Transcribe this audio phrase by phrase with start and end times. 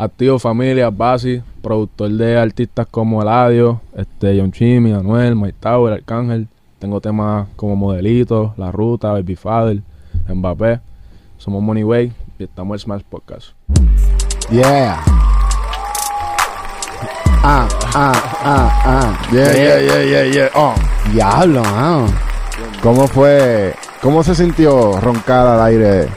[0.00, 6.48] Activo Familia, Basi, productor de artistas como Eladio, este, John Chimmy, Anuel, Mike Tower, Arcángel.
[6.78, 9.82] Tengo temas como Modelito, La Ruta, Baby Father,
[10.26, 10.80] Mbappé.
[11.36, 13.48] Somos Money Way y estamos en Smash Podcast.
[14.50, 15.02] Yeah.
[17.42, 18.12] Ah, ah,
[18.42, 19.28] ah, ah.
[19.30, 20.50] Yeah, yeah, yeah, yeah, yeah.
[20.54, 20.74] Oh.
[21.12, 22.06] Diablo, mano.
[22.82, 23.74] ¿Cómo fue?
[24.00, 26.08] ¿Cómo se sintió roncar al aire?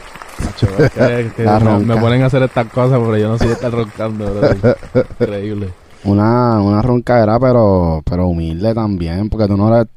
[0.93, 4.25] Que- que La me, ponen a hacer estas cosas, pero yo no sé estar roncando.
[5.19, 5.69] Increíble.
[6.03, 9.87] Una, una roncadera, pero, pero humilde también, porque tú no eres,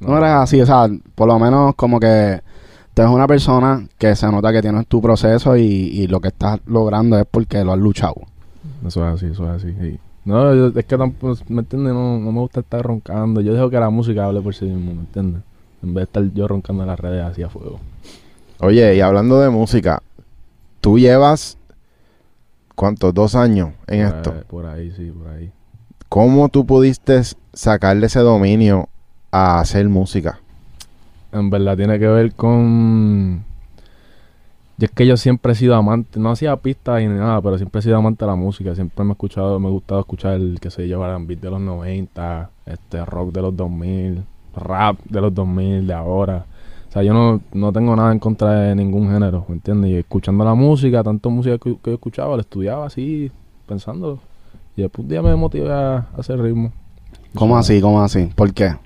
[0.00, 2.40] no eres así, o sea, por lo menos como que
[2.92, 6.28] tú eres una persona que se nota que tienes tu proceso y, y lo que
[6.28, 8.16] estás logrando es porque lo has luchado.
[8.86, 9.74] Eso es así, eso es así.
[9.80, 9.98] sí.
[10.24, 11.92] No, yo- es que tampoco, ¿me entiendes?
[11.92, 13.40] No, no me gusta estar roncando.
[13.40, 15.42] Yo dejo que la música hable por sí mismo, ¿me entiendes?
[15.82, 17.78] En vez de estar yo roncando en las redes así a fuego.
[18.60, 20.02] Oye, y hablando de música,
[20.80, 21.58] tú llevas,
[22.74, 23.12] ¿cuántos?
[23.14, 24.32] Dos años en Por esto.
[24.32, 25.50] ahí- Por ahí, sí, por ahí.
[26.08, 27.20] ¿Cómo tú pudiste
[27.52, 28.88] sacarle ese dominio
[29.32, 30.38] a hacer música?
[31.32, 33.44] En verdad tiene que ver con...
[34.78, 37.78] Y es que yo siempre he sido amante, no hacía pistas ni nada, pero siempre
[37.78, 38.74] he sido amante de la música.
[38.74, 42.50] Siempre me he escuchado, me ha gustado escuchar, qué sé yo, R&B de los 90,
[42.66, 44.24] este rock de los 2000,
[44.56, 46.46] rap de los 2000, de ahora.
[46.94, 49.90] O sea, yo no, no tengo nada en contra de ningún género, ¿me entiendes?
[49.90, 53.32] Y escuchando la música, tanto música que, que yo escuchaba, la estudiaba así,
[53.66, 54.20] pensándolo.
[54.76, 56.70] Y después un día me motivé a, a hacer ritmo.
[57.34, 57.80] ¿Cómo así?
[57.80, 58.30] ¿Cómo así?
[58.36, 58.76] ¿Por qué?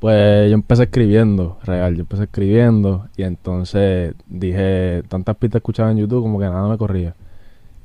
[0.00, 5.98] Pues yo empecé escribiendo, real, yo empecé escribiendo y entonces dije, tantas pistas escuchaba en
[5.98, 7.14] YouTube como que nada me corría.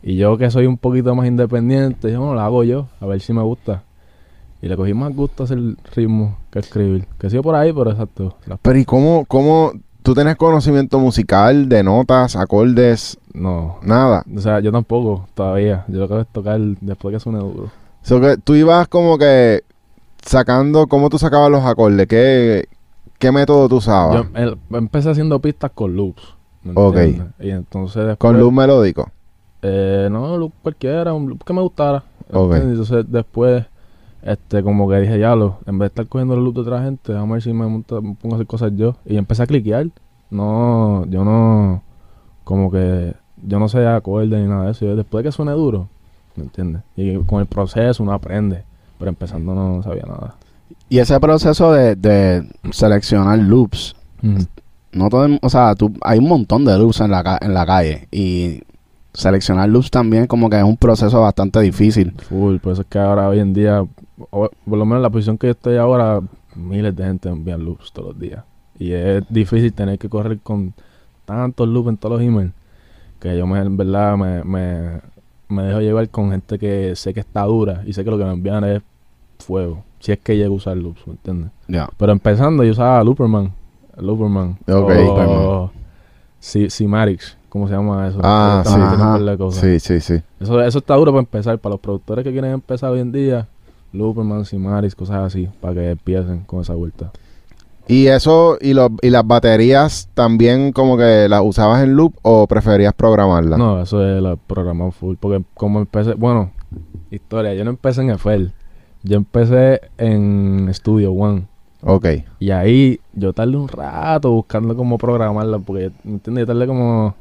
[0.02, 3.22] Y yo que soy un poquito más independiente, dije, bueno, lo hago yo, a ver
[3.22, 3.84] si me gusta.
[4.62, 5.58] Y le cogí más gusto hacer
[5.96, 7.08] ritmo que escribir.
[7.18, 8.36] Que sigo por ahí, pero exacto.
[8.62, 9.74] Pero ¿y cómo, cómo
[10.04, 14.24] tú tienes conocimiento musical de notas, acordes, no, nada?
[14.36, 15.86] o sea, yo tampoco todavía.
[15.88, 17.72] Yo lo que hago es tocar después que suene duro.
[18.04, 19.64] So que tú ibas como que
[20.24, 22.08] sacando, ¿cómo tú sacabas los acordes?
[22.08, 22.68] ¿Qué,
[23.18, 24.16] qué método tú usabas?
[24.16, 26.36] Yo el- empecé haciendo pistas con loops.
[26.64, 26.98] ¿me Ok.
[27.40, 28.18] Y entonces después...
[28.18, 29.10] Con luz melódico.
[29.64, 32.04] Eh, no, loop cualquiera, un loop que me gustara.
[32.32, 32.54] Ok.
[32.54, 32.80] ¿entiendes?
[32.80, 33.66] Entonces después,
[34.24, 36.84] este, como que dije, ya lo, en vez de estar cogiendo el loop de otra
[36.84, 38.96] gente, vamos a ver si me, monta- me pongo a hacer cosas yo.
[39.06, 39.88] Y empecé a cliquear.
[40.30, 41.82] No, yo no,
[42.44, 43.14] como que,
[43.46, 44.86] yo no sé acordes ni nada de eso.
[44.86, 45.88] Yo, después de que suene duro,
[46.36, 46.84] ¿me entiendes?
[46.96, 48.64] Y con el proceso uno aprende.
[48.98, 50.36] Pero empezando no sabía nada.
[50.88, 53.96] Y ese proceso de, de seleccionar loops,
[54.92, 58.08] no todo, o sea, tú, hay un montón de loops en la, en la calle
[58.12, 58.62] y
[59.14, 62.14] seleccionar loops también como que es un proceso bastante difícil.
[62.30, 63.86] Full, por eso es que ahora hoy en día,
[64.30, 66.22] por lo menos en la posición que yo estoy ahora,
[66.56, 68.44] miles de gente envían loops todos los días.
[68.80, 70.74] Y es difícil tener que correr con
[71.26, 72.52] tantos loops en todos los emails
[73.20, 75.00] que yo me, en verdad me, me,
[75.48, 78.24] me dejo llevar con gente que sé que está dura y sé que lo que
[78.26, 78.82] me envían es
[79.40, 79.84] fuego.
[80.00, 81.52] Si es que llego a usar loops, ¿me entiendes?
[81.68, 81.88] Ya.
[81.98, 83.52] Pero empezando yo usaba Looperman.
[83.98, 84.58] Looperman.
[84.68, 84.92] Ok.
[85.28, 85.72] O
[86.40, 88.20] C- Cymatics, ¿cómo se llama eso?
[88.24, 88.74] Ah, sí.
[88.74, 89.20] Ajá.
[89.52, 90.22] Sí, sí, sí.
[90.40, 91.60] Eso, eso está duro para empezar.
[91.60, 93.48] Para los productores que quieren empezar hoy en día,
[93.92, 97.12] Looperman, Simaris, cosas así, para que empiecen con esa vuelta.
[97.88, 102.48] ¿Y eso y, los y las baterías también como que las usabas en loop o
[102.48, 103.60] preferías programarlas?
[103.60, 105.18] No, eso es la programa full.
[105.20, 106.52] Porque como empecé, bueno,
[107.10, 108.54] historia, yo no empecé en FL.
[109.04, 111.48] Yo empecé en Studio One.
[111.84, 112.06] Ok.
[112.40, 115.60] Y ahí yo tardé un rato buscando cómo programarla.
[115.60, 116.44] Porque, ¿me entiendes?
[116.44, 117.16] Yo tardé como.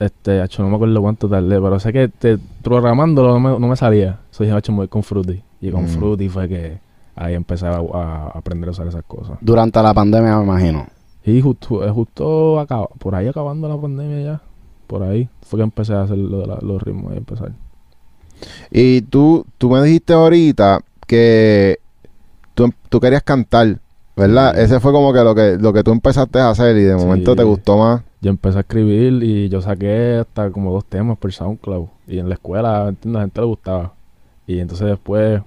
[0.00, 1.60] Este, hacho, no me acuerdo cuánto tardé.
[1.60, 4.20] Pero sé que te, programándolo no me, no me salía.
[4.30, 5.42] Eso dije, hacho, me voy con Fruity.
[5.60, 5.88] Y con Mm.
[5.88, 6.78] Fruity fue que
[7.16, 9.38] ahí empecé a, a aprender a usar esas cosas.
[9.40, 10.86] Durante la pandemia me imagino.
[11.24, 12.64] Y justo, eh, justo
[12.98, 14.40] por ahí acabando la pandemia ya.
[14.86, 17.52] Por ahí fue que empecé a hacer lo de la- los ritmos y empezar.
[18.70, 21.80] Y tú, tú me dijiste ahorita que
[22.54, 23.78] tú, tú querías cantar,
[24.16, 24.58] ¿verdad?
[24.58, 27.04] Ese fue como que lo que lo que tú empezaste a hacer y de Sí.
[27.04, 28.02] momento te gustó más.
[28.20, 31.86] Yo empecé a escribir y yo saqué hasta como dos temas por SoundCloud.
[32.06, 33.14] Y en la escuela, ¿entiendes?
[33.14, 33.94] la gente le gustaba.
[34.46, 35.42] Y entonces después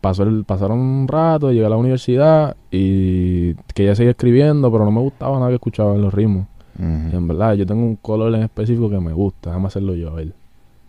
[0.00, 4.90] pasó el, pasaron un rato, llegué a la universidad y quería seguir escribiendo, pero no
[4.90, 6.46] me gustaba nada que escuchaba en los ritmos.
[6.78, 10.10] Y en verdad, yo tengo un color en específico que me gusta, déjame hacerlo yo
[10.10, 10.32] a ver.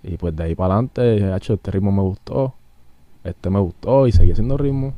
[0.02, 2.54] Y pues de ahí para adelante dije, "Acho, este ritmo me gustó,
[3.24, 4.94] este me gustó y seguí haciendo ritmo.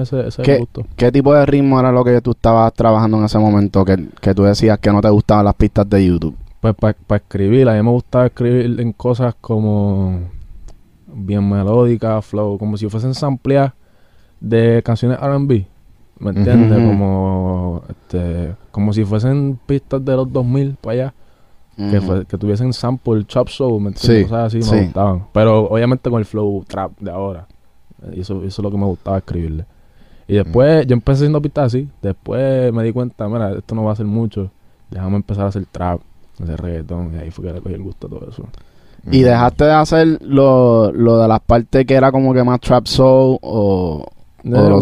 [0.00, 0.52] Ese, ese ¿Qué?
[0.52, 0.86] me gustó.
[0.96, 4.34] ¿Qué tipo de ritmo era lo que tú estabas trabajando en ese momento que, que
[4.34, 6.36] tú decías que no te gustaban las pistas de YouTube?
[6.60, 10.20] Pues para escribir, a mí me gustaba escribir en cosas como
[11.06, 13.72] bien melódicas, flow, como si fuesen sampleadas
[14.40, 15.66] de canciones R&B.
[16.18, 16.78] ¿Me entiendes?
[16.84, 21.14] Como este, como si fuesen pistas de los 2000 para allá.
[21.76, 24.24] que, fue, que tuviesen sample, chop show, ¿me entiendes?
[24.24, 24.74] Sí, Cosas así sí.
[24.74, 25.26] me gustaban.
[25.32, 27.46] Pero obviamente con el flow trap de ahora.
[28.12, 29.64] Y eso, eso es lo que me gustaba escribirle.
[30.26, 31.88] Y después yo empecé haciendo pistas así.
[32.02, 34.50] Después me di cuenta, mira, esto no va a ser mucho.
[34.90, 36.00] Déjame empezar a hacer trap,
[36.42, 37.14] hacer reggaetón.
[37.14, 38.44] Y ahí fue que le cogí el gusto a todo eso.
[39.10, 42.86] ¿Y dejaste de hacer lo, lo de las partes que era como que más trap
[42.86, 44.04] soul o,
[44.44, 44.78] o lo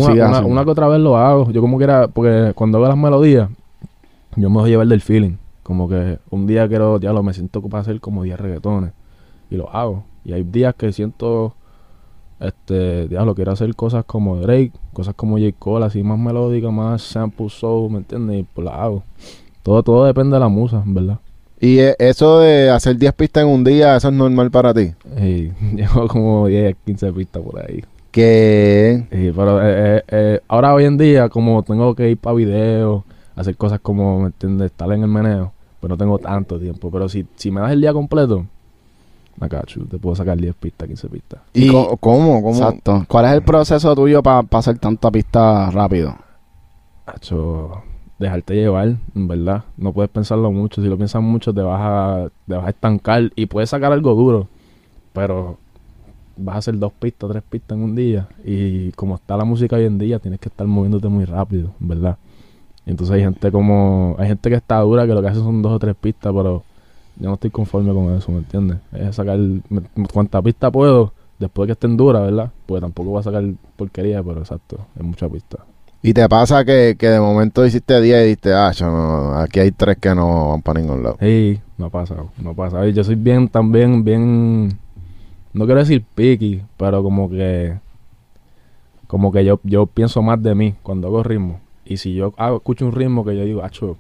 [0.47, 1.51] una, que otra vez lo hago.
[1.51, 3.49] Yo como que era, porque cuando hago las melodías,
[4.37, 5.37] yo me dejo llevar del feeling.
[5.63, 8.93] Como que un día quiero, ya lo me siento para hacer como 10 reggaetones.
[9.51, 10.05] Y lo hago.
[10.25, 11.55] Y hay días que siento,
[12.41, 15.53] este, diablo, quiero hacer cosas como Drake, cosas como J.
[15.59, 18.41] Cole, así más melódicas, más sample soul, ¿me entiendes?
[18.41, 19.03] Y pues las hago.
[19.63, 21.19] Todo, todo depende de la musa, ¿verdad?
[21.61, 24.93] Y eh, eso de hacer 10 pistas en un día, eso es normal para ti.
[25.19, 27.83] Y llevo como 10, 15 pistas por ahí.
[28.11, 32.35] Que Sí, pero eh, eh, eh, ahora hoy en día, como tengo que ir para
[32.37, 33.05] videos,
[33.35, 34.67] hacer cosas como, ¿me entiendes?
[34.71, 36.91] Estar en el meneo, pues no tengo tanto tiempo.
[36.91, 38.47] Pero si, si me das el día completo,
[39.49, 41.41] cacho, te puedo sacar 10 pistas, 15 pistas.
[41.53, 41.99] ¿Y cómo?
[41.99, 42.51] ¿Cómo?
[42.51, 43.05] Exacto.
[43.09, 46.17] ¿Cuál es el proceso tuyo para hacer tanta pista rápido?
[47.05, 47.83] Cacho,
[48.19, 49.65] dejarte llevar, en verdad.
[49.77, 50.83] No puedes pensarlo mucho.
[50.83, 54.15] Si lo piensas mucho, te vas a, te vas a estancar y puedes sacar algo
[54.15, 54.49] duro.
[55.13, 55.59] Pero
[56.37, 58.29] vas a hacer dos pistas, tres pistas en un día.
[58.45, 61.89] Y como está la música hoy en día, tienes que estar moviéndote muy rápido, en
[61.89, 62.17] verdad.
[62.85, 65.63] Y entonces hay gente como, hay gente que está dura, que lo que hace son
[65.63, 66.63] dos o tres pistas, pero
[67.19, 68.79] yo no estoy conforme con eso, ¿me entiendes?
[68.93, 69.39] Es sacar
[70.13, 72.53] cuanta pista puedo, después de que estén duras, ¿verdad?
[72.67, 73.45] Porque tampoco voy a sacar
[73.77, 75.59] porquería, pero exacto, es mucha pista.
[76.03, 79.61] ¿Y te pasa que, que de momento hiciste 10 y dijiste, ah, yo no, aquí
[79.61, 81.17] hay tres que no van para ningún lado?
[81.21, 82.87] Sí, no pasa, no pasa.
[82.87, 84.79] Yo soy bien, también, bien,
[85.53, 87.79] no quiero decir picky, pero como que,
[89.07, 91.61] como que yo, yo pienso más de mí cuando hago ritmo.
[91.85, 93.97] Y si yo hago, escucho un ritmo que yo digo, acho,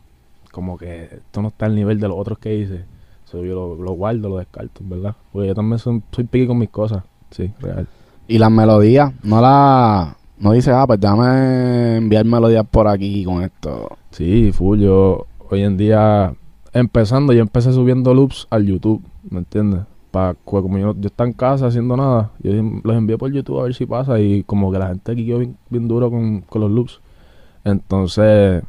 [0.52, 2.84] como que esto no está al nivel de los otros que hice,
[3.26, 5.14] so, yo lo, lo guardo, lo descarto, ¿verdad?
[5.32, 7.86] Porque yo también soy, soy picky con mis cosas, sí, real.
[8.26, 10.16] Y las melodías, no la...
[10.38, 13.96] No dices, ah, pues déjame enviar melodías por aquí con esto.
[14.10, 14.80] Sí, full.
[14.80, 16.34] Yo hoy en día,
[16.74, 19.80] empezando, yo empecé subiendo loops al YouTube, ¿me entiendes?
[20.10, 23.60] Pa, cu- como yo, yo estaba en casa haciendo nada, yo los envío por YouTube
[23.60, 26.42] a ver si pasa y como que la gente aquí quedó bien, bien duro con,
[26.42, 27.00] con los loops.
[27.64, 28.62] Entonces,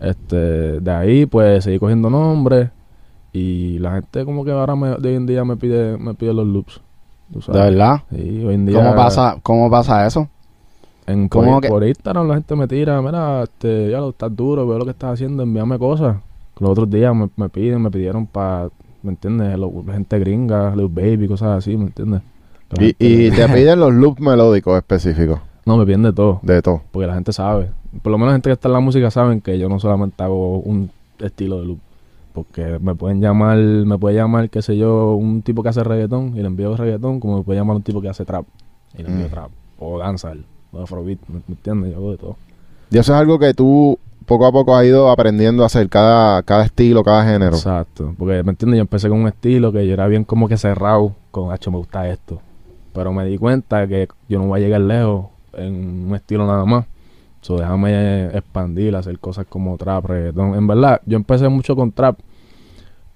[0.00, 2.70] este, de ahí pues seguí cogiendo nombres
[3.32, 6.32] y la gente como que ahora me- de hoy en día me pide, me pide
[6.34, 6.80] los loops.
[7.32, 8.02] ¿tú ¿De verdad?
[8.10, 8.76] Sí, hoy en día.
[8.76, 10.28] ¿Cómo pasa, ¿Cómo pasa eso?
[11.06, 14.34] En, ¿Cómo por, que- por Instagram la gente me tira, mira, este, ya lo estás
[14.34, 16.16] duro, veo lo que estás haciendo, envíame cosas.
[16.58, 18.68] Los otros días me, me piden, me pidieron para,
[19.02, 19.58] ¿me entiendes?
[19.58, 22.20] Lo- gente gringa, Little Baby, cosas así, ¿me entiendes?
[22.70, 26.60] La Y, y te piden los loops melódicos específicos No, me piden de todo, de
[26.62, 26.82] todo.
[26.92, 27.70] porque la gente sabe.
[28.02, 30.22] Por lo menos la gente que está en la música saben que yo no solamente
[30.22, 31.78] hago un estilo de loop.
[32.32, 36.36] Porque me pueden llamar, me puede llamar, qué sé yo, un tipo que hace reggaetón
[36.36, 38.46] y le envío reggaetón, como me puede llamar un tipo que hace trap
[38.96, 39.30] y le envío Mm.
[39.30, 39.50] trap.
[39.78, 41.90] O dancehall, o afrobeat, ¿me, entiendes?
[41.92, 42.36] Yo hago de todo.
[42.90, 46.42] Y eso es algo que tú poco a poco has ido aprendiendo a hacer cada,
[46.44, 47.56] cada estilo, cada género.
[47.56, 50.56] Exacto, porque me entiendes, yo empecé con un estilo que yo era bien como que
[50.56, 52.40] cerrado, con H me gusta esto.
[52.92, 56.64] Pero me di cuenta que yo no voy a llegar lejos en un estilo nada
[56.64, 56.84] más.
[57.40, 60.54] So, déjame expandir, hacer cosas como trap, reggaetón.
[60.54, 62.18] En verdad, yo empecé mucho con trap,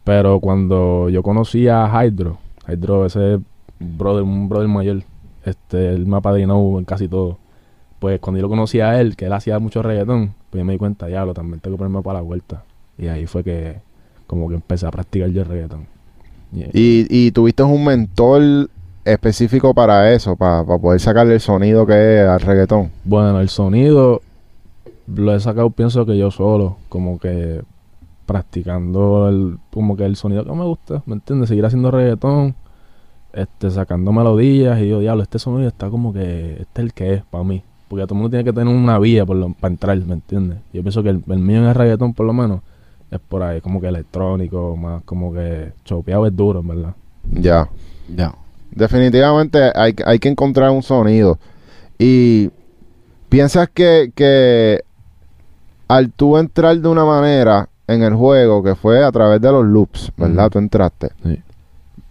[0.05, 2.39] pero cuando yo conocí a Hydro,
[2.69, 3.39] Hydro, ese
[3.79, 5.03] brother, un brother mayor,
[5.45, 7.39] este, él me apadrinó en casi todo.
[7.99, 10.73] Pues cuando yo lo conocí a él, que él hacía mucho reggaetón, pues yo me
[10.75, 12.65] di cuenta, diablo, también tengo que ponerme para la vuelta.
[12.99, 13.77] Y ahí fue que
[14.27, 15.87] como que empecé a practicar yo el reggaetón.
[16.53, 18.69] Y- Y, y tuviste un mentor
[19.05, 22.91] específico para eso, para, para poder sacarle el sonido que es al reggaetón.
[23.05, 24.21] Bueno, el sonido
[25.07, 27.63] lo he sacado, pienso que yo solo, como que
[28.27, 31.49] practicando el, como que el sonido que me gusta, ¿me entiendes?
[31.51, 32.55] Seguir haciendo reggaetón,
[33.35, 37.15] este, sacando melodías y yo, diablo, este sonido está como que, este es el que
[37.15, 37.63] es para mí.
[37.89, 40.59] Porque todo el mundo tiene que tener una vía por lo- para entrar, ¿me entiendes?
[40.73, 42.61] Yo pienso que el, el mío en el reggaetón, por lo menos,
[43.11, 46.95] es por ahí, como que electrónico, más como que chopeado es duro, en verdad.
[47.31, 47.69] Ya.
[48.09, 48.35] Ya.
[48.75, 51.39] Definitivamente hay, hay que encontrar un sonido.
[51.99, 52.51] Y
[53.29, 54.83] piensas que, que
[55.89, 59.65] al tú entrar de una manera en el juego, que fue a través de los
[59.65, 60.51] loops, ¿verdad?
[60.51, 61.11] Tú entraste.
[61.23, 61.43] Sí.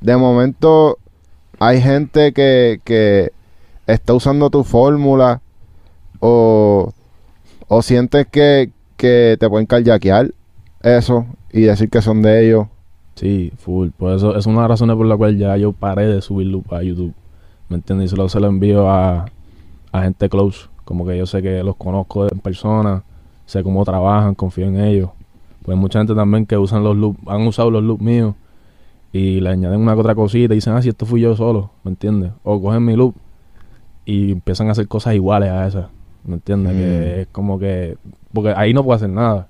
[0.01, 0.97] De momento
[1.59, 3.31] hay gente que, que
[3.87, 5.41] está usando tu fórmula
[6.19, 6.93] o,
[7.67, 10.31] o sientes que, que te pueden carjaquear
[10.81, 12.67] eso y decir que son de ellos.
[13.15, 13.89] Sí, full.
[13.89, 16.63] Por eso es una de las razones por la cual ya yo paré de subirlo
[16.71, 17.13] a YouTube.
[17.69, 18.11] ¿Me entiendes?
[18.11, 19.25] Y solo se lo envío a,
[19.91, 20.67] a gente close.
[20.83, 23.03] Como que yo sé que los conozco en persona,
[23.45, 25.09] sé cómo trabajan, confío en ellos.
[25.63, 28.35] Pues hay mucha gente también que usan los loops, han usado los loops míos
[29.13, 31.69] y le añaden una que otra cosita y dicen, ah, si esto fui yo solo,
[31.83, 32.31] ¿me entiendes?
[32.43, 33.15] O cogen mi loop
[34.05, 35.85] y empiezan a hacer cosas iguales a esas,
[36.25, 36.73] ¿me entiendes?
[36.73, 36.77] Mm.
[36.77, 37.97] Que es como que,
[38.33, 39.47] porque ahí no puedo hacer nada.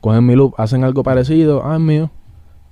[0.00, 2.10] Cogen mi loop, hacen algo parecido, ah, es mío,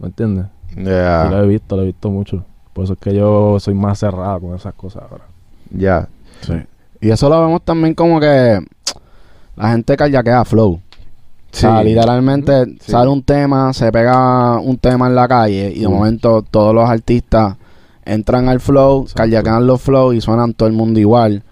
[0.02, 0.46] ¿me entiendes?
[0.76, 2.44] Ya, Y lo he visto, lo he visto mucho.
[2.72, 5.24] Por eso es que yo soy más cerrado con esas cosas ahora.
[5.70, 6.08] ya.
[6.42, 6.54] Sí.
[7.00, 8.60] Y eso lo vemos también como que
[9.56, 10.72] la gente callaquea flow.
[10.74, 10.80] O
[11.50, 11.88] sea, Sí.
[11.88, 12.92] literalmente Sí.
[12.92, 15.92] sale un tema, se pega un tema en la calle y de Mm.
[15.92, 17.56] momento todos los artistas
[18.04, 19.22] entran al flow, Exacto.
[19.22, 21.42] callaquean los flows y suenan todo el mundo igual.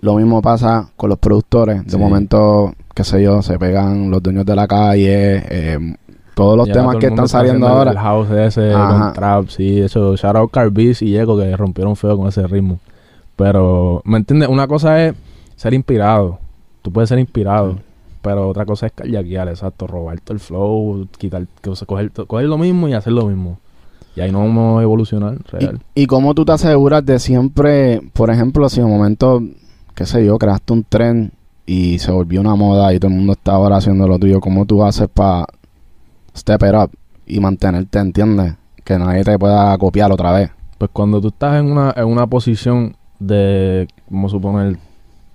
[0.00, 1.84] Lo mismo pasa con los productores.
[1.84, 1.96] De Sí.
[1.96, 5.96] momento, qué sé yo, se pegan los dueños de la calle, eh,
[6.34, 7.92] todos los temas todo que están está saliendo ahora.
[7.92, 8.88] El house ese Ajá.
[8.88, 9.80] con trap, sí.
[9.80, 12.80] Eso, shout out Carbiz y Echo que rompieron feo con ese ritmo.
[13.36, 14.48] Pero, ¿me entiendes?
[14.48, 15.14] Una cosa es
[15.56, 16.38] ser inspirado.
[16.82, 17.78] Tú puedes ser inspirado.
[18.22, 19.86] Pero otra cosa es callaquear, exacto.
[19.86, 21.46] Robarte el flow, quitar,
[21.86, 23.58] coger, coger lo mismo y hacer lo mismo.
[24.16, 25.80] Y ahí no vamos a evolucionar, real.
[25.94, 29.42] ¿Y, y cómo tú te aseguras de siempre, por ejemplo, si en un momento,
[29.94, 31.32] qué sé yo, creaste un tren
[31.66, 34.66] y se volvió una moda y todo el mundo está ahora haciendo lo tuyo, ¿cómo
[34.66, 35.46] tú haces para
[36.34, 36.90] step it up
[37.26, 38.54] y mantenerte, entiendes?
[38.84, 40.50] Que nadie te pueda copiar otra vez.
[40.78, 44.78] Pues cuando tú estás en una, en una posición de, como suponer,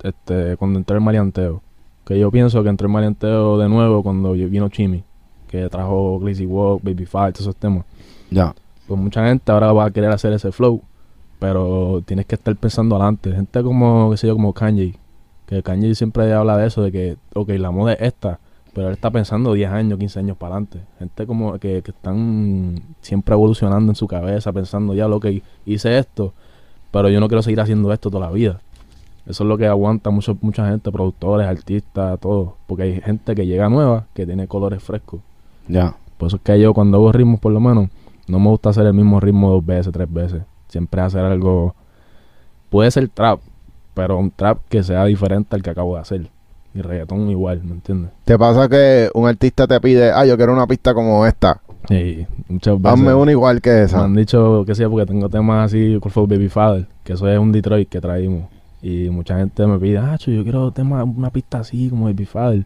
[0.03, 1.61] este, cuando entré el maleanteo,
[2.05, 5.03] que yo pienso que entré el maleanteo de nuevo cuando vino Chimi,
[5.47, 7.85] que trajo Glizzy Walk, Baby Fight, todos esos temas.
[8.29, 8.53] Ya.
[8.87, 10.81] Pues mucha gente ahora va a querer hacer ese flow,
[11.39, 13.31] pero tienes que estar pensando adelante.
[13.31, 14.95] Gente como, qué sé yo, como Kanye,
[15.45, 18.39] que Kanye siempre habla de eso, de que, ok, la moda es esta,
[18.73, 20.81] pero él está pensando 10 años, 15 años para adelante.
[20.99, 25.97] Gente como que, que están siempre evolucionando en su cabeza, pensando, ya lo que hice
[25.97, 26.33] esto,
[26.91, 28.59] pero yo no quiero seguir haciendo esto toda la vida.
[29.25, 32.55] Eso es lo que aguanta mucho, mucha gente, productores, artistas, todo.
[32.65, 35.21] Porque hay gente que llega nueva, que tiene colores frescos.
[35.67, 35.95] Ya.
[36.17, 37.89] Por eso es que yo cuando hago ritmos, por lo menos,
[38.27, 40.41] no me gusta hacer el mismo ritmo dos veces, tres veces.
[40.67, 41.75] Siempre hacer algo...
[42.71, 43.39] Puede ser trap,
[43.93, 46.29] pero un trap que sea diferente al que acabo de hacer.
[46.73, 48.11] Y reggaetón igual, ¿me entiendes?
[48.25, 51.61] ¿Te pasa que un artista te pide, ah, yo quiero una pista como esta?
[51.89, 54.03] Y muchas veces Hazme una igual que me esa.
[54.03, 57.39] han dicho que sí, porque tengo temas así, por favor, Baby Father, que eso es
[57.39, 58.43] un Detroit que traímos.
[58.81, 62.65] Y mucha gente me pide, ah, yo quiero tema, una pista así como Baby Father.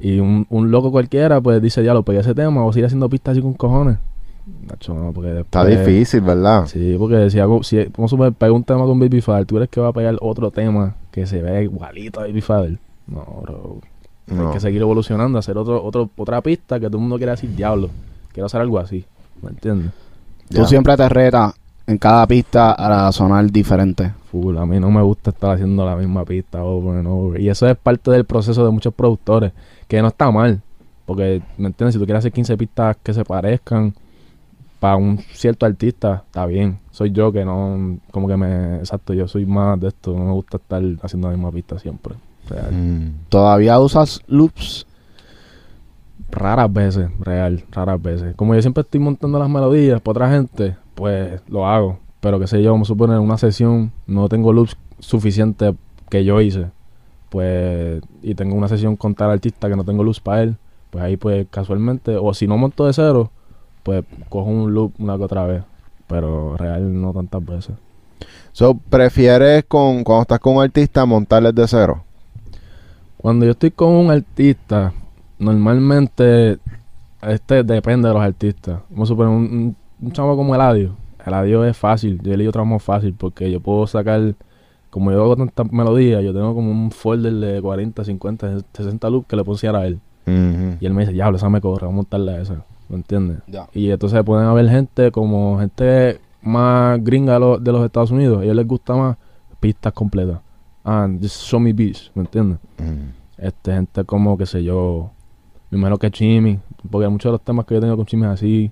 [0.00, 3.08] Y un, un loco cualquiera, pues dice, ya lo pegué ese tema, o sigue haciendo
[3.08, 3.98] pistas así con cojones.
[4.68, 6.66] Nacho, no, porque Está después- difícil, ¿verdad?
[6.66, 9.80] Sí, porque si hago, si vamos a un tema con Baby Father, ¿tú crees que
[9.80, 12.78] va a pegar otro tema que se vea igualito a Baby Father?
[13.06, 13.78] No, bro.
[14.26, 14.48] No.
[14.48, 17.54] Hay que seguir evolucionando, hacer otro, otro, otra pista que todo el mundo quiera decir,
[17.54, 17.90] diablo.
[18.32, 19.04] Quiero hacer algo así,
[19.42, 19.90] ¿me entiendes?
[20.48, 20.66] Tú Ya.
[20.66, 21.54] siempre te retas
[21.86, 24.12] en cada pista a sonar diferente.
[24.30, 27.40] Full, a mí no me gusta estar haciendo la misma pista over and over.
[27.40, 29.52] Y eso es parte del proceso de muchos productores,
[29.88, 30.62] que no está mal.
[31.04, 31.94] Porque, ¿me entiendes?
[31.94, 33.92] Si tú quieres hacer 15 pistas que se parezcan
[34.78, 36.78] para un cierto artista, está bien.
[36.92, 40.16] Soy yo que no, como que me, exacto, yo soy más de esto.
[40.16, 42.14] No me gusta estar haciendo la misma pista siempre.
[42.48, 42.72] Real.
[42.72, 43.14] Mm.
[43.28, 44.86] ¿Todavía usas loops?
[46.30, 48.34] Raras veces, real, raras veces.
[48.36, 51.98] Como yo siempre estoy montando las melodías para otra gente, pues lo hago.
[52.20, 55.74] Pero que sé yo, vamos a suponer una sesión, no tengo loops suficiente
[56.08, 56.66] que yo hice.
[57.28, 60.56] Pues, y tengo una sesión con tal artista que no tengo loops para él,
[60.90, 63.30] pues ahí pues casualmente, o si no monto de cero,
[63.82, 65.64] pues cojo un loop una que otra vez.
[66.06, 67.74] Pero real no tantas veces.
[68.52, 72.04] So, ¿prefieres con, cuando estás con un artista montarles de cero?
[73.22, 74.92] Cuando yo estoy con un artista,
[75.38, 76.58] normalmente,
[77.22, 78.80] este depende de los artistas.
[78.90, 80.96] Vamos a suponer un, un, chavo como Eladio.
[81.24, 84.34] Eladio es fácil, yo le trabajo fácil porque yo puedo sacar,
[84.90, 89.28] como yo hago tantas melodías, yo tengo como un folder de 40, 50, 60 loops
[89.28, 90.00] que le puedo enseñar a él.
[90.80, 92.64] Y él me dice, diablo, esa me corre, vamos a montarle a esa.
[92.88, 93.38] ¿Me entiendes?
[93.72, 98.40] Y entonces pueden haber gente como gente más gringa de los, de los Estados Unidos.
[98.40, 99.16] A ellos les gusta más
[99.60, 100.40] pistas completas.
[100.84, 102.58] Ah, just show me beats, ¿me entiendes?
[102.78, 103.10] Mm.
[103.38, 105.10] Este, gente como, qué sé yo,
[105.70, 106.58] primero que Chimi,
[106.90, 108.70] porque muchos de los temas que yo tengo con Chimi es así,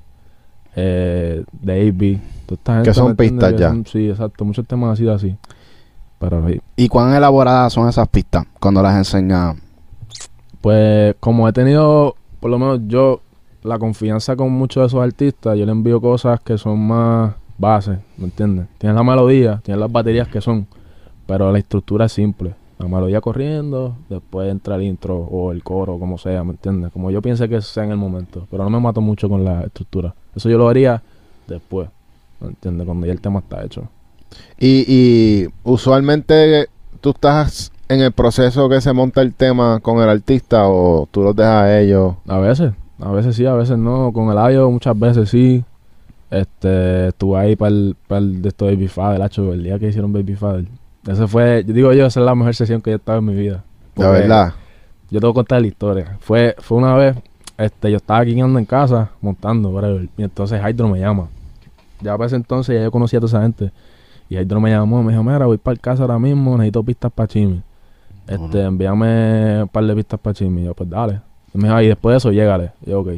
[0.77, 2.91] eh, Davey, toda esta gente.
[2.91, 3.69] Que son pistas ya.
[3.71, 5.37] son- sí, exacto, muchos temas así de así.
[6.19, 6.61] Pero sí.
[6.77, 9.57] ¿Y cuán elaboradas son esas pistas cuando las enseñas?
[10.61, 13.23] Pues como he tenido, por lo menos yo,
[13.63, 17.99] la confianza con muchos de esos artistas, yo le envío cosas que son más bases,
[18.19, 18.67] ¿me entiendes?
[18.79, 20.67] Tienes la melodía, tienes las baterías que son,
[21.31, 22.57] pero la estructura es simple.
[22.81, 26.91] La melodía corriendo, después entra el intro o el coro, como sea, ¿me entiendes?
[26.91, 29.61] Como yo piense que sea en el momento, pero no me mato mucho con la
[29.63, 30.13] estructura.
[30.35, 31.05] Eso yo lo haría
[31.47, 31.89] después,
[32.41, 32.85] ¿me entiendes?
[32.85, 33.85] Cuando ya el tema está hecho.
[34.59, 36.67] Y, y usualmente
[37.01, 41.23] tú estás en el proceso que se monta el tema con el artista o tú
[41.23, 42.17] los dejas a ellos.
[42.27, 44.13] A veces, A veces sí, a veces no.
[44.13, 45.63] Con el audio muchas veces sí.
[46.29, 49.89] Este, estuve ahí para el, para el de esto Baby Father, hacho, el día que
[49.89, 50.65] hicieron Baby Father.
[51.07, 53.25] Ese fue, yo digo yo, esa es la mejor sesión que yo he estado en
[53.25, 53.57] mi vida.
[53.57, 53.63] De
[53.95, 54.55] Porque verdad.
[55.11, 56.17] Yo te voy a contar la historia.
[56.21, 57.17] Fue, fue una vez,
[57.59, 61.29] este, yo estaba aquí andando en casa, montando, whatever, y entonces Hydro me llama.
[62.01, 63.73] Ya para ese entonces ya yo conocía a toda esa gente.
[64.29, 67.13] Y Hydro me llamó, me dijo, mira, voy para el casa ahora mismo, necesito pistas
[67.13, 67.63] para Chimi.
[68.29, 70.63] Este, envíame un par de pistas para Chimi.
[70.63, 71.21] Y yo, pues dale.
[71.53, 72.71] Y me dijo, "Ah, y después de eso, llégale.
[72.87, 73.09] Y yo, ok.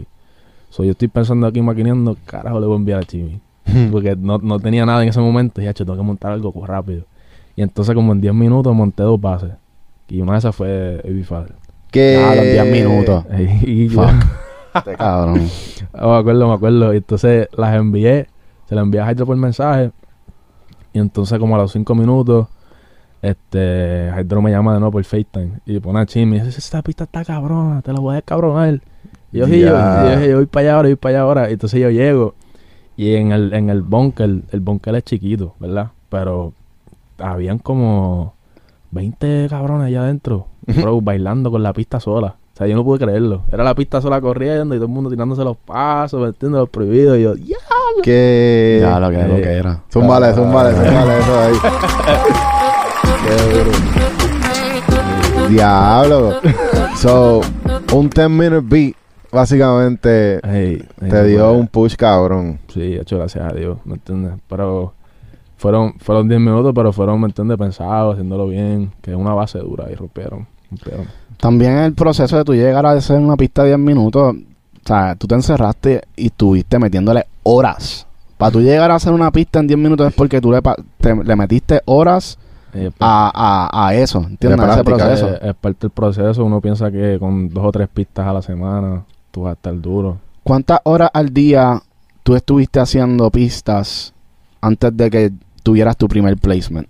[0.71, 3.39] So, yo estoy pensando aquí maquineando, carajo, le voy a enviar a Chimi.
[3.93, 5.61] Porque no, no tenía nada en ese momento.
[5.61, 7.05] Y ya, tengo que montar algo rápido.
[7.57, 9.53] Y entonces, como en 10 minutos, monté dos bases.
[10.09, 11.55] Y una de esas fue Baby Father.
[11.91, 12.23] Que...
[12.23, 13.25] Ah, los 10 minutos.
[13.63, 14.97] Y yo, Fuck.
[14.99, 15.49] Cabrón.
[15.93, 16.95] Me acuerdo, me acuerdo.
[16.95, 18.29] Y entonces las envié,
[18.69, 19.91] se las envié a Hydro por mensaje.
[20.93, 22.49] Y entonces como a los cinco minutos,
[23.21, 25.61] este, Hydro me llama de nuevo por FaceTime.
[25.67, 28.81] Y pone a Chimi y dice, esta pista está cabrona, te la voy a descabronar.
[29.33, 31.51] Y yo, sí, yo, yo dije, yo voy para allá ahora, voy para allá ahora.
[31.51, 32.35] Y entonces yo llego.
[32.97, 35.91] Y en el, en el bunker, el bunker es chiquito, ¿verdad?
[36.11, 36.53] Pero
[37.23, 38.35] habían como
[38.91, 42.37] 20 cabrones allá adentro, bro, bailando con la pista sola.
[42.53, 43.45] O sea, yo no pude creerlo.
[43.51, 47.17] Era la pista sola corriendo y todo el mundo tirándose los pasos, metiendo los prohibidos.
[47.17, 47.57] Y yo, ¡ya!
[48.03, 48.79] Que...
[48.83, 49.83] ya lo que, lo que era.
[49.91, 51.55] Zúmbale, zúmbale, zúmbale eso ahí.
[53.27, 53.71] Qué duro.
[55.49, 56.41] Diablo.
[56.97, 57.41] So,
[57.93, 58.95] un 10 minute beat,
[59.31, 62.59] básicamente, te dio un push cabrón.
[62.69, 64.35] Sí, hecho, gracias a Dios, ¿me entiendes?
[64.49, 64.93] Pero
[65.63, 67.57] fueron fueron 10 minutos, pero fueron, ¿me entiendes?
[67.57, 70.47] Pensados, haciéndolo bien, que es una base dura y rompieron.
[70.71, 71.07] rompieron.
[71.39, 75.15] También el proceso de tú llegar a hacer una pista de 10 minutos, o sea,
[75.15, 78.07] tú te encerraste y estuviste metiéndole horas.
[78.37, 80.61] Para tú llegar a hacer una pista en 10 minutos es porque tú le,
[80.99, 82.39] te- le metiste horas
[82.99, 83.31] a,
[83.71, 84.59] a, a eso, ¿entiendes?
[84.61, 85.29] De A ese práctica, proceso.
[85.35, 86.45] Eh, es parte del proceso.
[86.45, 89.81] Uno piensa que con dos o tres pistas a la semana tú vas a estar
[89.81, 90.19] duro.
[90.43, 91.81] ¿Cuántas horas al día
[92.25, 94.13] tú estuviste haciendo pistas
[94.61, 96.89] antes de que tuvieras tu primer placement?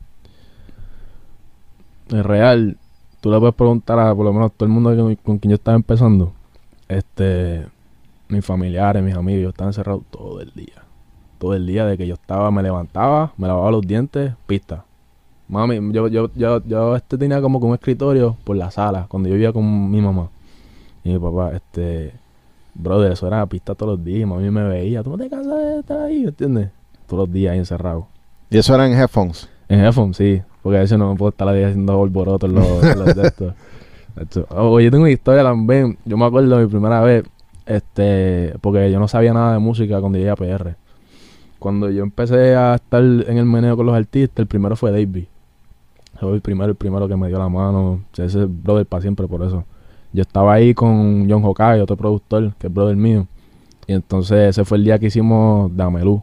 [2.09, 2.77] Es real.
[3.21, 5.77] Tú le puedes preguntar a por lo menos todo el mundo con quien yo estaba
[5.77, 6.33] empezando.
[6.89, 7.67] Este,
[8.29, 10.85] mis familiares, mis amigos, yo estaba encerrado todo el día.
[11.39, 14.85] Todo el día de que yo estaba, me levantaba, me lavaba los dientes, pista.
[15.49, 19.29] Mami, yo, yo, yo, yo este tenía como que un escritorio por la sala, cuando
[19.29, 20.29] yo vivía con mi mamá.
[21.05, 22.13] Y mi papá, este,
[22.75, 24.29] brother, eso era pista todos los días.
[24.29, 26.71] Mami me veía, tú no te cansas de estar ahí, ¿entiendes?
[27.07, 28.12] Todos los días ahí encerrado.
[28.53, 29.49] Y eso era en headphones.
[29.69, 30.43] En headphones, sí.
[30.63, 33.27] Porque a veces no me puedo estar ahí haciendo alboroto en los, en los de
[33.27, 33.55] estos.
[34.21, 35.99] Esto- Oh, yo tengo una historia también.
[36.05, 37.25] Yo me acuerdo mi primera vez,
[37.67, 40.77] este, porque yo no sabía nada de música cuando llegué a PR.
[41.59, 45.29] Cuando yo empecé a estar en el meneo con los artistas, el primero fue Davey.
[46.21, 48.03] Fue el primero, el primero que me dio la mano.
[48.17, 49.65] Ese es brother para siempre, por eso.
[50.13, 53.27] Yo estaba ahí con John Hokai, otro productor, que es brother mío.
[53.87, 56.23] Y entonces ese fue el día que hicimos Damelú.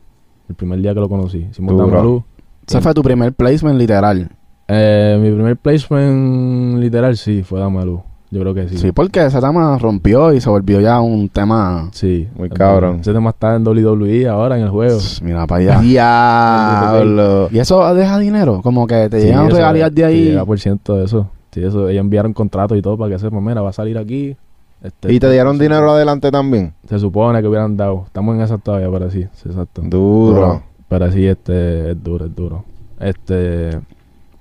[0.49, 1.47] El primer día que lo conocí.
[1.51, 1.77] Hicimos.
[1.77, 2.23] Damelú.
[2.67, 4.29] Ese fue tu primer placement literal.
[4.67, 8.01] Eh, mi primer placement literal sí fue Damelú.
[8.31, 8.77] Yo creo que sí.
[8.77, 11.89] Sí, porque ese tema rompió y se volvió ya un tema.
[11.93, 12.27] Sí.
[12.35, 12.99] Muy cabrón.
[13.01, 14.99] Ese tema está en WWE ahora en el juego.
[15.23, 15.79] Mira para allá.
[16.93, 17.49] Diablo.
[17.51, 18.62] ¿Y eso deja dinero?
[18.62, 20.25] Como que te Sí, llegan regalías de ahí.
[20.25, 21.27] llega por ciento de eso.
[21.51, 21.89] Sí, eso.
[21.89, 24.35] Ellos enviaron contratos y todo para que sepa, mira, va a salir aquí.
[24.81, 26.73] Este, ¿Y te dieron sí, dinero adelante también?
[26.87, 28.03] Se supone que hubieran dado.
[28.05, 29.81] Estamos en esa todavía, pero sí, exacto.
[29.83, 30.63] Duro.
[30.87, 32.63] Pero sí, este, es duro, es duro.
[32.99, 33.79] Este,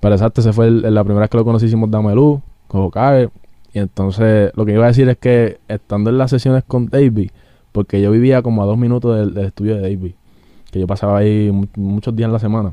[0.00, 3.30] pero exacto, ese fue el- la primera vez que lo conocí, hicimos Damelú, con Hokage.
[3.72, 7.30] Y entonces, lo que iba a decir es que estando en las sesiones con Davey,
[7.72, 10.14] porque yo vivía como a dos minutos del, del estudio de Davey,
[10.70, 12.72] que yo pasaba ahí mu- muchos días en la semana.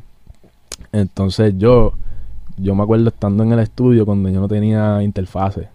[0.91, 1.93] Entonces yo,
[2.57, 5.67] yo me acuerdo estando en el estudio cuando yo no tenía interfase.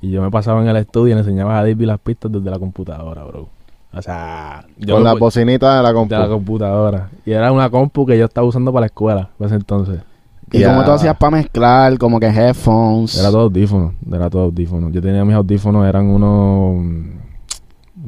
[0.00, 2.50] Y yo me pasaba en el estudio y le enseñaba a Davey las pistas desde
[2.50, 3.48] la computadora, bro.
[3.92, 6.14] O sea, yo Con pu- bocinitas de la compu.
[6.14, 7.08] de la computadora.
[7.24, 10.00] Y era una compu que yo estaba usando para la escuela en ese entonces.
[10.52, 10.68] ¿Y Ya.
[10.68, 11.96] cómo tú hacías para mezclar?
[11.98, 13.18] Como que headphones.
[13.18, 14.90] Era todo audífono, era todo audífono.
[14.90, 17.10] Yo tenía mis audífonos, eran unos mm,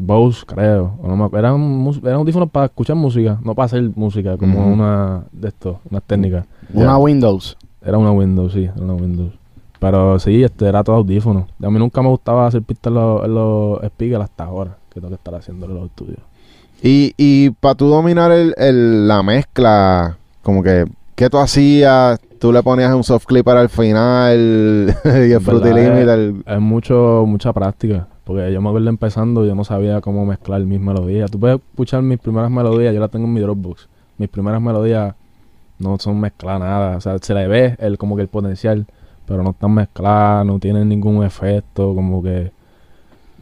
[0.00, 0.92] Bose, creo.
[1.02, 1.56] o no me eran,
[2.04, 6.44] eran audífonos para escuchar música, no para hacer música, como una de estos, unas técnicas.
[6.72, 6.98] Una.
[6.98, 7.56] Windows.
[7.82, 9.32] Era una Windows, sí, era una Windows.
[9.80, 11.46] Pero sí, este era todo audífono.
[11.62, 14.94] A mí nunca me gustaba hacer pistas en los, en los speakers hasta ahora, que
[15.00, 16.18] tengo que estar haciendo en los estudios.
[16.82, 22.18] Y, y para tú dominar el, el- la mezcla, como que, ¿qué tú hacías?
[22.38, 26.08] Tú le ponías un soft clip para el final y el Fruity verdad, Limit.
[26.08, 28.06] el- Es mucho, mucha práctica.
[28.24, 31.30] Porque yo me acuerdo empezando, yo no sabía cómo mezclar mis melodías.
[31.30, 33.88] Tú puedes escuchar mis primeras melodías, yo las tengo en mi Dropbox.
[34.18, 35.14] Mis primeras melodías
[35.78, 36.96] no son mezcladas nada.
[36.96, 38.86] O sea, se le ve el, como que el potencial,
[39.28, 42.50] pero no están mezcladas, no tienen ningún efecto, como que...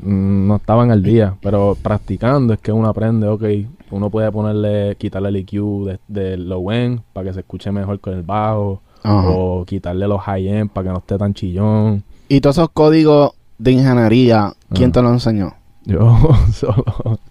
[0.03, 3.45] no estaban al día, pero practicando es que uno aprende, ok,
[3.93, 5.53] uno puede ponerle, quitarle el EQ
[5.87, 9.29] de, de low end para que se escuche mejor con el bajo, Ajá.
[9.29, 12.03] o quitarle los high end para que no esté tan chillón.
[12.29, 14.93] Y todos esos códigos de ingeniería, ¿quién Ajá.
[14.95, 15.55] te lo enseñó?
[15.85, 16.19] Yo
[16.53, 16.85] solo...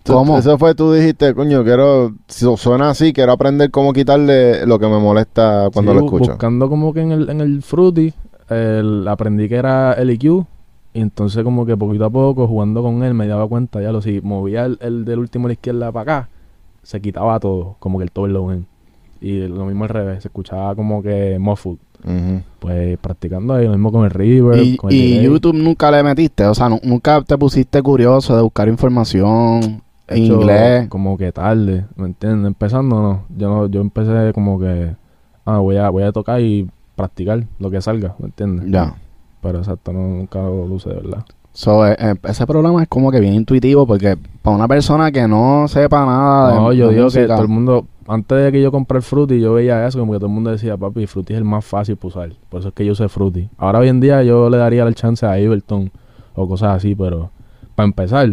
[0.05, 0.37] ¿Cómo?
[0.37, 4.87] Eso fue, tú dijiste, coño, quiero, si suena así, quiero aprender cómo quitarle lo que
[4.87, 6.31] me molesta cuando Sí, lo escucho.
[6.31, 8.13] Buscando como que en el, en el Fruity,
[8.49, 10.45] el- aprendí que era el EQ.
[10.93, 14.01] Y entonces como que poquito a poco, jugando con él, me daba cuenta, ya lo
[14.01, 16.29] si movía el, el del último a la izquierda para acá,
[16.83, 18.65] se quitaba todo, como que el end.
[19.19, 21.77] Y lo mismo al revés, se escuchaba como que muffled.
[22.59, 25.25] Pues practicando ahí, lo mismo con el reverb, Y, con el y delay.
[25.25, 30.23] YouTube nunca le metiste, o sea, nu- nunca te pusiste curioso de buscar información en
[30.23, 30.87] Hecho inglés.
[30.87, 32.47] Como que tarde, ¿me entiendes?
[32.47, 33.23] Empezando no.
[33.35, 34.95] Yo no, yo empecé como que,
[35.45, 38.69] ah, voy a, voy a tocar y practicar lo que salga, ¿me entiendes?
[38.69, 38.95] Ya.
[39.41, 41.25] Pero exacto, no, nunca lo luce de verdad.
[41.53, 45.25] So, eh, eh, ese programa es como que bien intuitivo porque para una persona que
[45.25, 48.61] no sepa nada de No, yo de digo que todo el mundo, antes de que
[48.61, 51.31] yo compré el Fruity, yo veía eso, como que todo el mundo decía, papi, Fruity
[51.31, 52.29] es el más fácil para usar.
[52.49, 53.47] Por eso es que yo usé Fruity.
[53.57, 55.91] Ahora hoy en día yo le daría el chance a Ableton
[56.33, 57.29] o cosas así, pero
[57.73, 58.29] para empezar,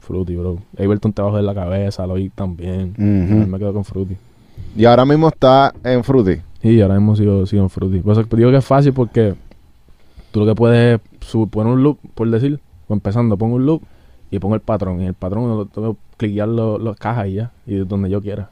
[0.00, 0.58] Fruity, bro.
[0.78, 2.94] Ableton te va a joder la cabeza, lo oí también.
[2.98, 4.18] Me quedo con Fruity.
[4.76, 6.42] Y ahora mismo está en Fruity.
[6.72, 8.00] Y ahora mismo sigo, sigo en Fruity.
[8.00, 9.34] Por eso digo que es fácil porque
[10.30, 13.66] tú lo que puedes es sub- poner un loop, por decir, o empezando, pongo un
[13.66, 13.82] loop
[14.30, 15.00] y pongo el patrón.
[15.00, 18.50] Y el patrón lo tengo que cliquear las cajas y ya, y donde yo quiera.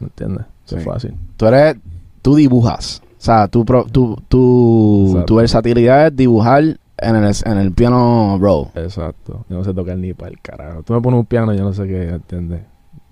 [0.00, 0.44] ¿Me entiendes?
[0.66, 1.14] Eso es fácil.
[1.36, 1.76] tú eres,
[2.22, 3.02] tú dibujas.
[3.18, 6.62] O sea, tu, pro- tu, tu, tu versatilidad es dibujar
[6.98, 8.66] en el, en el piano roll.
[8.74, 9.44] Exacto.
[9.48, 10.82] Yo no sé tocar ni para el carajo.
[10.82, 12.62] Tú me pones un piano, yo no sé qué, ¿entiendes?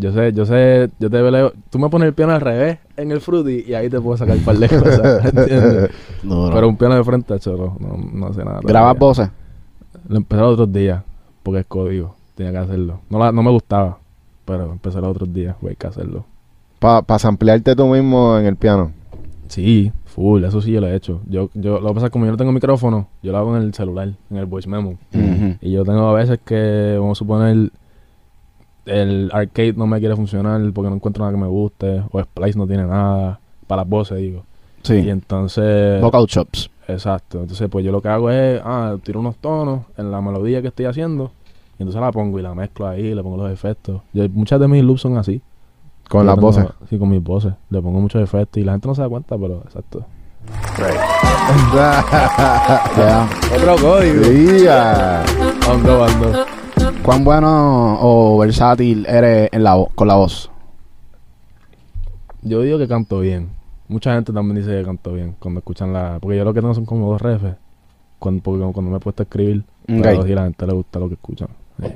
[0.00, 3.10] Yo sé, yo sé, yo te veo, tú me pones el piano al revés en
[3.12, 5.90] el Fruity y ahí te puedo sacar un par de cosas, ¿entiendes?
[6.22, 6.54] Duro.
[6.54, 8.60] Pero un piano de frente, cholo, no, no hace nada.
[8.62, 9.28] ¿Grabas voces?
[10.08, 11.02] Lo empecé los otros días,
[11.42, 13.00] porque es código, tenía que hacerlo.
[13.10, 13.98] No, la- no me gustaba,
[14.46, 16.24] pero empecé los otros días, güey, hay que hacerlo.
[16.78, 18.92] Para samplearte tú mismo en el piano.
[19.48, 21.20] Sí, full, eso sí yo lo he hecho.
[21.28, 23.54] Yo, yo, lo que pasa es que como yo no tengo micrófono, yo lo hago
[23.56, 24.94] en el celular, en el voice memo.
[25.60, 27.70] Y yo tengo a veces que, vamos a suponer,
[28.90, 32.58] el arcade no me quiere funcionar porque no encuentro nada que me guste, o Splice
[32.58, 34.44] no tiene nada, para las voces digo.
[34.82, 34.94] Sí.
[34.94, 36.00] Y entonces...
[36.00, 36.70] Vocal chops.
[36.88, 37.40] Exacto.
[37.40, 40.68] Entonces, pues yo lo que hago es, ah, tiro unos tonos en la melodía que
[40.68, 41.30] estoy haciendo.
[41.78, 44.02] Y entonces la pongo y la mezclo ahí, le pongo los efectos.
[44.12, 45.40] Yo, muchas de mis loops son así.
[46.08, 46.66] Con Yo las tengo- voces.
[46.88, 47.52] Sí, con mis voces.
[47.70, 50.04] Le pongo muchos efectos y la gente no se da cuenta, pero exacto.
[52.96, 53.28] Ya.
[53.54, 54.24] Otro código.
[54.24, 55.22] Sí, ah.
[55.70, 56.59] Ando, ando.
[57.04, 60.50] ¿Cuán bueno o versátil eres en la con la voz?
[62.42, 63.48] Yo digo que canto bien.
[63.88, 66.18] Mucha gente también dice que canto bien cuando escuchan la...
[66.20, 67.54] Porque yo lo que tengo son como dos refes.
[68.18, 70.00] Cuando, porque cuando me he puesto a escribir, Ok.
[70.02, 71.48] pero sí, a la gente le gusta lo que escuchan.
[71.80, 71.88] Sí.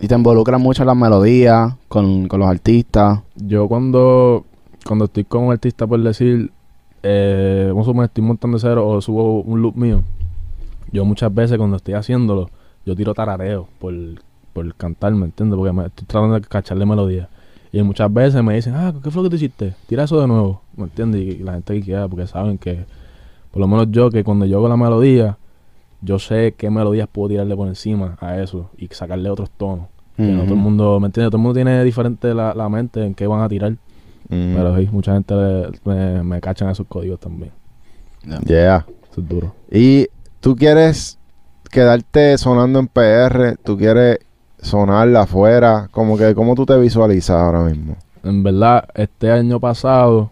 [0.00, 3.20] Y te involucras mucho en las melodías, con, con los artistas.
[3.36, 4.44] Yo cuando,
[4.86, 6.50] cuando estoy con un artista, por decir,
[7.02, 10.02] eh, vamos a suponer, estoy montando cero o subo un loop mío,
[10.92, 12.50] yo muchas veces cuando estoy haciéndolo,
[12.84, 13.94] yo tiro tarareo por,
[14.56, 15.56] por cantar, ¿me entiendes?
[15.56, 17.28] Porque me estoy tratando de cacharle melodía.
[17.72, 19.74] Y muchas veces me dicen, ah, ¿qué fue lo que tú hiciste?
[19.86, 21.20] Tira eso de nuevo, ¿me entiendes?
[21.20, 22.86] Y la gente que quiera, porque saben que,
[23.50, 25.36] por lo menos yo, que cuando yo hago la melodía,
[26.00, 29.86] yo sé qué melodías puedo tirarle por encima a eso y sacarle otros tonos.
[30.16, 31.30] Que no todo el mundo, ¿me entiendes?
[31.30, 33.76] Todo el mundo tiene diferente la, la mente en qué van a tirar.
[34.56, 37.52] Pero sí, mucha gente le- me, me cachan esos códigos también.
[38.46, 38.86] Yeah.
[39.12, 39.54] Eso es duro.
[39.70, 40.06] Y
[40.40, 41.18] tú quieres
[41.70, 44.18] quedarte sonando en PR, tú quieres
[44.60, 47.96] sonar afuera, como que cómo tú te visualizas ahora mismo.
[48.22, 50.30] En verdad, este año pasado,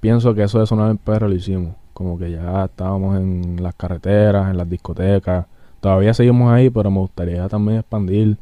[0.00, 1.74] pienso que eso de sonar en PR lo hicimos.
[1.92, 5.46] Como que ya estábamos en las carreteras, en las discotecas.
[5.80, 8.36] Todavía seguimos ahí, pero me gustaría también expandir,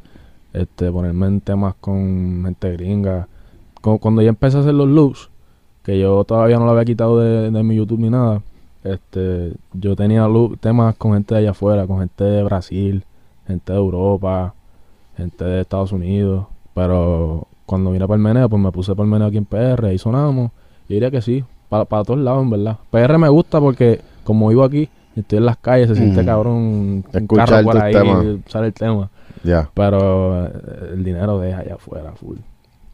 [0.53, 3.27] este, ponerme en temas con gente gringa.
[3.81, 5.29] Cuando ya empecé a hacer los loops,
[5.83, 8.41] que yo todavía no lo había quitado de, de mi YouTube ni nada,
[8.83, 10.27] este, yo tenía
[10.59, 13.03] temas con gente de allá afuera, con gente de Brasil,
[13.45, 14.53] gente de Europa,
[15.17, 19.11] gente de Estados Unidos, pero cuando vine para el meneo, pues me puse para el
[19.11, 20.51] meneo aquí en PR y sonamos.
[20.87, 22.77] Yo diría que sí, para, para todos lados, en verdad.
[22.91, 27.05] PR me gusta porque, como vivo aquí, estoy en las calles, se siente cabrón un
[27.11, 29.09] Escuchar carro por ahí, sale el tema.
[29.43, 29.69] Ya.
[29.73, 30.51] Pero eh,
[30.93, 32.37] el dinero deja allá afuera, full.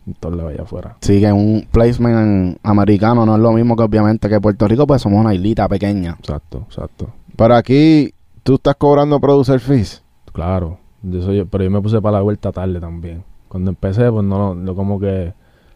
[0.06, 0.98] En todos lados allá afuera.
[1.02, 5.02] Sí, que un placement americano no es lo mismo que obviamente que Puerto Rico, pues
[5.02, 6.18] somos una islita pequeña.
[6.20, 7.10] Exacto, exacto.
[7.36, 10.04] Para aquí, tú estás cobrando producer fees.
[10.34, 10.78] Claro.
[11.04, 13.24] Yo soy, pero yo me puse para la vuelta tarde también.
[13.48, 15.34] Cuando empecé, pues no, no como que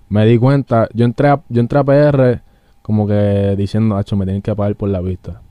[0.10, 0.90] me di cuenta.
[0.94, 2.42] Yo entré a, yo entré a PR
[2.82, 5.42] como que diciendo, hacho, me tienen que pagar por la vista.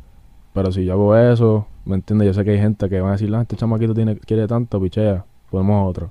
[0.53, 2.27] Pero si yo hago eso, ¿Me entiendes?
[2.27, 4.81] Yo sé que hay gente que va a decir, ah, este chamaquito tiene, quiere tanto,
[4.81, 6.11] pichea, ponemos otro.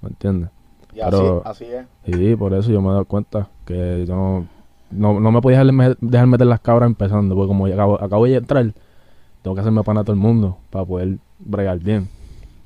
[0.00, 0.48] ¿Me entiendes?
[0.94, 1.86] Y Pero- así, así es.
[2.06, 4.46] Y por eso yo me he dado cuenta que yo no,
[4.92, 8.36] no, no me podía dejar, dejar meter las cabras empezando, porque como acabo, acabo de
[8.36, 8.72] entrar,
[9.42, 12.08] tengo que hacerme pana a todo el mundo para poder bregar bien.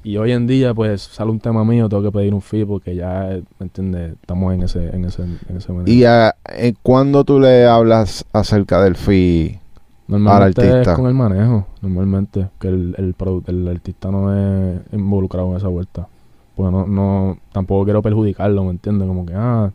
[0.05, 2.95] Y hoy en día, pues, sale un tema mío, tengo que pedir un fee porque
[2.97, 4.15] ya, eh, ¿me entiendes?
[4.21, 5.91] Estamos en ese, en ese, en ese momento.
[5.91, 9.61] ¿Y a, eh, cuándo tú le hablas acerca del fee?
[10.09, 10.93] Normalmente al artista.
[10.93, 13.15] es con el manejo, normalmente, que el, el,
[13.47, 16.09] el artista no es involucrado en esa vuelta.
[16.57, 19.07] Pues no, no, tampoco quiero perjudicarlo, ¿me entiendes?
[19.07, 19.71] Como que, ah,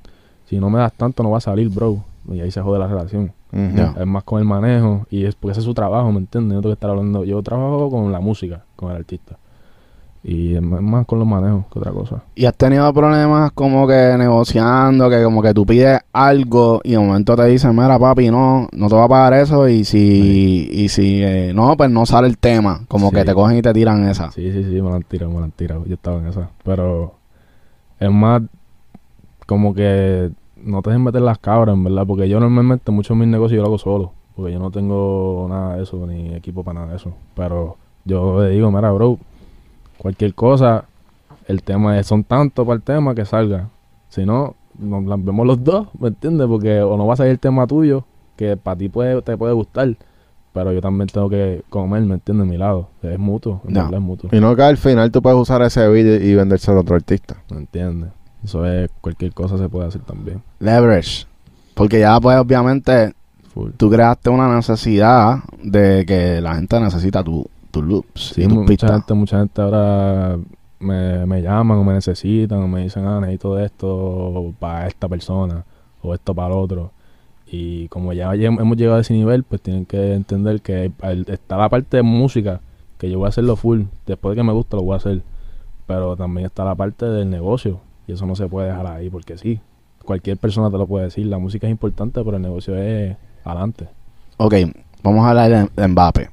[0.45, 2.03] si no me das tanto no va a salir, bro.
[2.29, 3.31] Y ahí se jode la relación.
[3.51, 6.55] Es más con el manejo y es porque ese es su trabajo, ¿me entiendes?
[6.55, 9.37] Yo tengo que estar hablando, yo trabajo con la música, con el artista.
[10.23, 12.23] Y es más- con los manejos que otra cosa.
[12.35, 16.99] ¿Y has tenido problemas como que negociando, que como que tú pides algo y de
[16.99, 20.89] momento te dicen, mira papi, no, no te va a pagar eso y si, y
[20.89, 23.15] si eh, no, pues no sale el tema, como Sí.
[23.15, 24.31] que te cogen y te tiran esa.
[24.31, 25.85] Sí, sí, sí, me la han tirado, me la han tirado.
[25.85, 26.49] Yo estaba en esa.
[26.63, 27.13] Pero
[27.99, 28.41] es más
[29.45, 32.05] como que no te dejen meter las cabras, en verdad.
[32.05, 34.11] Porque yo normalmente muchos de mis negocios yo lo hago solo.
[34.35, 37.13] Porque yo no tengo nada de eso, ni equipo para nada de eso.
[37.33, 39.17] Pero yo le digo, mira, bro,
[39.97, 40.85] cualquier cosa,
[41.47, 43.69] el tema es, son tantos para el tema que salga.
[44.09, 46.47] Si no, nos vemos los dos, ¿me entiendes?
[46.47, 48.05] Porque o no va a salir el tema tuyo,
[48.35, 49.95] que para ti puede, te puede gustar.
[50.53, 52.47] Pero yo también tengo que comer, ¿me entiendes?
[52.47, 52.89] Mi lado.
[53.03, 54.29] Es mutuo, en verdad es mutuo.
[54.33, 57.37] Y no que al final tú puedes usar ese beat y vendérselo a otro artista.
[57.51, 58.09] ¿Me entiendes?
[58.43, 60.41] Eso es, cualquier cosa se puede hacer también.
[60.59, 61.25] Leverage.
[61.73, 63.13] Porque ya pues obviamente
[63.53, 63.71] Full.
[63.77, 68.53] tú creaste una necesidad de que la gente necesita tu, tus loops Sí, y tus
[68.53, 68.91] mu- mucha pistas.
[68.91, 70.37] gente, mucha gente ahora
[70.79, 75.63] me, me llaman o me necesitan o me dicen, ah, necesito esto para esta persona
[76.01, 76.91] o esto para el otro.
[77.49, 80.91] Y como ya hemos llegado a ese nivel, pues tienen que entender que
[81.27, 82.59] está la parte de música,
[82.97, 83.83] que yo voy a hacerlo full.
[84.05, 85.21] Después de que me gusta, lo voy a hacer.
[85.85, 87.79] Pero también está la parte del negocio.
[88.05, 89.61] Y eso no se puede dejar ahí, porque sí.
[90.03, 91.25] Cualquier persona te lo puede decir.
[91.27, 93.87] La música es importante, pero el negocio es adelante.
[94.35, 94.53] Ok,
[95.01, 96.29] vamos a hablar de, de Mbappé.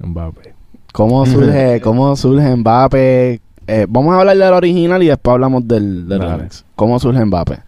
[0.00, 0.54] Mbappé.
[0.96, 3.42] ¿Cómo surge, cómo surge Mbappé?
[3.66, 6.48] Eh, vamos a hablar del original y después hablamos del, del.
[6.74, 7.58] ¿Cómo surge Mbappé?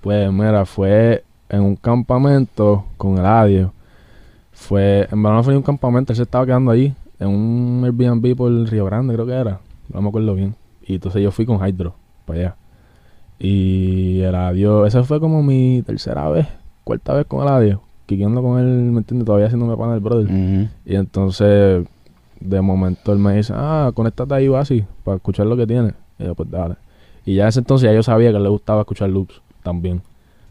[0.00, 3.72] Pues mira, fue en un campamento con Eladio.
[4.50, 8.34] Fue, en verdad no fue un campamento, él se estaba quedando allí, en un Airbnb
[8.34, 9.60] por el Río Grande, creo que era.
[9.94, 10.56] No me acuerdo bien.
[10.84, 12.56] Y entonces yo fui con Hydro para allá.
[13.38, 16.48] Y Eladio, esa fue como mi tercera vez,
[16.82, 17.82] cuarta vez con Eladio.
[18.06, 19.24] Quiqueando con él, ¿me entiendes?
[19.24, 20.26] Todavía haciéndome pana del brother.
[20.26, 20.68] Ujú.
[20.84, 21.86] Y entonces,
[22.40, 25.94] de momento él me dice, ah, conéctate ahí, así, para escuchar lo que tiene.
[26.18, 26.76] Y yo, pues dale.
[27.24, 30.02] Y ya ese entonces ya yo sabía que le gustaba escuchar loops también.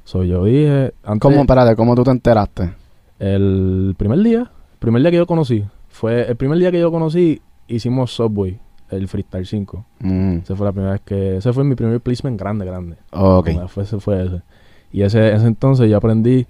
[0.03, 2.73] So yo dije, antes, ¿Cómo, espérate, cómo tú te enteraste?
[3.17, 6.91] el primer día, el primer día que yo conocí, fue el primer día que yo
[6.91, 9.85] conocí, hicimos Subway, el Freestyle 5.
[9.99, 12.97] Mm, Esa fue la primera vez que, ese fue mi primer placement grande, grande.
[13.11, 13.49] ok.
[13.67, 14.41] Fue, ese fue ese.
[14.91, 16.45] Y ese, ese entonces yo aprendí,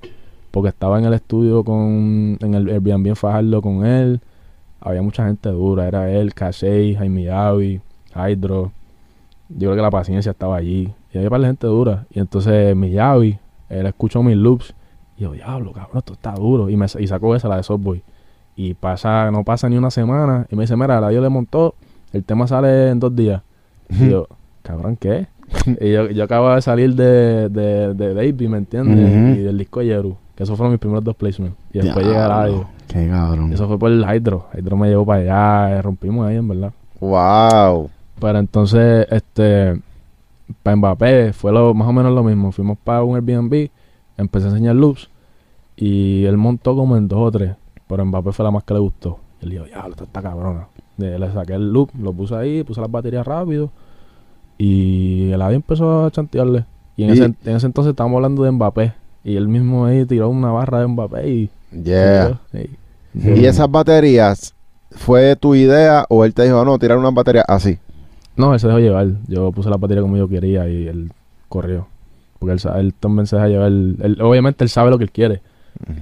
[0.52, 4.22] porque estaba en el estudio con, en el Airbnb en Fajardo con él.
[4.86, 7.82] Había mucha gente dura, era él, Casey, Jaime Yavi,
[8.16, 8.72] Hydro.
[9.50, 10.94] Yo creo que la paciencia estaba allí.
[11.12, 12.06] Y había para la gente dura.
[12.12, 14.76] Y entonces Miyavi, él escuchó mis loops.
[15.18, 16.70] Y yo, diablo, cabrón, esto está duro.
[16.70, 18.04] Y me y sacó esa, la de Softboy.
[18.56, 20.46] Y pasa, no pasa ni una semana.
[20.52, 21.74] Y me dice, mira, la yo le montó,
[22.14, 23.42] el tema sale en dos días.
[23.90, 24.28] Y yo,
[24.62, 25.28] cabrón, ¿qué?
[25.82, 29.38] y yo, yo acababa de salir de, de, de Baby, ¿me entiendes?
[29.38, 30.16] Y del disco Yeru.
[30.36, 31.58] Que esos fueron mis primeros dos placements.
[31.74, 32.68] Y después al Diablo, radio.
[32.88, 33.52] Qué cabrón.
[33.54, 34.48] Eso fue por el Hydro.
[34.54, 35.20] Hydro me llevó para
[35.68, 35.78] allá.
[35.78, 36.72] eh, Rompimos ahí, en verdad.
[37.00, 37.90] Wow.
[38.20, 39.82] Pero entonces, este,
[40.64, 42.52] para Mbappé fue lo, más o menos lo mismo.
[42.52, 43.70] Fuimos para un Airbnb,
[44.18, 45.10] empecé a enseñar loops
[45.76, 47.56] y él montó como en dos o tres.
[47.88, 49.20] Pero Mbappé fue la más que le gustó.
[49.42, 50.68] Y él dijo, ya, esto está cabrona.
[50.98, 53.70] Le saqué el loop, lo puse ahí, puse las baterías rápido
[54.58, 56.66] y el audio empezó a chantearle.
[56.96, 58.94] Y en, Y- ese, en ese entonces estábamos hablando de Mbappé.
[59.24, 61.50] Y él mismo ahí tiró una barra de Mbappé y...
[61.84, 62.40] Yeah.
[62.54, 62.70] y-
[63.42, 64.54] ¿Y esas baterías
[64.92, 67.78] fue tu idea o él te dijo, no, tirar unas baterías así?
[68.36, 69.08] No, él se dejó llevar.
[69.28, 71.12] Yo puse la batería como yo quería y él
[71.48, 71.88] corrió.
[72.40, 73.68] Porque él, también se deja llevar.
[73.68, 75.42] él- obviamente él sabe lo que él quiere,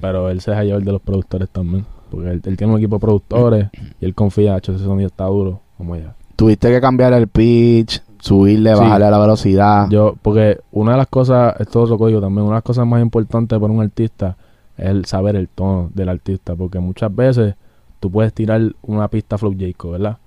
[0.00, 1.86] pero él se deja llevar de los productores también.
[2.10, 3.68] Porque él, él tiene un equipo de productores
[4.00, 5.60] y él confía, hecho, ese sonido está duro.
[5.78, 6.14] Como ya.
[6.36, 8.80] Tuviste que cambiar el pitch, subirle, Sí.
[8.80, 9.88] bajarle la velocidad.
[9.90, 12.86] Yo, porque una de las cosas, esto es otro código también, una de las cosas
[12.86, 14.36] más importantes para un artista
[14.76, 16.54] es el saber el tono del artista.
[16.54, 17.54] Porque muchas veces
[18.00, 20.18] tú puedes tirar una pista flow Jayco, ¿verdad?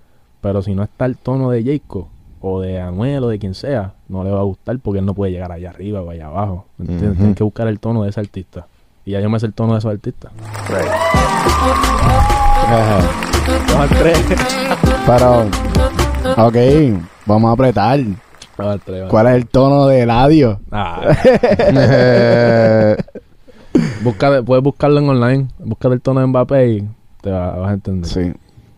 [0.42, 2.10] Pero si no está el tono de Jayco
[2.42, 5.14] o de Anuel o de quien sea, no le va a gustar porque él no
[5.14, 6.66] puede llegar allá arriba o allá abajo.
[6.78, 7.10] ¿me entiendes?
[7.12, 7.18] Ujú.
[7.18, 8.68] Tienes que buscar el tono de ese artista.
[9.06, 10.32] Y ya yo me sé el tono de esos artistas.
[13.68, 14.20] Dos al tres.
[15.06, 15.46] Pero,
[16.46, 16.56] ok,
[17.26, 18.00] vamos a apretar.
[18.86, 19.04] Tres.
[19.10, 20.60] ¿Cuál es el tono del audio?
[20.72, 21.02] Ah,
[21.60, 22.98] Eh,
[24.04, 25.48] busca, puedes buscarlo en online.
[25.60, 26.88] Busca el tono de Mbappé y
[27.22, 28.10] te va- vas a entender.
[28.10, 28.34] Sí.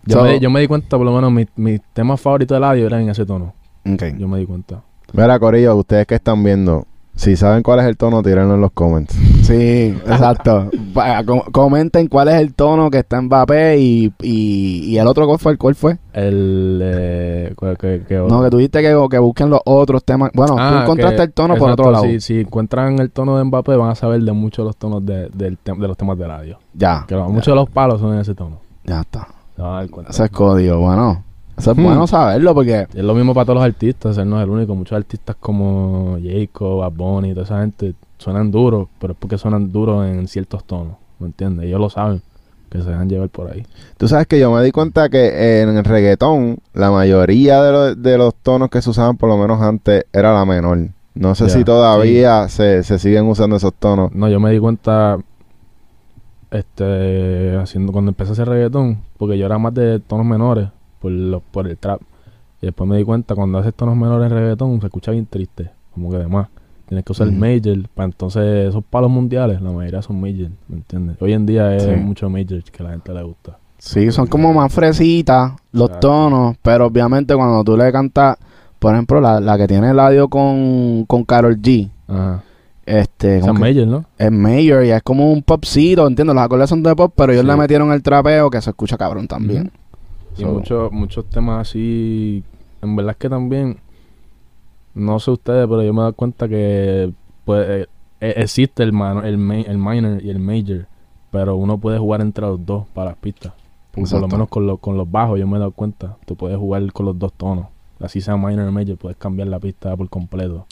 [0.06, 2.56] Yo, So- me, di- yo me di cuenta, por lo menos, mis mis temas favoritos
[2.56, 3.54] del audio eran en ese tono.
[3.86, 4.04] Ok.
[4.18, 4.82] Yo me di cuenta.
[5.14, 6.86] Mira, Corillo, ustedes que están viendo,
[7.20, 9.14] si saben cuál es el tono, tírenlo en los comments.
[9.44, 10.70] Sí, exacto.
[11.52, 15.38] Comenten cuál es el tono que está en Mbappé y, y, y el otro cuál
[15.40, 15.58] fue.
[15.58, 15.98] ¿Cuál fue?
[16.14, 16.80] El.
[16.82, 20.32] Eh, ¿cuál- qué- qué No, que tú dijiste que, que busquen los otros temas.
[20.34, 22.06] Bueno, tú Ah, encontraste que- el tono por otro lado.
[22.06, 25.06] Si, si encuentran el tono de Mbappé, van a saber de muchos de los tonos
[25.06, 26.58] de, del tem- de los temas del audio.
[26.74, 27.04] Ya.
[27.08, 28.60] Que muchos de los palos son en ese tono.
[28.86, 29.28] Ya está.
[29.56, 30.12] Se van a dar cuenta.
[30.12, 30.80] Ese es código.
[30.80, 31.24] Bueno,
[31.60, 31.84] eso es Hmm.
[31.84, 32.88] bueno saberlo porque.
[32.94, 34.74] Es lo mismo para todos los artistas, él no es el único.
[34.76, 39.72] Muchos artistas como Jacob, Bad Bunny, toda esa gente suenan duros, pero es porque suenan
[39.72, 41.66] duros en ciertos tonos, ¿me entiendes?
[41.68, 42.22] Ellos lo saben,
[42.70, 43.66] que se dejan llevar por ahí.
[43.98, 47.96] Tú sabes que yo me di cuenta que en el reggaetón, la mayoría de, lo-
[47.96, 50.80] de los tonos que se usaban, por lo menos antes, era la menor.
[51.16, 54.14] No sé si todavía se, se siguen usando esos tonos.
[54.14, 55.18] No, yo me di cuenta
[56.52, 61.12] este haciendo cuando empecé a hacer reggaetón, porque yo era más de tonos menores por
[61.12, 62.02] los, por el trap.
[62.62, 65.72] Y después me di cuenta cuando haces tonos menores en reggaetón se escucha bien triste,
[65.94, 66.48] como que además
[66.88, 67.38] tienes que usar Ujú.
[67.38, 71.18] major, para entonces esos palos mundiales, la mayoría son major, ¿me entiendes?
[71.22, 71.92] Hoy en día es Sí.
[71.92, 73.58] mucho major que a la gente le gusta.
[73.78, 78.38] Sí, son como más fresitas los tonos, pero obviamente cuando tú le cantas,
[78.78, 82.44] por ejemplo, la, la que tiene el audio con, con Carol G, Ajá.
[82.86, 84.04] este, que major, ¿no?
[84.18, 87.44] es mayor y es como un popcito, entiendo, los acordes son de pop, pero ellos
[87.44, 87.48] Sí.
[87.52, 89.72] le metieron el trapeo que se escucha cabrón también.
[90.40, 92.44] Y So- muchos muchos temas así,
[92.82, 93.78] en verdad es que también,
[94.94, 97.12] no sé ustedes, pero yo me he dado cuenta que
[97.46, 97.88] pues, eh,
[98.22, 100.86] eh, existe el, mano- el, ma- el minor y el major,
[101.32, 103.54] pero uno puede jugar entre los dos para las pistas.
[103.92, 106.36] Porque por lo menos con, lo- con los bajos yo me he dado cuenta, tú
[106.36, 107.66] puedes jugar con los dos tonos.
[108.00, 110.66] Así sea minor o major, puedes cambiar la pista por completo.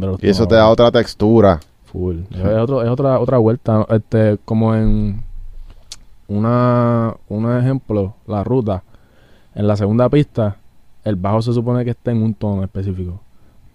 [0.00, 1.60] los Y eso te da otra textura.
[1.86, 2.20] Full.
[2.32, 3.86] Es, otro, es otra otra vuelta.
[3.90, 5.22] Este, como en
[6.28, 8.82] una, un ejemplo, la ruta.
[9.54, 10.56] En la segunda pista,
[11.04, 13.20] el bajo se supone que está en un tono específico.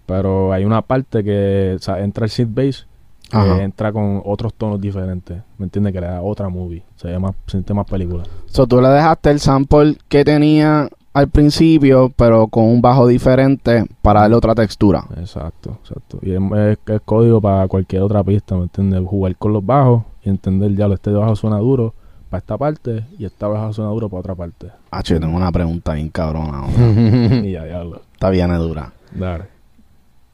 [0.06, 2.86] Pero hay una parte que o sea, entra el synth bass
[3.30, 5.42] que entra con otros tonos diferentes.
[5.58, 5.92] ¿Me entiendes?
[5.92, 6.82] Que le da otra movie.
[6.96, 8.22] Se llama, siente más película.
[8.46, 13.84] So, tú le dejaste el sample que tenía al principio, pero con un bajo diferente
[14.02, 15.04] para darle otra textura.
[15.18, 16.18] Exacto, exacto.
[16.22, 19.02] Y es, es- es código para cualquier otra pista, ¿me entiendes?
[19.06, 21.92] Jugar con los bajos y entender, ya, este bajo suena duro
[22.28, 24.70] para esta parte y esta bajo suena duro para otra parte.
[24.90, 26.58] Ah, yo tengo una pregunta bien cabrona.
[26.58, 26.72] ahora.
[27.44, 28.02] y ya, diablo.
[28.12, 28.92] Está bien dura.
[29.12, 29.44] Dale.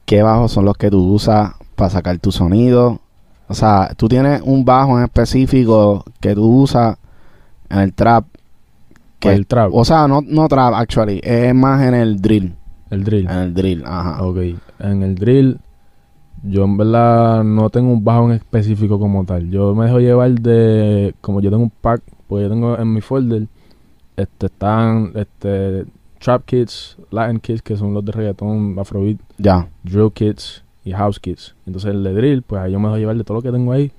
[0.05, 3.01] ¿Qué bajos son los que tú usas para sacar tu sonido?
[3.49, 6.97] O sea, tú tienes un bajo en específico que tú usas
[7.71, 8.27] en el trap.
[9.19, 9.71] Que, el trap.
[9.73, 11.21] O sea, no, no trap, actually.
[11.23, 12.55] Es más en el drill.
[12.91, 13.29] El drill.
[13.31, 14.23] En el drill, ajá.
[14.23, 14.39] Ok.
[14.81, 15.59] En el drill,
[16.47, 19.51] yo en verdad no tengo un bajo en específico como tal.
[19.51, 21.15] Yo me dejo llevar de.
[21.21, 23.47] Como yo tengo un pack, pues yo tengo en mi folder.
[24.17, 25.87] Este están este
[26.21, 29.69] Trap Kits, Latin Kits, que son los de reggaetón, Afrobeat, Ya.
[29.83, 31.55] Drill Kits y House Kits.
[31.67, 33.73] Entonces el de drill, pues ahí yo me dejo llevar de todo lo que tengo
[33.73, 33.91] ahí.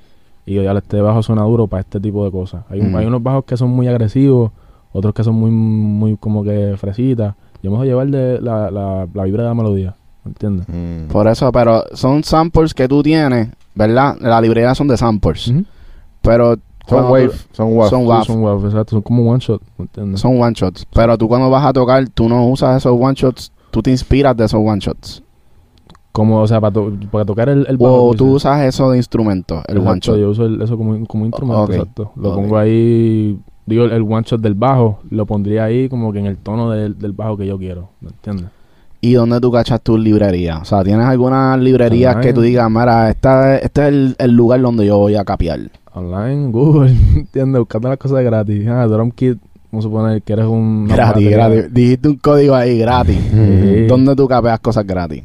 [0.45, 2.63] Y yo ya este bajo suena duro para este tipo de cosas.
[2.69, 2.97] Hay, un- Ujú.
[2.97, 4.51] hay unos bajos que son muy agresivos,
[4.93, 7.35] otros que son muy, muy como que fresitas.
[7.63, 9.95] Yo me dejo llevar de la, la, la vibra de la melodía.
[10.25, 10.67] ¿Me entiendes?
[10.67, 11.07] Mm.
[11.11, 14.17] Por eso, pero son samples que tú tienes, ¿verdad?
[14.19, 15.53] La librería son de samples.
[16.21, 16.57] Pero
[16.87, 17.89] Son wave, son wave.
[17.89, 18.23] son Sí, WAV.
[18.25, 18.89] son WAV, exacto.
[18.95, 19.61] Son como one shot.
[19.77, 20.19] ¿Me entiendes?
[20.21, 20.85] Son one shots.
[20.93, 23.51] Pero tú cuando vas a tocar, tú no usas esos one shots.
[23.71, 25.21] Tú te inspiras de esos one shots.
[26.11, 28.05] Como, o sea, para, to- para tocar el, el bajo.
[28.05, 28.35] O tú dices.
[28.37, 30.17] usas eso de instrumento, el one shot.
[30.17, 32.11] Yo uso el- eso como, como instrumento, exacto.
[32.15, 36.19] Lo pongo ahí, digo, el, el one shot del bajo, lo pondría ahí como que
[36.19, 38.45] en el tono del, del bajo que yo quiero, ¿me entiendes?
[39.05, 40.57] ¿Y dónde tú cachas tu librería?
[40.57, 42.27] O sea, ¿tienes algunas librerías Online.
[42.27, 45.59] que tú digas, mira, esta, este es el, el lugar donde yo voy a capiar?
[45.93, 47.59] Online, Google, ¿entiendes?
[47.59, 48.67] Buscando las cosas gratis.
[48.67, 49.37] Ah, Drum Kit,
[49.71, 50.87] vamos a suponer que eres un...
[50.87, 51.71] Gratis, gratis.
[51.71, 53.19] Dijiste un código ahí, gratis.
[53.31, 53.85] Sí.
[53.85, 55.23] ¿Dónde tú capeas cosas gratis?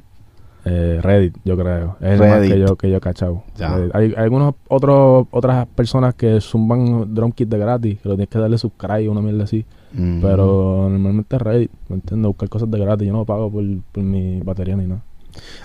[0.65, 1.97] Eh, Reddit, yo creo.
[2.01, 3.43] Es el más que yo, que yo he cachado.
[3.59, 8.29] Hay, hay algunos otros, otras personas que zumban drum kit de gratis, que lo tienes
[8.29, 9.65] que darle subscribe o una mierda así.
[9.93, 10.21] Mm.
[10.21, 12.27] Pero normalmente Reddit, ¿me entiendes?
[12.29, 13.07] Buscar cosas de gratis.
[13.09, 15.03] Yo no pago por, por mi batería ni nada.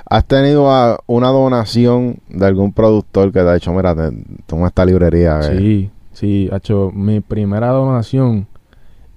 [0.10, 4.16] ¿Has tenido ah, una donación de algún productor que te ha dicho, mira, te-
[4.46, 5.40] toma esta librería?
[5.42, 5.58] eh"?
[5.58, 8.48] Sí, sí, ha hecho mi primera donación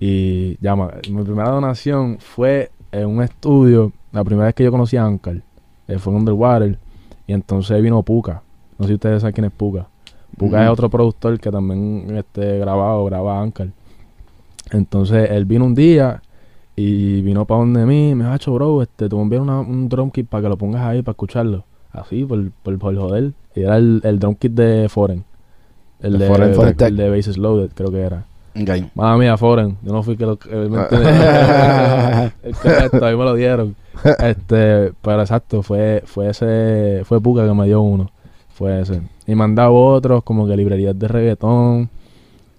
[0.01, 4.97] y llama, mi primera donación fue en un estudio, la primera vez que yo conocí
[4.97, 5.43] a Ankar,
[5.89, 6.78] eh, fue en Underwater
[7.26, 8.43] y entonces vino Puka.
[8.78, 9.89] No sé si ustedes saben quién es Puka.
[10.36, 13.68] Puka es otro productor que también este grabado, graba Ankar.
[14.70, 16.22] Entonces él vino un día
[16.76, 18.14] y vino para donde mí.
[18.14, 20.49] Me dijo, "Acho, bro, este, te voy a enviar una- un drum kit para que
[20.49, 21.64] lo pongas ahí para escucharlo.
[21.91, 23.32] Así, por, por, por joder.
[23.57, 25.24] Y era el, el drum kit de Foreign.
[26.01, 26.89] El De de, Foreign Foreign Tech.
[26.91, 28.26] el de Bases Loaded, creo que era.
[28.61, 28.70] Ok.
[28.94, 29.76] Mala mía, Foreign.
[29.82, 30.38] Yo no fui que lo.
[30.50, 30.70] el
[32.62, 33.74] correcto, a mí me lo dieron.
[34.18, 37.02] Este, pero exacto, fue, fue ese.
[37.04, 38.11] Fue Puka que me dio uno.
[38.50, 39.00] Fue ese.
[39.26, 41.88] Y me han dado otros, como que librerías de reggaetón,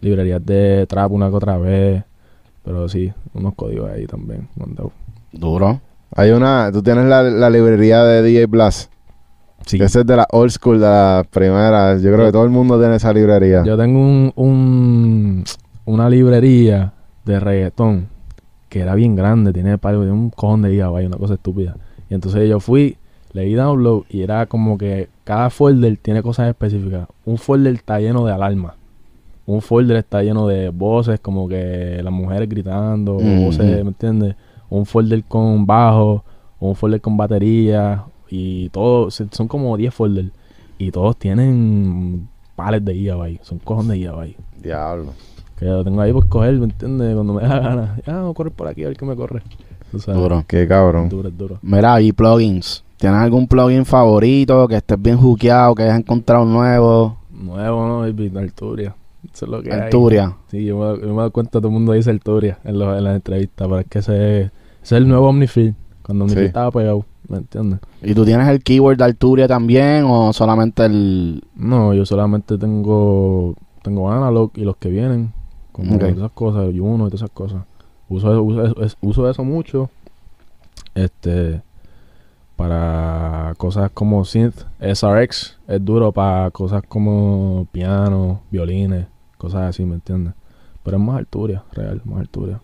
[0.02, 2.04] librerías de trap una que otra vez.
[2.64, 4.91] Pero sí, unos códigos ahí también me han dado.
[5.32, 5.82] Duro.
[6.16, 8.91] Hay una, tú tienes la, la librería de DJ Blast.
[9.66, 9.78] Sí.
[9.82, 12.02] Esa es de la old school, de las primeras.
[12.02, 13.64] Yo creo que todo el mundo tiene esa librería.
[13.64, 15.43] Yo tengo un, un-
[15.86, 16.94] una librería
[17.26, 18.08] de reggaetón
[18.70, 21.76] que era bien grande, tiene, par- tiene un cojón de gigabytes, una cosa estúpida.
[22.10, 22.98] Y entonces yo fui,
[23.34, 27.08] le di download y era como que cada folder tiene cosas específicas.
[27.26, 28.74] Un folder está lleno de alarmas.
[29.48, 34.36] Un folder está lleno de voces, como que las mujeres gritando, voces, ¿me entiendes?
[34.70, 36.24] Un folder con bajo,
[36.60, 40.30] un folder con batería, y todo, se- son como 10 folders.
[40.78, 44.38] Y todos tienen pales de gigabytes, son cojones de gigabytes.
[44.62, 45.14] Diablo.
[45.60, 47.14] Que lo tengo ahí por coger, ¿me entiendes?
[47.16, 47.97] Cuando me da la gana.
[48.07, 49.41] Ya, a correr por aquí a ver qué me corre.
[50.07, 50.43] Duro.
[50.47, 51.10] Qué cabrón.
[51.10, 51.57] Duro, es duro.
[51.62, 52.84] Mira, y plugins.
[52.97, 57.18] ¿Tienes algún plugin favorito que estés bien juqueado, que hayas encontrado nuevo?
[57.32, 57.99] Nuevo, ¿no?
[58.01, 58.32] Baby?
[58.38, 58.95] Arturia.
[59.34, 59.80] Eso es lo que hay.
[59.82, 60.34] Arturia.
[60.49, 63.03] Sí, yo me, yo me doy cuenta, todo el mundo dice Arturia en, los- en
[63.03, 64.51] las entrevistas, pero es que ese, ese
[64.82, 65.76] es el nuevo Omnifield.
[66.03, 66.47] Cuando Omnifield Sí.
[66.47, 67.80] estaba pegado, ¿me entiendes?
[68.01, 71.43] ¿Y tú tienes el keyword de Arturia también o solamente el...?
[71.55, 75.32] No, yo solamente tengo tengo analog y los que vienen,
[75.80, 76.00] como Ok.
[76.02, 77.64] todas esas cosas, y uno y todas esas cosas.
[78.10, 79.90] Uso, uso, eso- es- uso eso mucho.
[80.96, 81.62] Este
[82.56, 89.06] para cosas como synth, SRX es duro para cosas como piano, violines,
[89.38, 90.34] cosas así, ¿me entiendes?
[90.84, 92.60] Pero es más Arturia, real, más Arturia.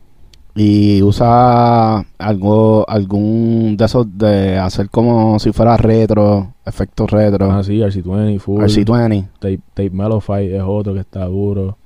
[0.54, 7.52] ¿Y usa algo, algún de esos de hacer como si fuera retro, efectos retro?
[7.52, 8.62] Ah, sí, RC20, full.
[8.64, 9.28] RC20.
[9.40, 11.78] Tape, Tape Mellowfy es otro que está duro.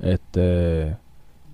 [0.00, 0.96] Este.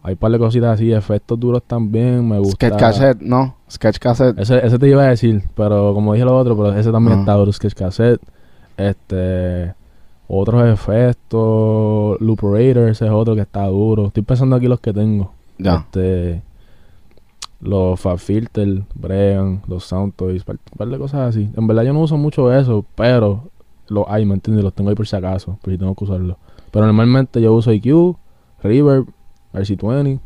[0.02, 2.26] Hay un par de cositas así, efectos duros también.
[2.26, 2.68] Me gusta.
[2.68, 3.56] Sketch cassette, ¿no?
[3.70, 4.38] Sketch cassette.
[4.38, 7.20] Ese, ese te iba a decir, pero como dije lo otro, pero ese también Ah.
[7.20, 7.52] está duro.
[7.52, 8.20] Sketch cassette.
[8.76, 9.74] Este.
[10.28, 12.20] Otros efectos.
[12.20, 14.06] Loop Operator, ese es otro que está duro.
[14.06, 15.32] Estoy pensando aquí los que tengo.
[15.58, 15.76] Ya.
[15.86, 16.42] Este.
[17.60, 21.50] Los Fab Filter, Bregan, los Sound Toys, par, par de cosas así.
[21.54, 23.50] En verdad yo no uso mucho eso, pero
[23.88, 24.64] los hay, ¿me entiendes?
[24.64, 26.38] Los tengo ahí por si acaso, por si tengo que usarlos.
[26.70, 28.16] Pero normalmente yo uso IQ,
[28.62, 29.06] Reverb,
[29.52, 30.20] RC20,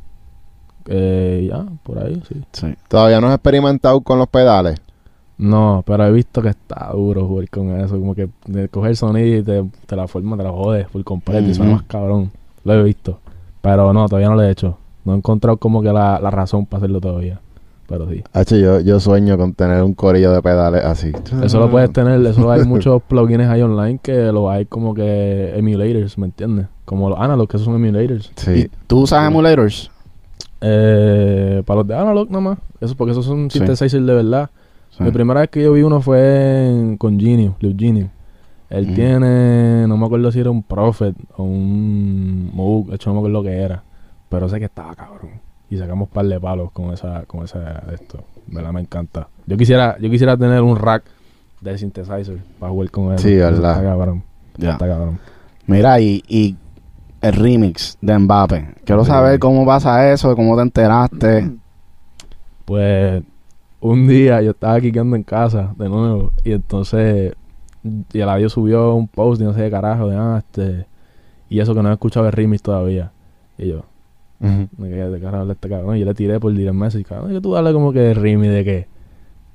[0.87, 2.43] eh, ya, por ahí, sí.
[2.53, 2.75] Sí.
[2.89, 4.81] Todavía no has experimentado con los pedales.
[5.37, 9.39] No, pero he visto que está duro jugar con eso, como que de coger sonido
[9.39, 12.31] y te, te la forma, te la jodes por completo y suena más cabrón.
[12.63, 13.19] Lo he visto.
[13.61, 14.79] Pero no, todavía no lo he hecho.
[15.05, 17.41] No he encontrado como que la, la razón para hacerlo todavía.
[17.89, 18.23] Pero sí.
[18.33, 21.13] H, yo, yo sueño con tener un corillo de pedales así.
[21.43, 25.53] Eso lo puedes tener, eso hay muchos plugins ahí online que lo hay como que
[25.57, 26.67] emulators, ¿me entiendes?
[26.85, 28.33] Como los analog, que esos son emulators.
[28.37, 28.51] Sí.
[28.53, 29.91] ¿Y tú usas emulators?
[30.61, 33.59] Eh, para los de analog nada más, eso porque esos son Sí.
[33.59, 34.51] synthesizers de verdad.
[34.91, 35.03] Sí.
[35.03, 38.09] Mi primera vez que yo vi uno fue en- con Genio, Liu Genio.
[38.71, 43.15] Él tiene, no me acuerdo si era un Prophet o un Moog, de hecho no
[43.15, 43.83] me acuerdo lo que era,
[44.29, 45.33] pero sé que estaba cabrón.
[45.71, 48.25] Y sacamos par de palos con esa, con esa de esto.
[48.47, 48.73] ¿Verdad?
[48.73, 49.29] Me encanta.
[49.47, 51.05] Yo quisiera, yo quisiera tener un rack
[51.61, 53.19] de synthesizer para jugar con él.
[53.19, 53.73] Sí, verdad.
[53.77, 54.23] Está cabrón.
[54.57, 54.73] Ya.
[54.73, 55.19] Está cabrón.
[55.67, 56.57] Mira, y, y
[57.25, 58.75] el remix de Mbappé.
[58.85, 61.51] Quiero saber cómo pasa eso, cómo te enteraste.
[62.67, 63.23] Pues
[63.81, 67.35] un día yo estaba quiqueando en casa de nuevo y entonces
[68.13, 70.87] y el audio subió un post y no sé qué carajo de ah, este
[71.51, 73.13] y eso que no he escuchado el remix todavía
[73.59, 73.85] y yo
[74.41, 77.33] me quedé de cara a este cabrón y yo le tiré por direct message cabrón
[77.33, 78.87] que tú hablas como que de remix de qué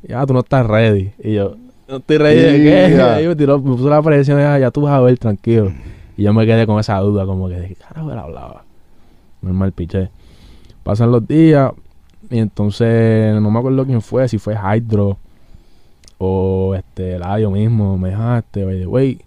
[0.07, 1.55] y ah tú no estás ready y yo
[1.87, 3.21] no estoy ready de qué Ya.
[3.23, 5.71] y me tiró me puso la presión ah, ya tú vas a ver tranquilo
[6.19, 8.63] y yo me quedé con esa duda como que de qué carajo él hablaba
[9.41, 10.09] normal piché
[10.83, 11.71] pasan los días
[12.29, 15.17] y entonces no me acuerdo quién fue, si fue Hydro
[16.17, 17.97] o este Eladio mismo.
[17.97, 19.19] Me dijo, ah, este, by the way,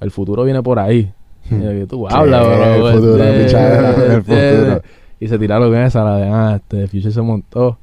[0.00, 1.12] el futuro viene por ahí.
[1.50, 2.88] Y yo, ¿qué tú hablas, bro?
[2.88, 4.22] El futuro, Este, pichadera, el este,
[4.56, 4.82] futuro.
[5.20, 7.78] Y se tiraron con esa, la de, ah, este, Future se montó.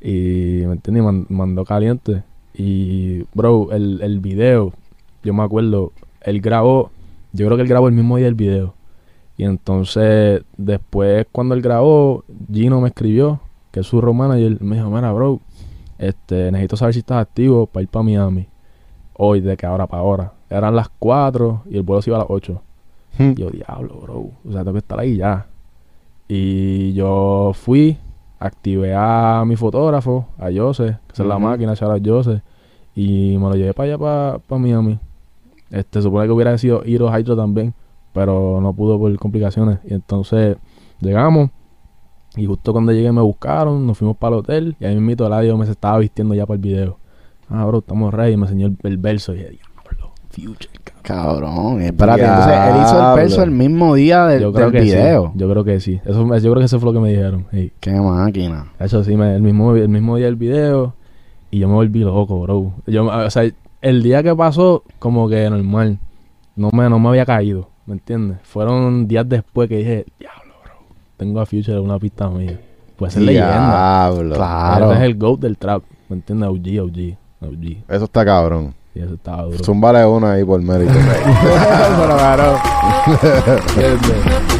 [0.00, 1.04] Y, ¿me entiendes?
[1.04, 2.22] Man- mandó caliente.
[2.54, 4.72] Y, bro, el, el video,
[5.22, 5.92] yo me acuerdo,
[6.22, 6.90] él grabó,
[7.32, 8.74] yo creo que él grabó el mismo día el video.
[9.36, 14.76] Y entonces, después, cuando él grabó, Gino me escribió, que es su road manager, me
[14.76, 15.40] dijo, mira, bro,
[15.98, 18.48] este, necesito saber si estás activo para ir para Miami.
[19.14, 20.32] Hoy, de que ahora para ahora.
[20.50, 22.62] Eran las 4 y el vuelo se iba a las 8.
[23.18, 23.30] Hmm.
[23.30, 24.16] Y yo, diablo, bro.
[24.16, 25.46] O sea, tengo que estar ahí ya.
[26.28, 27.96] Y yo fui,
[28.38, 32.42] activé a mi fotógrafo, a Jose, que esa es la máquina, shout out Jose,
[32.94, 34.98] y me lo llevé para allá, para Miami.
[35.70, 37.74] Este, supone que hubiera sido Hiro Hydro también,
[38.12, 39.78] pero no pudo por complicaciones.
[39.88, 40.56] Y entonces
[41.00, 41.50] llegamos,
[42.36, 45.56] y justo cuando llegué me buscaron, nos fuimos para el hotel, y ahí mismo Eladio
[45.56, 46.98] me se estaba vistiendo ya para el video.
[47.50, 50.68] Ah, bro, estamos ready, y me enseñó el, el verso, y dije, diablo, Future,
[51.02, 51.40] cabrón.
[51.40, 54.80] Cabrón, espérate, entonces él hizo el verso el mismo día del, Yo creo del que
[54.84, 55.26] video.
[55.32, 56.00] sí, yo creo que sí.
[56.04, 57.46] Eso, yo creo que eso fue lo que me dijeron.
[57.80, 58.72] Qué máquina.
[58.78, 60.94] Eso sí, me- el, mismo, el mismo día del video
[61.50, 62.72] y yo me volví loco, bro.
[62.86, 63.50] Yo, o sea,
[63.80, 65.98] el día que pasó, como que normal.
[66.56, 68.38] No me, no me había caído, ¿me entiendes?
[68.42, 70.72] Fueron días después que dije, diablo, bro.
[71.16, 72.60] Tengo a Future en una pista mía.
[72.96, 74.10] Puede ser leyenda.
[74.10, 74.34] Diablo.
[74.34, 74.92] Claro.
[74.92, 76.48] Ese es el GOAT del trap, ¿me entiendes?
[76.48, 77.94] OG, OG, OG.
[77.94, 78.74] Eso está cabrón.
[78.92, 79.62] Y eso estaba duro.
[79.62, 80.92] Zúmbale una ahí por mérito.
[81.96, 82.56] pero ganó.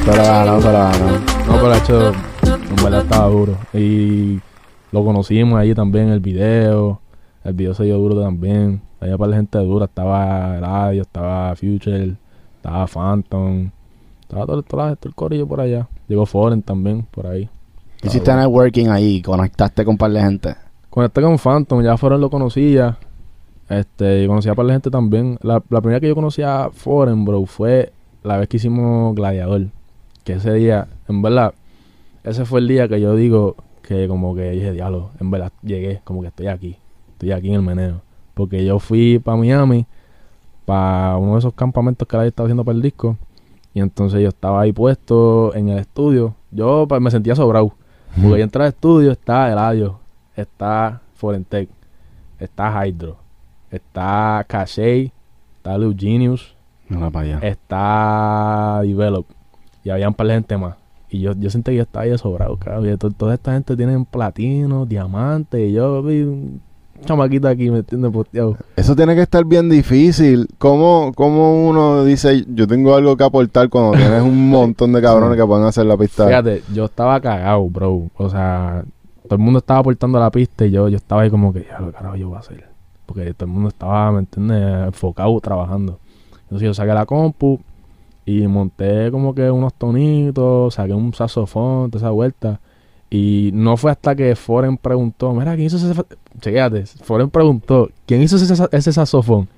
[0.06, 1.18] Pero ganó, pero ganó.
[1.48, 2.12] No, pero hecho,
[2.44, 3.56] en verdad estaba duro.
[3.74, 4.38] Y
[4.92, 7.00] lo conocimos ahí también en el video.
[7.44, 8.82] El video se dio duro también.
[9.00, 9.86] Había para la gente dura.
[9.86, 12.16] Estaba Radio, estaba Future,
[12.56, 13.70] estaba Phantom.
[14.22, 15.88] Estaba todo, la gente, el corillo por allá.
[16.06, 17.48] Llegó Foreign también por ahí.
[18.02, 20.54] Hiciste networking ahí, conectaste con un par de gente.
[20.90, 22.98] Conecté con Phantom, ya Foreign lo conocía.
[23.68, 25.38] Este, y conocía para la gente también.
[25.42, 29.66] La, la primera que yo conocía a Foreign, bro, fue la vez que hicimos Gladiador.
[30.24, 31.54] Que ese día, en verdad,
[32.24, 36.02] ese fue el día que yo digo que como que dije, diablo, en verdad llegué,
[36.04, 36.76] como que estoy aquí.
[37.18, 38.00] Estoy aquí en el meneo.
[38.34, 39.86] Porque yo fui para Miami,
[40.64, 43.16] para uno de esos campamentos que la estaba haciendo para el disco.
[43.74, 46.36] Y entonces yo estaba ahí puesto en el estudio.
[46.52, 47.72] Yo pues, me sentía sobrado.
[48.14, 49.98] Porque yo entré al estudio, está Eladio,
[50.36, 51.68] está Forentec,
[52.38, 53.16] está Hydro,
[53.70, 55.12] está Cache,
[55.56, 56.54] está Lou Genius,
[57.42, 59.26] está Develop.
[59.84, 60.76] Y había un par de gente más.
[61.10, 62.92] Y yo, yo sentí que yo estaba ahí sobrado, cabrón.
[62.92, 65.66] Y to- toda esta gente tienen platino, diamante.
[65.66, 66.60] Y yo vi un
[67.04, 68.10] chamaquito aquí, ¿me entiendes?
[68.10, 68.56] Posteado.
[68.76, 70.48] Eso tiene que estar bien difícil.
[70.58, 75.36] ¿Cómo, cómo uno dice, yo tengo algo que aportar cuando tienes un montón de cabrones
[75.36, 76.26] que pueden hacer la pista?
[76.26, 78.10] Fíjate, yo estaba cagado, bro.
[78.16, 78.84] O sea,
[79.24, 81.80] todo el mundo estaba aportando la pista y yo, yo estaba ahí como que, ya
[81.80, 82.68] lo carajo yo voy a hacer.
[83.06, 84.86] Porque todo el mundo estaba, ¿me entiendes?
[84.86, 85.98] Enfocado trabajando.
[86.42, 87.60] Entonces yo saqué la compu
[88.24, 92.60] y monté como que unos tonitos, saqué un saxofón, toda esa vuelta.
[93.10, 95.94] Y no fue hasta que Foren preguntó, mira, ¿quién hizo ese...
[95.94, 96.04] fa-?"
[96.40, 99.48] Chequéate, Foren preguntó, ¿quién hizo ese, ese saxofón?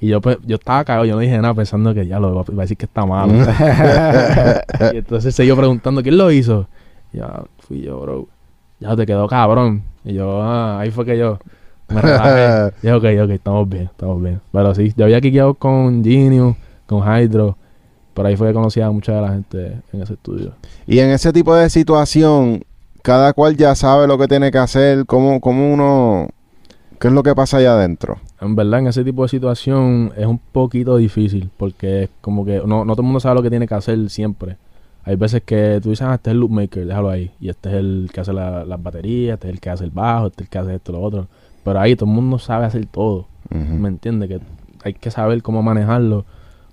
[0.00, 2.42] Y yo, pues, yo estaba cagado, yo no dije nada pensando que ya lo va,
[2.42, 3.32] a decir que está malo.
[4.92, 6.68] y entonces siguió preguntando, ¿quién lo hizo?
[7.12, 8.28] Y Ya, fui yo, bro.
[8.78, 9.82] Ya te quedó cabrón.
[10.04, 11.38] Y yo, ah, ahí fue que yo
[11.88, 12.74] me relajé.
[12.82, 14.40] y yo, ok, ok, estamos bien, estamos bien.
[14.52, 16.54] Pero sí, yo había quiqueado con Genius,
[16.86, 17.56] con Hydro.
[18.14, 20.54] Por ahí fue que conocí a mucha de la gente en ese estudio.
[20.86, 22.64] Y en ese tipo de situación,
[23.08, 26.28] cada cual ya sabe lo que tiene que hacer, cómo, cómo uno...
[27.00, 28.18] ¿Qué es lo que pasa allá adentro?
[28.40, 32.60] En verdad, en ese tipo de situación es un poquito difícil porque es como que
[32.66, 34.56] no, no todo el mundo sabe lo que tiene que hacer siempre.
[35.04, 37.30] Hay veces que tú dices, ah, este es el loop maker, déjalo ahí.
[37.40, 39.90] Y este es el que hace la- las baterías, este es el que hace el
[39.90, 41.28] bajo, este es el que hace esto, lo otro.
[41.64, 43.26] Pero ahí todo el mundo sabe hacer todo.
[43.48, 44.28] ¿Me entiendes?
[44.28, 44.40] Que
[44.84, 46.26] hay que saber cómo manejarlo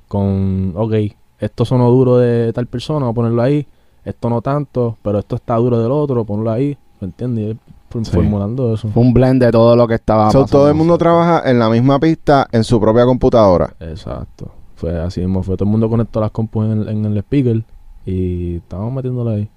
[0.10, 0.94] con, ok,
[1.40, 3.68] esto sonó duro de tal persona, vamos a ponerlo ahí.
[4.06, 6.78] Esto no tanto, pero esto está duro del otro, ponlo ahí.
[7.02, 7.58] ¿Me entiendes?
[8.04, 8.12] Sí.
[8.12, 8.90] formulando eso.
[8.90, 10.58] Fue un blend de todo lo que estaba So, pasando.
[10.60, 13.74] todo el mundo trabaja en la misma pista en su propia computadora.
[13.80, 14.52] Exacto.
[14.76, 15.42] Fue así mismo.
[15.44, 17.64] Fue todo el mundo conectó las compus en el, en el speaker
[18.06, 19.50] y estábamos metiéndolo ahí.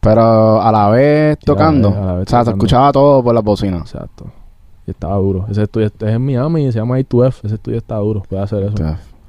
[0.00, 1.88] Pero a la vez tocando.
[1.88, 3.80] a la vez o sea, se escuchaba todo por las bocinas.
[3.92, 4.26] Exacto.
[4.86, 5.46] Y estaba duro.
[5.50, 7.44] Ese estudio este es en Miami y se llama I2F.
[7.44, 8.22] Ese estudio está duro.
[8.28, 8.74] Puede hacer eso.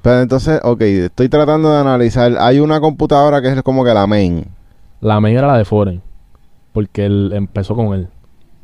[0.03, 2.35] Pero entonces, ok, estoy tratando de analizar.
[2.39, 4.45] Hay una computadora que es como que la main.
[5.01, 6.01] La main era la de Foreign.
[6.73, 8.09] Porque él empezó con él.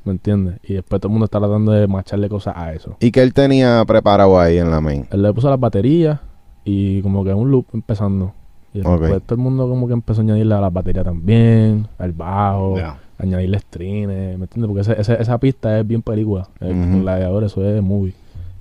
[0.04, 0.60] ¿Me entiendes?
[0.64, 2.98] Y después todo el mundo está tratando de macharle cosas a eso.
[3.00, 5.08] ¿Y que él tenía preparado ahí en la main?
[5.12, 6.20] Él le puso las baterías
[6.66, 8.34] y como que un loop empezando.
[8.74, 12.12] Y después todo el mundo como que empezó a añadirle a las baterías también, al
[12.12, 12.76] bajo,
[13.18, 14.68] añadirle strings, ¿me entiendes?
[14.68, 16.48] Porque ese- ese- esa pista es bien película.
[16.60, 17.02] El Ujú.
[17.02, 18.14] gladiador, eso es movie.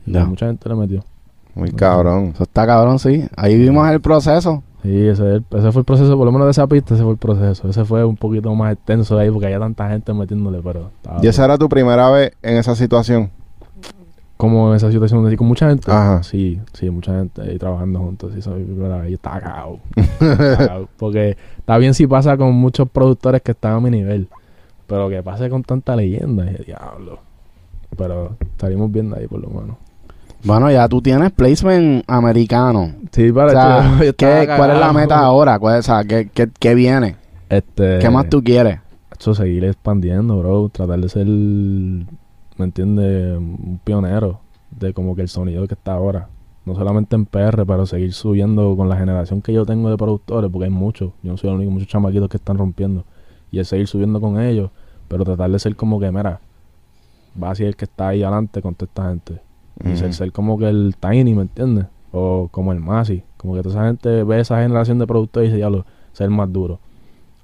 [0.06, 0.24] Y Ya.
[0.24, 1.04] mucha gente le metió.
[1.54, 2.32] Muy cabrón.
[2.34, 3.24] Eso está cabrón, sí.
[3.36, 4.62] Ahí vimos el proceso.
[4.82, 7.02] Sí, ese, es el- ese fue el proceso, por lo menos de esa pista, ese
[7.02, 7.68] fue el proceso.
[7.68, 10.90] Ese fue un poquito más extenso ahí porque había tanta gente metiéndole, pero
[11.20, 13.30] ¿Y esa era tu primera vez en esa situación?
[14.36, 15.90] como en esa situación así con mucha gente.
[15.90, 16.22] Ajá.
[16.22, 18.32] Sí, sí, mucha gente ahí trabajando juntos.
[18.34, 19.80] Sí, soy, pero yo estaba cagado.
[20.96, 24.28] Porque está bien si pasa con muchos productores que están a mi nivel.
[24.86, 27.18] Pero que pase con tanta leyenda, dije, diablo.
[27.96, 29.76] Pero salimos bien de ahí por lo menos.
[30.44, 32.92] Bueno, ya tú tienes placement americano.
[33.12, 35.58] Sí, O para sea, yo estaba ¿qué- ¿cuál es la meta ahora?
[35.58, 37.16] ¿Cuál, o sea, ¿qué, qué, qué viene?
[37.48, 38.78] Este, ¿Qué más tú quieres?
[39.12, 40.68] Hecho, seguir expandiendo, bro.
[40.68, 43.36] Tratar de ser, ¿me entiendes?
[43.36, 46.28] Un pionero de como que el sonido que está ahora.
[46.64, 50.50] No solamente en PR, pero seguir subiendo con la generación que yo tengo de productores,
[50.52, 51.12] porque hay muchos.
[51.22, 53.04] Yo no soy el único, muchos chamaquitos que están rompiendo.
[53.50, 54.70] Y es seguir subiendo con ellos,
[55.08, 56.40] pero tratar de ser como que, mira,
[57.42, 59.40] va a ser el que está ahí adelante con toda esta gente.
[59.84, 61.86] Y ser, ser como que el Tiny, ¿me entiendes?
[62.12, 63.22] O como el Masi.
[63.36, 66.30] Como que toda esa gente ve esa generación de productores y dice, ya lo, ser
[66.30, 66.80] más duro.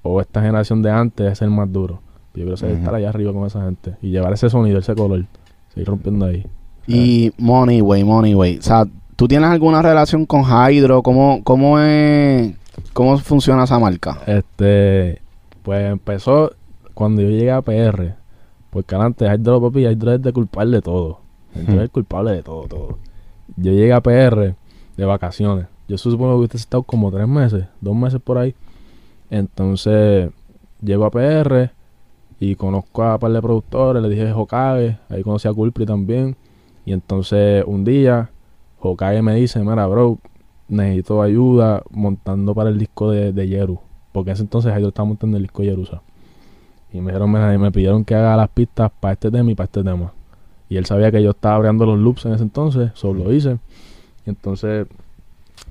[0.01, 2.01] O esta generación de antes es el más duro.
[2.33, 2.79] Yo quiero ser, Ujú.
[2.79, 3.95] estar allá arriba con esa gente.
[4.01, 5.25] Y llevar ese sonido, ese color.
[5.73, 6.45] Seguir rompiendo ahí.
[6.87, 8.57] Y Money Way, Money Way.
[8.59, 11.01] O sea, ¿tú tienes alguna relación con Hydro?
[11.01, 12.53] ¿Cómo, cómo es,
[12.93, 14.19] cómo funciona esa marca?
[14.27, 15.21] Este,
[15.63, 16.51] pues empezó
[16.93, 18.15] cuando yo llegué a PR.
[18.69, 21.19] Porque antes Hydro, papi, Hydro es de culpable de todo.
[21.55, 22.97] Hydro es el culpable de todo, todo.
[23.55, 24.55] Yo llegué a PR
[24.97, 25.67] de vacaciones.
[25.87, 28.55] Yo supongo que hubiese estado como tres meses, dos meses por ahí.
[29.29, 30.31] Entonces,
[30.81, 31.71] llego a PR
[32.39, 36.35] y conozco a un par de productores, le dije Hokage, ahí conocí a Culpri también.
[36.85, 38.29] Y entonces un día,
[38.79, 40.19] Hokage me dice, mira, bro,
[40.67, 43.79] necesito ayuda montando para el disco de, de Yeru.
[44.11, 46.01] Porque en ese entonces Hydro estaba montando el disco de Yerusa.
[46.91, 49.83] Y me dijeron, me pidieron que haga las pistas para este tema y para este
[49.83, 50.13] tema.
[50.75, 53.59] Y él sabía que yo estaba abriendo los loops en ese entonces, solo lo hice.
[54.25, 54.85] Y entonces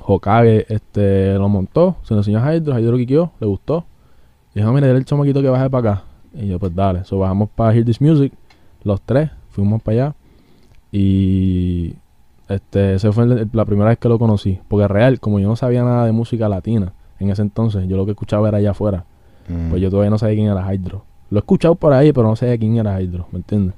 [0.03, 3.85] Hokage este, lo montó, se lo enseñó a Hydro, Hydro lo quiqueó, le gustó.
[4.55, 6.03] Y dijo, mira, dile el chamaquito que baje para acá.
[6.33, 7.05] Y yo, pues dale.
[7.05, 8.33] So bajamos para Hear This Music,
[8.83, 10.15] los tres, fuimos para allá.
[10.91, 11.95] Y
[12.49, 14.59] este, esa fue el- la primera vez que lo conocí.
[14.69, 18.07] Porque real, como yo no sabía nada de música latina en ese entonces, yo lo
[18.07, 19.05] que escuchaba era allá afuera.
[19.49, 19.69] Mm.
[19.69, 21.05] Pues yo todavía no sabía quién era Hydro.
[21.31, 23.75] Lo he escuchado por ahí, pero no sabía quién era Hydro, ¿me entiendes?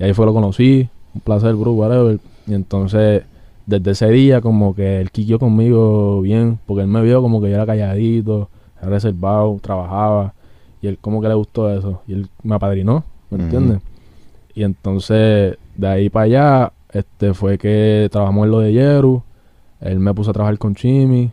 [0.00, 2.18] Y ahí fue lo conocí, un placer, bro, whatever.
[2.46, 3.22] Y entonces,
[3.66, 7.50] desde ese día, como que él quiqueó conmigo bien, porque él me vio como que
[7.50, 8.48] yo era calladito,
[8.80, 10.34] era reservado, trabajaba,
[10.82, 12.00] y él como que le gustó eso.
[12.08, 13.80] Y él me apadrinó, ¿me entiendes?
[14.54, 19.22] Y entonces, de ahí para allá, este fue que trabajamos en lo de Yeru.
[19.80, 21.30] Él me puso a trabajar con Chimi.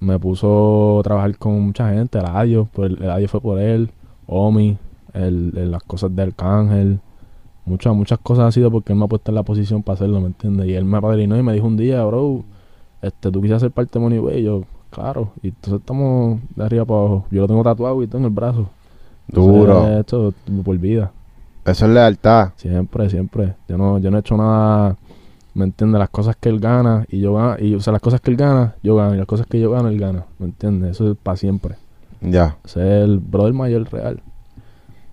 [0.00, 2.18] Me puso a trabajar con mucha gente.
[2.18, 3.90] Eladio, por el Eladio fue por él.
[4.26, 4.76] Omi,
[5.14, 7.00] el, el- las cosas de Arcángel.
[7.68, 10.20] Muchas, muchas cosas han sido porque él me ha puesto en la posición para hacerlo,
[10.20, 10.66] ¿me entiendes?
[10.66, 12.44] Y él me apadrinó y me dijo un día, bro,
[13.02, 14.40] este, tú quisieras ser parte de Money Way.
[14.40, 15.32] Y yo, claro.
[15.42, 17.26] Y entonces estamos de arriba para abajo.
[17.30, 18.68] Yo lo tengo tatuado y todo en el brazo.
[19.28, 19.86] Duro.
[19.98, 20.32] Esto
[20.64, 21.12] por vida.
[21.64, 22.52] Eso es lealtad.
[22.56, 23.54] Siempre, siempre.
[23.68, 24.96] Yo no, yo no he hecho nada,
[25.54, 25.98] ¿me entiendes?
[25.98, 28.36] Las cosas que él gana y yo gano, y o sea, las cosas que él
[28.36, 30.92] gana, yo gano, y las cosas que yo gano, él gana, ¿me entiendes?
[30.92, 31.76] Eso es para siempre.
[32.22, 32.56] Ya.
[32.64, 34.22] Ese es el brother mayor real.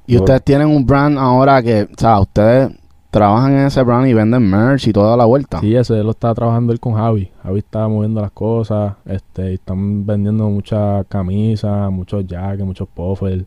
[0.07, 2.69] Y ustedes tienen un brand ahora que, o sea, ustedes
[3.09, 5.59] trabajan en ese brand y venden merch y toda la vuelta.
[5.61, 7.29] Sí, ese lo está trabajando él con Javi.
[7.43, 13.45] Javi está moviendo las cosas, este, y están vendiendo muchas camisas, muchos jackets, muchos puffers,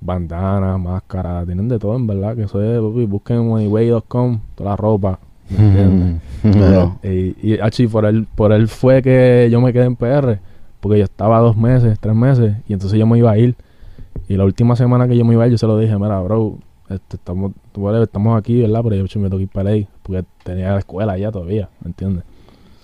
[0.00, 4.70] bandanas, máscaras, tienen de todo en verdad, que eso es, papi, busquen en moneyway.com, toda
[4.70, 5.18] la ropa,
[5.50, 6.22] ¿me entiendes?
[6.42, 10.38] Pero- Y, y achi, por él, por él fue que yo me quedé en PR,
[10.80, 13.56] porque yo estaba dos meses, tres meses, y entonces yo me iba a ir.
[14.28, 16.20] Y la última semana que yo me iba a ir, yo se lo dije, mira,
[16.20, 16.58] bro,
[16.88, 18.80] este, estamos, whatever, estamos aquí, ¿verdad?
[18.84, 21.88] Pero yo me tengo que ir para ahí, porque tenía la escuela allá todavía, ¿me
[21.88, 22.24] entiendes?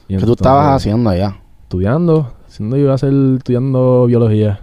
[0.08, 1.36] Y ¿Qué tú estabas entonces, haciendo allá?
[1.62, 4.60] Estudiando, siendo yo iba a ser estudiando biología,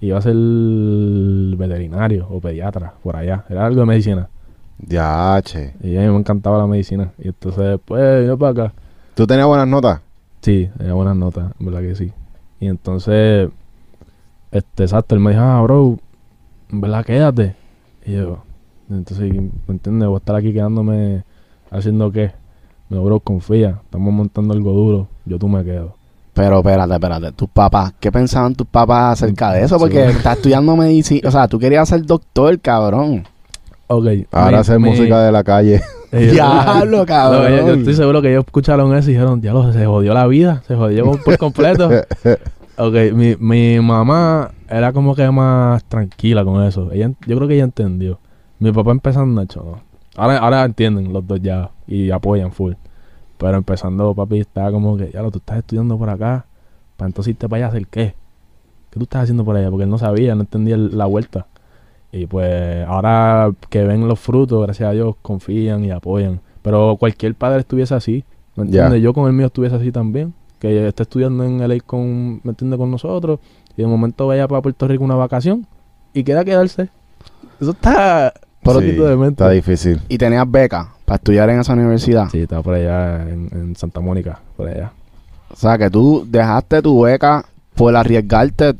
[0.00, 4.28] iba a ser veterinario o pediatra, por allá, era algo de medicina.
[4.78, 5.74] Ya, che.
[5.82, 7.12] Y a mí me encantaba la medicina.
[7.18, 8.74] Y entonces, pues, vine para acá.
[9.14, 10.00] ¿Tú tenías buenas notas?
[10.40, 12.12] Sí, tenía buenas notas, en verdad que sí.
[12.60, 13.50] Y entonces,
[14.50, 15.98] este, exacto, él me dijo, ah, bro,
[16.70, 17.54] verdad quédate.
[18.06, 18.38] Y yo,
[18.90, 20.08] entonces, ¿me entiendes?
[20.08, 21.24] Voy a estar aquí quedándome
[21.70, 22.32] haciendo qué.
[22.90, 25.94] Me bro, confía, estamos montando algo duro, yo tú me quedo.
[26.34, 27.32] Pero espérate, espérate.
[27.32, 29.78] Tus papás, ¿qué pensaban tus papás acerca de eso?
[29.78, 30.16] Porque Sí.
[30.16, 31.28] estás estudiando medicina.
[31.28, 33.24] O sea, tú querías ser doctor, cabrón.
[33.86, 34.06] Ok.
[34.32, 35.80] Ahora hacer mi- música de la calle.
[36.12, 37.50] Diablo, No, cabrón.
[37.50, 40.62] yo, yo estoy seguro que ellos escucharon eso y dijeron, diablo, se jodió la vida,
[40.66, 41.88] se jodió por completo.
[42.76, 46.90] Ok, mi, mi mamá era como que más tranquila con eso.
[46.92, 48.18] Ella, yo creo que ella entendió.
[48.58, 49.94] Mi papá empezando, hecho, no.
[50.16, 52.74] Ahora, ahora entienden los dos ya y apoyan full.
[53.38, 56.46] Pero empezando, papi, estaba como que, ya lo, tú estás estudiando por acá,
[56.96, 58.14] para entonces irte para allá hacer qué.
[58.90, 59.70] ¿Qué tú estás haciendo por allá?
[59.70, 61.46] Porque él no sabía, no entendía la vuelta.
[62.12, 66.40] Y pues ahora que ven los frutos, gracias a Dios, confían y apoyan.
[66.62, 69.02] Pero cualquier padre estuviese así, ¿me entiendes?
[69.02, 70.32] Yo con el mío estuviese así también.
[70.60, 72.78] Que esté estudiando en LA con, ¿me entiendes?
[72.78, 73.40] Con nosotros.
[73.76, 75.66] Y de momento vaya para Puerto Rico una vacación
[76.12, 76.88] y quiera quedarse.
[77.60, 79.42] Eso está por Sí, de mente.
[79.42, 80.00] Está difícil.
[80.08, 82.28] Y tenías beca para estudiar en esa universidad.
[82.30, 84.92] Sí, estaba por allá en, en Santa Mónica, por allá.
[85.52, 87.44] O sea, que tú dejaste tu beca
[87.74, 88.74] por arriesgarte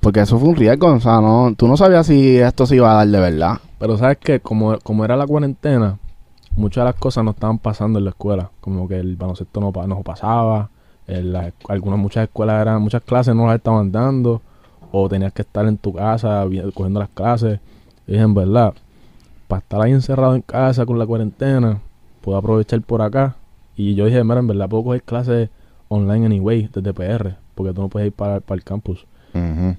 [0.00, 2.92] Porque eso fue un riesgo, o sea, no, tú no sabías si esto se iba
[2.92, 3.58] a dar de verdad.
[3.78, 5.98] Pero sabes que como, como era la cuarentena,
[6.56, 8.50] muchas de las cosas no estaban pasando en la escuela.
[8.60, 10.70] Como que el baloncesto no, no pasaba,
[11.06, 14.40] en escu- algunas muchas escuelas eran, muchas clases no las estaban dando,
[14.92, 16.44] o tenías que estar en tu casa
[16.74, 17.60] cogiendo las clases.
[18.06, 18.74] Y dije, en verdad,
[19.48, 21.80] para estar ahí encerrado en casa con la cuarentena,
[22.20, 23.36] puedo aprovechar por acá.
[23.76, 25.50] Y yo dije, mira, en verdad puedo coger clases
[25.88, 29.04] online anyway, desde PR, porque tú no puedes ir para, para el campus.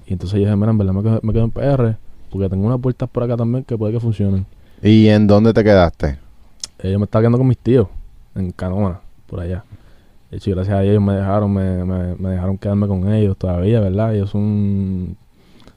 [0.06, 1.96] Y entonces yo dije, mira, en verdad me quedo, me quedo en PR,
[2.30, 4.44] porque tengo unas puertas por acá también que puede que funcionen.
[4.82, 6.18] ¿Y en dónde te quedaste?
[6.80, 7.88] Eh, yo me estaba quedando con mis tíos
[8.34, 9.64] en Canóvana, por allá.
[10.30, 13.80] De hecho, gracias a ellos me dejaron, me, me, me dejaron quedarme con ellos todavía,
[13.80, 14.14] ¿verdad?
[14.14, 15.16] Ellos son un,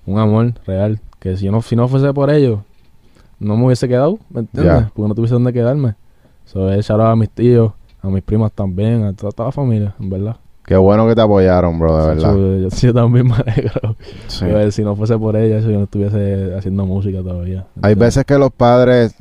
[0.06, 1.00] un amor real.
[1.20, 2.60] Que si, yo no, si no fuese por ellos,
[3.40, 4.86] no me hubiese quedado, ¿me entiendes?
[4.94, 5.96] Porque no tuviese dónde quedarme.
[6.46, 10.10] So, he a mis tíos, a mis primas también, a toda, toda la familia, en
[10.10, 10.38] verdad.
[10.66, 12.34] Qué bueno que te apoyaron, bro, de verdad.
[12.34, 13.96] So, yo, yo también me alegro.
[14.28, 14.46] Sí.
[14.72, 17.66] Si no fuese por ellas, yo no estuviese haciendo música todavía.
[17.82, 19.14] Hay veces que los padres,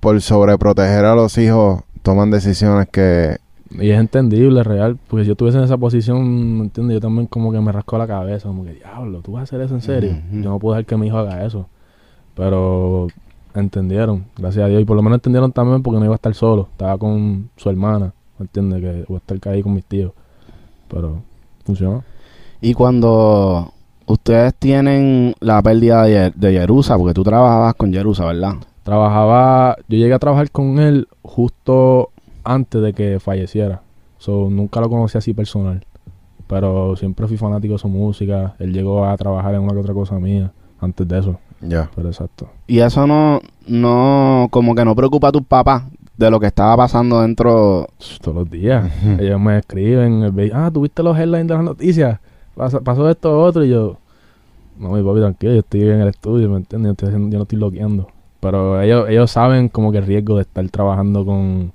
[0.00, 3.38] por sobreproteger a los hijos, toman decisiones que...
[3.70, 6.94] Y es entendible, real, porque si yo estuviese en esa posición, ¿me entiendes?
[6.96, 9.60] Yo también como que me rasco la cabeza, como que, diablo, ¿tú vas a hacer
[9.62, 10.16] eso en serio?
[10.30, 11.66] Yo no puedo dejar que mi hijo haga eso.
[12.34, 13.08] Pero
[13.54, 14.82] entendieron, gracias a Dios.
[14.82, 16.68] Y por lo menos entendieron también porque no iba a estar solo.
[16.72, 18.80] Estaba con su hermana, ¿me entiendes?
[18.80, 20.12] Que voy a estar ahí con mis tíos.
[20.88, 21.22] Pero
[21.64, 22.04] funcionó.
[22.60, 23.72] Y cuando
[24.06, 28.54] ustedes tienen la pérdida de, de Jerusa, porque tú trabajabas con Jerusa, ¿verdad?
[28.82, 32.10] Trabajaba, yo llegué a trabajar con él justo
[32.44, 33.82] antes de que falleciera.
[34.18, 35.84] So, nunca lo conocí así personal.
[36.46, 38.54] Pero siempre fui fanático de su música.
[38.58, 41.38] Él llegó a trabajar en una que otra cosa mía antes de eso.
[41.60, 41.90] Ya.
[41.94, 42.48] Pero exacto.
[42.66, 45.84] Y eso no, no, como que no preocupa a tus papás
[46.16, 47.86] de lo que estaba pasando dentro.
[48.20, 48.92] Todos los días.
[49.18, 50.22] Ellos me escriben,
[50.52, 52.20] ah, ¿tuviste los headlines de las noticias?
[52.54, 53.96] Pasó, pasó esto o otro y yo,
[54.78, 56.88] no, mi papi, tranquilo, yo estoy en el estudio, ¿me entiendes?
[56.88, 58.08] Yo, estoy haciendo- yo no estoy loqueando.
[58.40, 61.72] Pero ellos, ellos saben como que el riesgo de estar trabajando con,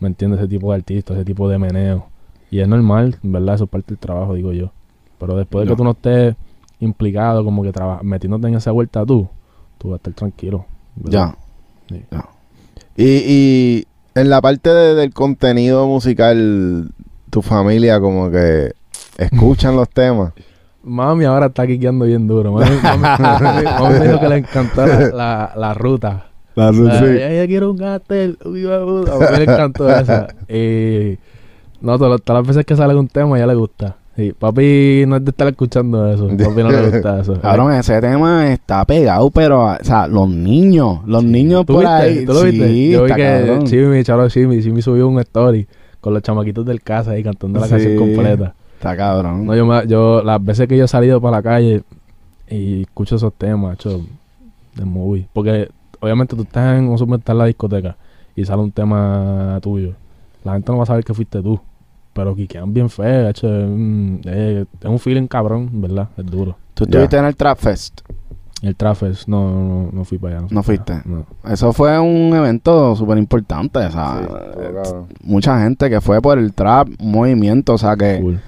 [0.00, 0.40] ¿me entiendes?
[0.40, 2.06] Ese tipo de artistas, ese tipo de meneo.
[2.50, 3.54] Y es normal, ¿verdad?
[3.54, 4.72] Eso es parte del trabajo, digo yo.
[5.18, 6.34] Pero después de que tú no estés
[6.80, 9.28] implicado, como que traba- metiéndote en esa vuelta tú,
[9.78, 10.64] tú vas a estar tranquilo.
[10.96, 11.34] ¿verdad?
[11.88, 11.96] Ya.
[11.96, 12.04] Sí.
[12.10, 12.24] ya.
[12.96, 13.84] Y, y
[14.14, 16.90] en la parte de- del contenido musical,
[17.30, 18.72] tu familia como que
[19.18, 20.32] escuchan los temas.
[20.82, 22.52] Mami ahora está quiqueando bien duro.
[22.52, 26.26] Mami, mami- mami- mami me dijo que le encantó la, la, la ruta.
[26.60, 28.38] La ella quiere un gatel.
[28.44, 28.66] uy.
[28.66, 30.28] A mí me encantó esa.
[30.48, 31.18] Y
[31.80, 33.96] no, todas, todas las veces que sale un tema, a ella le gusta.
[34.16, 36.26] Sí, papi no es de estar escuchando eso.
[36.28, 37.40] Papi no le gusta eso.
[37.40, 41.94] Cabrón, ese tema está pegado, pero, o sea, los niños, los niños ¿Tú por viste?
[41.94, 42.24] ahí.
[42.26, 42.68] ¿Tú lo viste?
[42.68, 43.60] Sí, Yo vi que.
[43.64, 45.66] Chimi, charo Chimi, Chimi subió un story
[46.00, 47.72] con los chamaquitos del casa ahí cantando la Sí.
[47.72, 48.54] canción completa.
[48.76, 49.46] Está cabrón.
[49.46, 51.82] No, yo, me- yo las veces que yo he salido para la calle
[52.48, 54.00] y escucho esos temas, hecho,
[54.74, 55.28] de movie.
[55.32, 55.68] Porque
[56.00, 57.96] obviamente tú estás en, estás en la discoteca
[58.34, 59.94] y sale un tema tuyo.
[60.44, 61.60] La gente no va a saber que fuiste tú.
[62.12, 66.08] Pero que quedan bien feos, hecho, es, un- es- es un feeling cabrón, ¿verdad?
[66.16, 66.56] Es duro.
[66.74, 68.00] Tú estuviste en el Trap Fest.
[68.62, 70.42] El Trafes, no, no, no fui para allá.
[70.42, 70.92] ¿No para fuiste?
[70.92, 71.24] allá, No.
[71.50, 74.28] Eso fue un evento súper importante, o sea,
[75.22, 78.40] mucha gente que fue por el trap, un movimiento, o sea que Cool.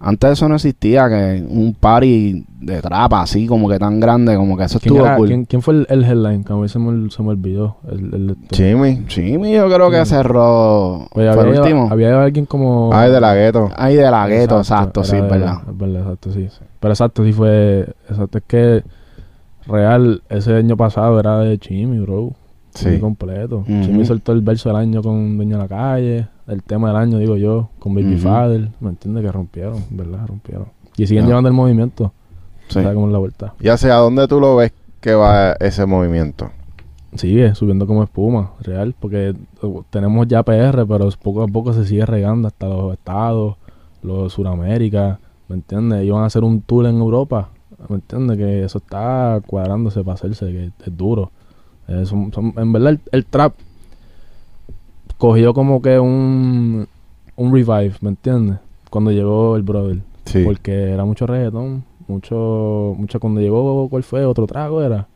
[0.00, 4.56] Antes eso no existía, que un party de trap así como que tan grande, como
[4.56, 5.28] que eso ¿Quién, estuvo era- cool.
[5.28, 6.42] quién- quién fue el, el headline?
[6.44, 7.76] Que a mí se me, se me olvidó.
[7.90, 9.04] El, el, Jimmy.
[9.08, 10.10] Sí, yo creo que Sí.
[10.10, 11.88] cerró, Oye, fue el había, último.
[11.90, 12.90] había alguien como...
[12.92, 13.70] Ay, de la gueto.
[13.76, 15.54] Ahí de la gueto, exacto, sí, era de- verdad.
[15.68, 16.48] Es verdad, exacto, sí.
[16.80, 17.86] Pero exacto, sí fue...
[18.08, 18.82] Exacto, es que...
[19.66, 22.32] Real, ese año pasado era de Chimi, bro.
[22.74, 22.98] Sí.
[22.98, 23.58] Completo.
[23.58, 23.82] Ujú.
[23.82, 26.28] Chimi soltó el verso del año con Dueño de la Calle.
[26.50, 28.22] El tema del año, digo yo, con Baby Ujú.
[28.24, 28.68] Father.
[28.80, 29.24] ¿Me entiendes?
[29.24, 30.26] Que rompieron, ¿verdad?
[30.26, 30.66] Rompieron.
[30.96, 31.28] Y siguen Ya.
[31.28, 32.12] llevando el movimiento.
[32.68, 32.74] Sí.
[32.74, 33.54] ¿Sabes cómo es la vuelta?
[33.60, 36.50] ¿Y hacia dónde tú lo ves que va ese movimiento?
[37.14, 38.94] Sigue subiendo como espuma, real.
[38.98, 43.56] Porque uh, tenemos ya PR, pero poco a poco se sigue regando hasta los estados,
[44.02, 45.18] los Suramérica.
[45.48, 46.02] ¿Me entiendes?
[46.02, 47.48] Ellos van a hacer un tour en Europa.
[47.88, 48.36] ¿Me entiendes?
[48.36, 51.32] Que eso está cuadrándose para hacerse, que es duro.
[51.88, 53.54] Eh, son- son- en verdad, el, el trap
[55.20, 56.88] cogió como que un,
[57.36, 58.58] un revive, ¿me entiendes?
[58.90, 59.98] Cuando llegó el brother.
[60.24, 60.42] Sí.
[60.44, 64.24] Porque era mucho reggaetón, mucho, mucho cuando llegó, ¿cuál fue?
[64.24, 65.06] ¿Otro trago era?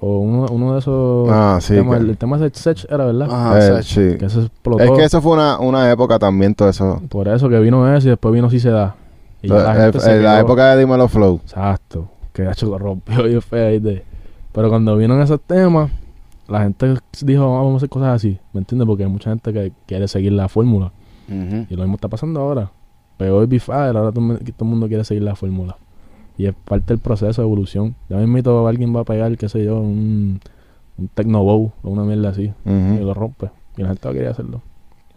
[0.00, 1.74] O uno, uno de esos Ah, sí.
[1.74, 3.28] temas, que- el, el tema de Sech era, ¿verdad?
[3.30, 4.16] Ajá, eh, sí.
[4.16, 4.82] Que eso explotó.
[4.84, 7.02] Es que eso fue una, una época también, todo eso.
[7.08, 8.94] Por eso que vino ese y después vino Si se da.
[9.42, 11.40] Y la Eh, gente se en la época de Dímelo Flow.
[11.42, 12.08] Exacto.
[12.32, 13.70] Que hecho lo rompió y feo.
[13.72, 14.04] ¿viste?
[14.52, 15.90] Pero cuando vino esos temas,
[16.48, 18.38] la gente dijo, "Ah, vamos a hacer cosas así.
[18.52, 18.86] ¿Me entiendes?
[18.86, 20.92] Porque hay mucha gente que quiere seguir la fórmula.
[21.28, 22.70] Y lo mismo está pasando ahora.
[23.18, 25.76] Pero hoy Bifar, ahora todo, el mundo- todo el mundo quiere seguir la fórmula.
[26.38, 27.94] Y es parte del proceso de evolución.
[28.08, 30.40] Ya me invito alguien va a pegar, qué sé yo, un,
[30.96, 32.52] un techno bow o una mierda así.
[32.64, 33.50] Y lo rompe.
[33.76, 34.62] Y la gente va a querer hacerlo.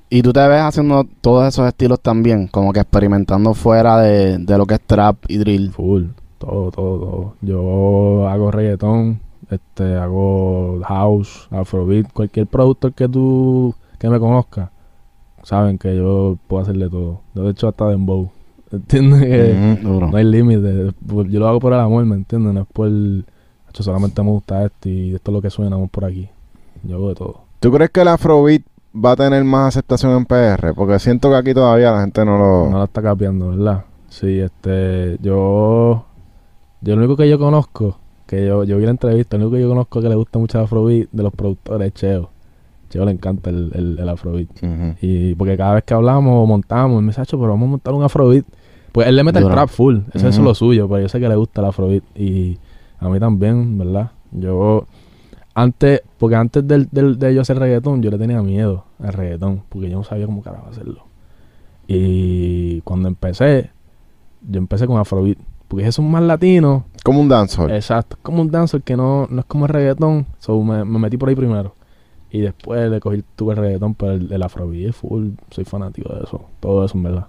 [0.10, 4.58] Y tú te ves haciendo todos esos estilos también, como que experimentando fuera de, de
[4.58, 5.72] lo que es trap y drill.
[5.72, 6.06] Full.
[6.40, 7.34] Todo, todo, todo.
[7.42, 9.22] Yo hago reggaetón,
[9.52, 14.72] este, hago house, afrobeat, cualquier productor que tú, que me conozca,
[15.44, 17.22] saben que yo puedo hacerle todo.
[17.36, 18.32] Yo de hecho hasta dembow.
[18.72, 19.22] ¿Entiendes?
[19.22, 19.80] Que.
[19.84, 20.10] Duro.
[20.10, 20.94] no hay límite.
[21.06, 22.54] Pues Yo lo hago por el amor, ¿me entiendes?
[22.54, 22.90] No es por...
[22.90, 26.30] Hecho, solamente me gusta esto y esto es lo que suena, por aquí.
[26.84, 27.42] Yo hago de todo.
[27.60, 30.74] ¿Tú crees que el Afrobeat va a tener más aceptación en PR?
[30.76, 32.70] Porque siento que aquí todavía la gente no lo...
[32.70, 33.86] No la está capeando, ¿verdad?
[34.10, 36.06] Sí, este, yo,
[36.82, 37.98] yo lo único que yo conozco,
[38.32, 40.58] que yo, yo vi la entrevista, lo único que yo conozco que le gusta mucho
[40.58, 42.30] el Afrobeat de los productores es Cheo.
[42.90, 44.48] Cheo le encanta el, el, el Afrobeat.
[45.02, 47.70] Y porque cada vez que hablamos o montamos, él me dice, "Acho, pero vamos a
[47.72, 48.46] montar un Afrobeat.
[48.92, 49.52] Pues él le mete Duro.
[49.52, 52.04] el trap full, eso es lo suyo, pero yo sé que le gusta el Afrobeat.
[52.16, 52.58] Y
[53.00, 54.12] a mí también, ¿verdad?
[54.32, 54.86] Yo,
[55.54, 59.62] antes, porque antes del, del- de yo hacer reggaetón, yo le tenía miedo al reggaetón,
[59.70, 61.04] porque yo no sabía cómo carajo hacerlo.
[61.88, 63.72] Y cuando empecé,
[64.48, 65.38] yo empecé con Afrobeat,
[65.72, 67.72] porque eso es más latino, Como un dancehall.
[67.72, 71.18] exacto, como un dancer que no, no es como el reggaetón, so me, me metí
[71.18, 71.74] por ahí primero.
[72.30, 76.14] Y después le cogí tuve el reggaetón, pero el, el Afrobeat es full, soy fanático
[76.14, 77.26] de eso, todo eso en verdad.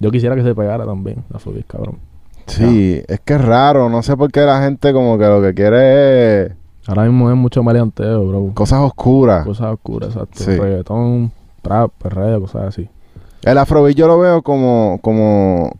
[0.00, 1.98] Yo quisiera que se pegara también, el Afrobeat, cabrón.
[2.46, 3.90] Sí, es que es raro.
[3.90, 6.52] No sé por qué la gente como que lo que quiere es
[6.86, 8.52] Ahora mismo es mucho maleanteo, bro.
[8.54, 9.44] cosas oscuras.
[9.44, 10.44] Cosas oscuras, exacto.
[10.44, 10.56] Sí.
[10.56, 11.30] Reggaetón,
[11.60, 12.88] trap, perreo, cosas así.
[13.42, 15.72] El Afrobeat yo lo veo como, como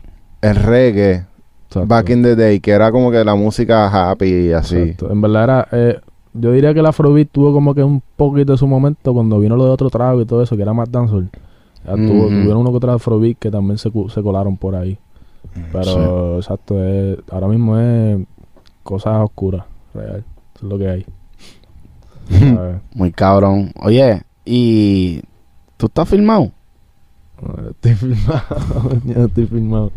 [0.42, 1.24] el reggae
[1.68, 1.86] Exacto.
[1.86, 4.76] back in the day, que era como que la música happy y así.
[4.76, 5.12] Exacto.
[5.12, 5.68] En verdad era...
[5.72, 6.00] eh,
[6.34, 9.56] yo diría que el Afrobeat tuvo como que un poquito de su momento cuando vino
[9.56, 11.28] lo de otro trago y todo eso, que era más dancehall.
[11.84, 12.28] Ya tuvo-.
[12.28, 14.98] Tuvieron uno que otro Afrobeat que también se, se colaron por ahí.
[15.72, 18.18] Pero, exacto, es- ahora mismo es
[18.82, 19.64] cosas oscuras,
[19.94, 20.24] real.
[20.54, 21.06] Eso es lo que hay.
[22.94, 23.72] Muy cabrón.
[23.82, 25.22] Oye, ¿y
[25.76, 26.50] tú estás filmado?
[27.70, 28.42] Estoy filmado.
[29.26, 29.92] estoy filmado.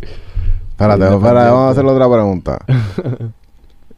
[0.82, 2.60] Espérate, espérate, vamos a hacer otra pregunta.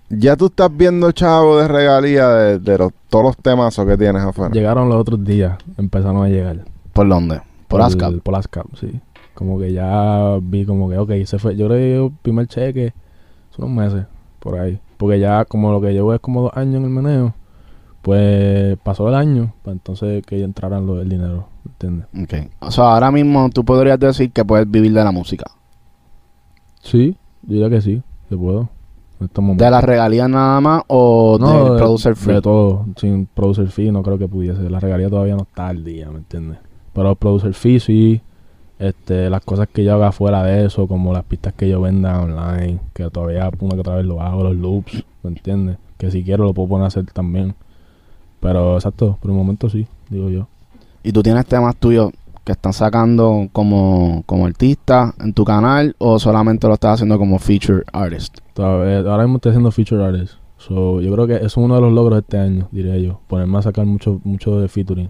[0.09, 4.21] ya tú estás viendo, chavo, de regalía de, de los, todos los temazos que tienes
[4.21, 4.53] afuera.
[4.53, 6.65] Llegaron los otros días, empezaron a llegar.
[6.93, 7.41] ¿Por dónde?
[7.67, 8.11] ¿Por ASCAP?
[8.13, 8.99] el- Por ASCAP, sí.
[9.33, 11.55] Como que ya vi como que, ok, se fue.
[11.55, 12.93] Yo que el primer cheque,
[13.49, 14.05] son unos meses,
[14.39, 14.79] por ahí.
[14.97, 17.33] Porque ya como lo que llevo es como dos años en el meneo,
[18.03, 22.05] pues pasó el año, pues entonces que ya entraran lo del dinero, ¿entiendes?
[22.21, 22.51] Ok.
[22.59, 25.45] O sea, ahora mismo tú podrías decir que puedes vivir de la música.
[26.83, 28.69] Sí, yo diría que sí, que puedo.
[29.19, 29.65] En estos momentos.
[29.65, 32.33] ¿De las regalías nada más o del de- producer free?
[32.35, 34.69] De todo, sin producer fee no creo que pudiese.
[34.69, 36.57] La regalía todavía no está al día, ¿me entiendes?
[36.93, 38.21] Pero el producer fee sí,
[38.79, 42.19] este, las cosas que yo haga fuera de eso, como las pistas que yo venda
[42.21, 45.77] online, que todavía una que otra vez lo hago, los loops, ¿me entiendes?
[45.97, 47.55] Que si quiero lo puedo poner a hacer también.
[48.41, 50.47] Pero exacto, por el momento sí, digo yo.
[51.01, 52.11] ¿Y tú tienes temas tuyos
[52.43, 57.39] que están sacando como, como artista en tu canal o solamente lo estás haciendo como
[57.39, 58.37] feature artist?
[58.53, 60.37] Todavía- ahora mismo estoy haciendo feature artists.
[60.57, 63.19] So, yo creo que eso es uno de los logros de este año, diría yo.
[63.27, 65.09] Ponerme a sacar mucho, mucho de featuring.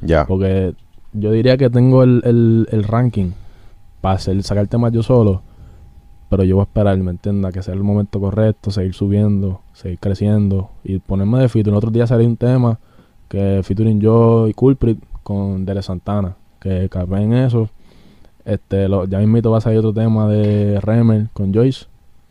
[0.00, 0.24] Ya.
[0.26, 0.74] Porque
[1.12, 3.32] yo diría que tengo el, el, el ranking
[4.00, 5.42] para hacer, sacar temas yo solo.
[6.30, 7.52] Pero yo voy a esperar, ¿me entiendas?
[7.52, 11.76] Que sea el momento correcto, seguir subiendo, seguir creciendo y ponerme de featuring.
[11.76, 12.78] Otro día salió un tema
[13.28, 16.36] que featuring yo y Culprit con Dele Santana.
[16.64, 17.68] Que capé en eso.
[18.44, 21.86] Este, lo, ya mismito va a salir otro tema de Remer con Joyce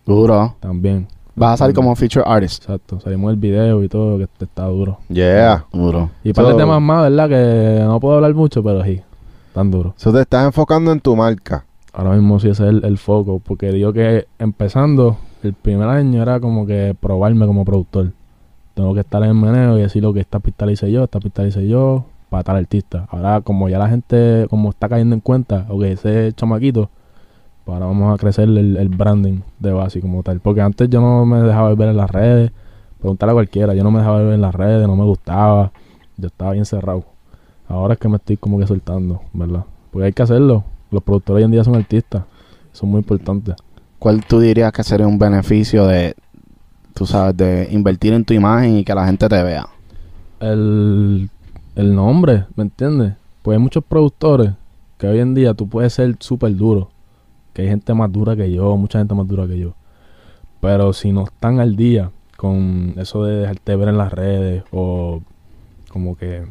[0.06, 0.56] Duro.
[0.60, 1.08] también.
[1.36, 2.64] Vas a salir como feature artist.
[2.64, 5.00] Exacto, salimos el video y todo, que este está duro.
[5.10, 5.66] Yeah.
[5.72, 6.10] Duro.
[6.24, 7.30] Y un par de So- temas más, ¿verdad?
[7.30, 9.02] Que no puedo hablar mucho, pero sí,
[9.54, 9.94] tan duro.
[9.98, 11.66] So te estás enfocando en tu marca.
[11.94, 16.22] Ahora mismo sí ese es el, el foco, porque digo que empezando el primer año
[16.22, 18.12] era como que probarme como productor.
[18.76, 21.04] Tengo que estar en el meneo y decir lo que esta pista la hice yo,
[21.04, 23.06] esta pista la hice yo, para tal artista.
[23.12, 26.90] Ahora como ya la gente como está cayendo en cuenta, ok, ese chamaquito,
[27.64, 30.40] pues ahora vamos a crecer el, el branding de base como tal.
[30.40, 32.52] Porque antes yo no me dejaba ver en las redes,
[33.00, 35.72] preguntarle a cualquiera, yo no me dejaba ver en las redes, no me gustaba,
[36.18, 37.06] yo estaba bien cerrado.
[37.68, 39.66] Ahora es que me estoy como que soltando, ¿verdad?
[39.92, 40.64] Porque hay que hacerlo.
[40.90, 42.24] Los productores hoy en día son artistas,
[42.72, 43.58] son muy importantes.
[44.00, 46.16] ¿Cuál tú dirías que sería un beneficio de,
[46.96, 49.68] tú sabes, de invertir en tu imagen y que la gente te vea?
[50.44, 51.30] el,
[51.76, 53.14] el nombre, ¿me entiendes?
[53.42, 54.52] Pues hay muchos productores
[54.98, 56.90] que hoy en día tú puedes ser súper duro.
[57.54, 59.74] Que hay gente más dura que yo, mucha gente más dura que yo.
[60.60, 65.22] Pero si no están al día con eso de dejarte ver en las redes o
[65.90, 66.46] como que...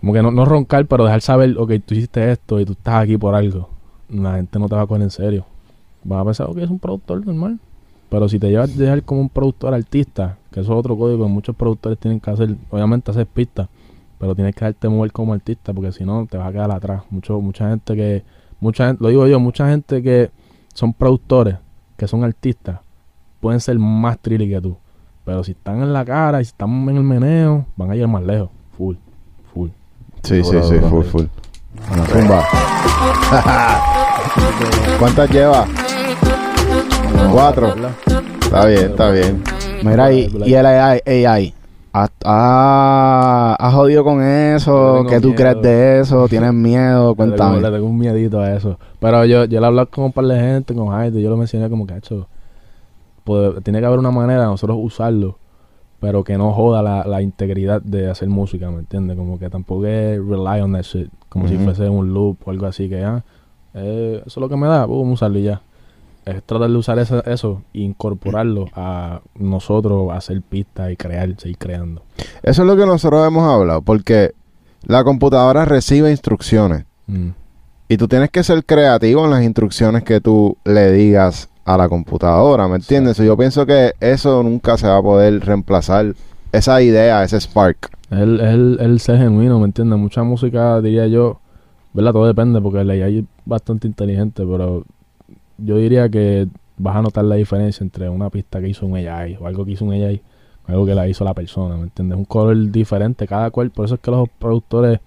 [0.00, 3.02] Como que no, no roncar, pero dejar saber, ok, tú hiciste esto y tú estás
[3.02, 3.68] aquí por algo.
[4.08, 5.44] La gente no te va a coger en serio.
[6.10, 7.58] Va a pensar, ok, es un productor normal.
[8.08, 11.24] Pero si te llevas a dejar como un productor artista, que eso es otro código
[11.24, 13.68] que muchos productores tienen que hacer, obviamente hacer pistas,
[14.18, 17.02] pero tienes que dejarte mover como artista, porque si no te vas a quedar atrás.
[17.10, 18.24] Mucho, mucha gente que,
[18.60, 20.30] mucha gente, lo digo yo, mucha gente que
[20.74, 21.56] son productores,
[21.96, 22.80] que son artistas,
[23.40, 24.76] pueden ser más trilly que tú.
[25.24, 28.08] Pero si están en la cara y si están en el meneo, van a ir
[28.08, 28.50] más lejos.
[28.76, 28.96] Full,
[29.52, 29.68] full.
[30.22, 31.24] Sí, sí, sí, full, full.
[31.88, 32.44] Bueno, zumba.
[34.98, 35.66] ¿Cuántas lleva?
[37.30, 37.74] Cuatro.
[38.40, 39.42] Está bien, está bien.
[39.84, 41.54] Mira, y, y el AI, AI
[42.02, 44.94] ¿has, has- has jodido con eso?
[44.98, 45.36] Tengo ¿Qué tú miedo.
[45.42, 46.28] crees de eso?
[46.28, 47.10] ¿Tienes miedo?
[47.18, 47.60] Le tengo, Cuéntame.
[47.60, 48.78] le tengo un miedito a eso.
[49.00, 51.36] Pero yo, yo le he hablado con un par de gente, con Jaime, yo lo
[51.36, 52.26] mencioné como que, hecho,
[53.24, 55.36] pues, tiene que haber una manera de nosotros usarlo,
[56.00, 59.16] pero que no joda la, la integridad de hacer música, ¿me entiendes?
[59.16, 62.66] Como que tampoco es rely on that shit, como si fuese un loop o algo
[62.66, 63.22] así, que ya,
[63.74, 65.60] eh, eso es lo que me da, vamos a usarlo y ya.
[66.28, 71.56] Es tratar de usar eso e incorporarlo a nosotros, a hacer pistas y crear, seguir
[71.58, 72.02] creando.
[72.42, 74.32] Eso es lo que nosotros hemos hablado, porque
[74.86, 77.28] la computadora recibe instrucciones Mm.
[77.88, 81.88] y tú tienes que ser creativo en las instrucciones que tú le digas a la
[81.88, 83.16] computadora, ¿me entiendes?
[83.16, 86.14] Yo pienso que eso nunca se va a poder reemplazar
[86.52, 87.90] esa idea, ese spark.
[88.10, 89.98] Es el, el ser genuino, ¿me entiendes?
[89.98, 91.40] Mucha música, diría yo,
[91.94, 92.12] ¿verdad?
[92.12, 94.84] Todo depende porque la AI es bastante inteligente, pero
[95.58, 99.36] yo diría que vas a notar la diferencia entre una pista que hizo un AI
[99.40, 100.20] o algo que hizo un AI
[100.66, 102.16] o algo que la hizo la persona, ¿me entiendes?
[102.18, 105.00] Un color diferente cada cual, por eso es que los productores,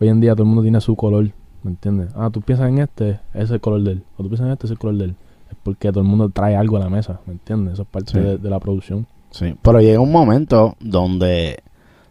[0.00, 1.30] hoy en día todo el mundo tiene su color,
[1.62, 2.10] ¿me entiendes?
[2.16, 4.52] Ah, tú piensas en este, ese es el color de él, o tú piensas en
[4.52, 5.14] este, ese es el color de él.
[5.50, 7.74] Es porque todo el mundo trae algo a la mesa, ¿me entiendes?
[7.74, 8.18] Eso es parte Sí.
[8.20, 9.06] de, de la producción.
[9.30, 9.54] Sí.
[9.60, 11.58] Pero llega un momento donde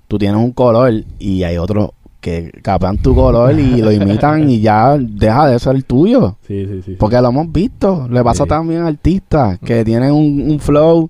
[0.07, 4.59] tú tienes un color y hay otros que capean tu color y lo imitan y
[4.59, 6.35] ya deja de ser el tuyo.
[6.41, 6.95] Sí, sí, sí.
[6.99, 8.07] Porque lo hemos visto.
[8.09, 8.49] Le pasa Sí.
[8.49, 11.09] también a artistas que tienen un, un flow,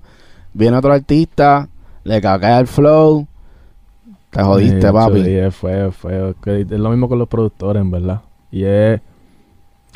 [0.54, 1.68] viene otro artista,
[2.04, 3.26] le caca el flow.
[4.30, 5.24] Te jodiste, Sí, papi.
[5.24, 6.34] Sí, es feo, es feo.
[6.40, 8.20] Que es lo mismo con los productores, en verdad.
[8.52, 9.00] Y es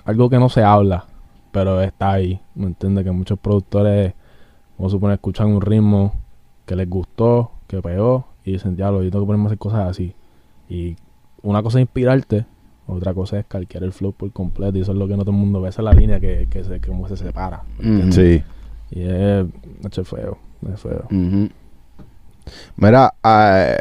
[0.04, 1.04] algo que no se habla,
[1.52, 2.40] pero está ahí.
[2.56, 3.04] ¿Me entiendes?
[3.04, 4.12] Que muchos productores,
[4.76, 6.12] vamos a suponer, escuchan un ritmo
[6.66, 9.58] que les gustó, que pegó, y dicen, ya, lo yo tengo que ponerme a hacer
[9.58, 10.14] cosas así.
[10.68, 10.96] Y
[11.44, 12.44] una cosa es inspirarte,
[12.86, 14.76] otra cosa es calquear el flow por completo.
[14.76, 15.68] Y eso es lo que no todo el mundo ve.
[15.68, 17.62] Esa es la línea que, que se, como se separa.
[18.10, 18.42] Sí.
[18.90, 19.46] Y es,
[19.96, 20.38] es feo,
[20.72, 21.06] es feo.
[22.76, 23.78] Mira, eh,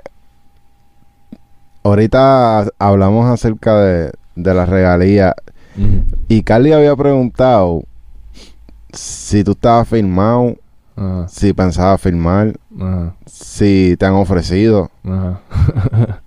[1.83, 5.35] ahorita hablamos acerca de, de la regalía
[5.77, 6.03] Ujú.
[6.27, 7.83] y Carly había preguntado
[8.91, 10.55] si tú estabas firmado,
[10.95, 14.91] Ajá, si pensabas firmar, ajá, si te han ofrecido.
[15.03, 15.41] ajá.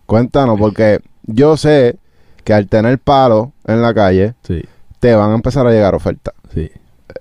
[0.06, 1.98] Cuéntanos, porque yo sé
[2.44, 4.62] que al tener palo en la calle, sí,
[5.00, 6.34] te van a empezar a llegar ofertas.
[6.52, 6.70] sí.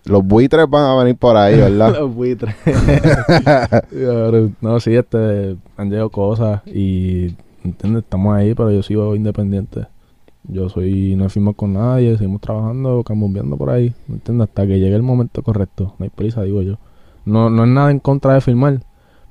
[0.05, 1.95] Los buitres van a venir por ahí, ¿verdad?
[1.99, 2.55] Los buitres.
[4.61, 8.03] No, sí, este, han llegado cosas y, ¿entiendes?
[8.03, 9.87] Estamos ahí, pero yo sigo independiente.
[10.47, 14.47] Yo soy, no firmo con nadie, seguimos trabajando, cambiando por ahí, ¿me entiendes?
[14.49, 15.95] Hasta que llegue el momento correcto.
[15.97, 16.77] No hay prisa, digo yo.
[17.25, 18.81] No, no es nada en contra de firmar,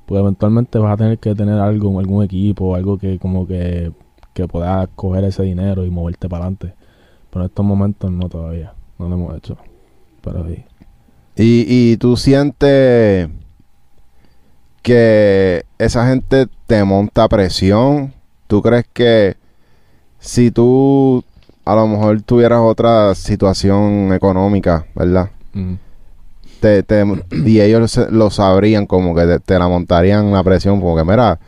[0.05, 3.93] pues eventualmente vas a tener que tener algo, algún equipo, algo que como que,
[4.35, 6.73] que pueda coger ese dinero y moverte para adelante.
[7.31, 9.57] Pero en estos momentos no todavía, no lo hemos hecho.
[10.21, 10.63] Pero sí.
[11.37, 13.29] Y, y tú sientes
[14.81, 18.13] que esa gente te monta presión.
[18.47, 19.37] ¿Tú crees que
[20.19, 21.23] si tú
[21.63, 25.31] a lo mejor tuvieras otra situación económica, ¿verdad?
[25.53, 25.73] Mm.
[26.59, 27.03] Te, te-
[27.45, 31.39] y ellos lo sabrían como que te, te la montarían la presión, como que mira,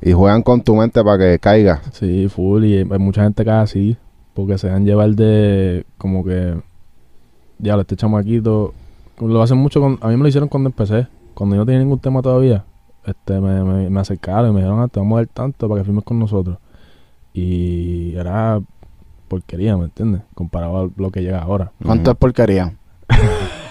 [0.00, 1.82] y juegan con tu mente para que caiga.
[1.92, 2.64] Sí, full.
[2.64, 3.96] Y hay mucha gente que es así.
[4.34, 6.56] Porque se dejan llevar de como que.
[7.58, 8.74] Ya, este chamaquito.
[9.20, 9.80] Lo hacen mucho.
[9.80, 11.08] Con, a mí me lo hicieron cuando empecé.
[11.34, 12.64] Cuando yo no tenía ningún tema todavía.
[13.04, 15.80] Este, me, me, me acercaron y me dijeron, ah, te vamos a dar tanto para
[15.80, 16.58] que firmes con nosotros.
[17.32, 18.60] Y era
[19.28, 20.22] porquería, ¿me entiendes?
[20.34, 21.72] Comparado a lo que llega ahora.
[21.84, 22.74] ¿Cuánto es porquería?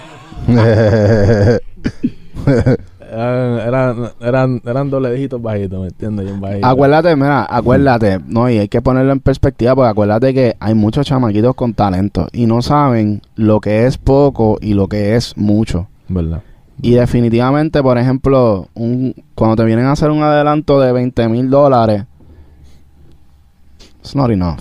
[3.18, 6.32] Eran, eran, eran, doble dígitos bajitos, ¿me entiendes?
[6.62, 11.08] Acuérdate, mira, acuérdate, no, y hay que ponerlo en perspectiva porque acuérdate que hay muchos
[11.08, 15.88] chamaquitos con talento y no saben lo que es poco y lo que es mucho.
[16.08, 16.44] ¿Verdad?
[16.80, 21.50] Y definitivamente, por ejemplo, un, cuando te vienen a hacer un adelanto de 20 mil
[21.50, 22.04] dólares,
[24.00, 24.60] it's not enough.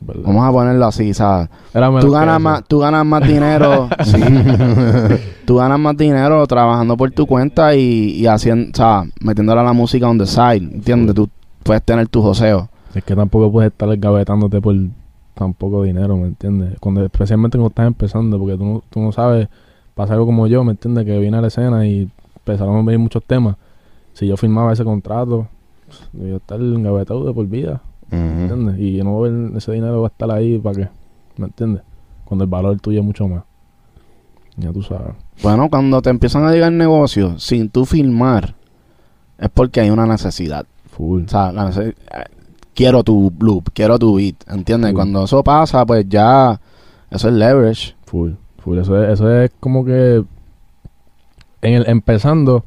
[0.00, 0.22] ¿Verdad?
[0.24, 1.48] Vamos a ponerlo así, ¿sabes?
[2.00, 4.20] Tú ganas, más, tú ganas más dinero, sí.
[5.44, 9.64] tú ganas más dinero trabajando por tu cuenta y, y haciendo, o sea, metiéndole a
[9.64, 11.14] la música on the side, ¿entiendes?
[11.14, 11.28] Tú
[11.62, 12.68] puedes tener tu joseo.
[12.94, 14.74] Es que tampoco puedes estar gavetándote por
[15.34, 16.78] tan poco dinero, ¿me entiendes?
[16.80, 19.48] Cuando, especialmente cuando estás empezando, porque tú no, tú no sabes
[19.94, 21.04] pasa algo como yo, ¿me entiendes?
[21.04, 23.56] Que vine a la escena y empezaron a venir muchos temas.
[24.14, 25.48] Si yo firmaba ese contrato,
[26.12, 28.40] yo estar engavetado de por vida, ¿me Ujú.
[28.40, 28.78] entiendes?
[28.78, 30.88] Y yo no voy a ver ese dinero va a estar ahí para qué,
[31.36, 31.82] ¿me entiendes?
[32.24, 33.42] Cuando el valor tuyo es mucho más.
[34.56, 35.14] Ya tú sabes.
[35.42, 38.54] Bueno, cuando te empiezan a llegar negocios sin tú filmar,
[39.38, 40.66] es porque hay una necesidad.
[40.90, 41.24] Full.
[41.24, 42.24] O sea, la nece- eh,
[42.74, 44.92] quiero tu loop, quiero tu beat, ¿entiendes?
[44.92, 46.60] Cuando eso pasa, pues ya,
[47.10, 47.94] eso es leverage.
[48.04, 48.78] Full, full.
[48.78, 50.22] Eso es, eso es como que
[51.62, 52.64] en el, empezando,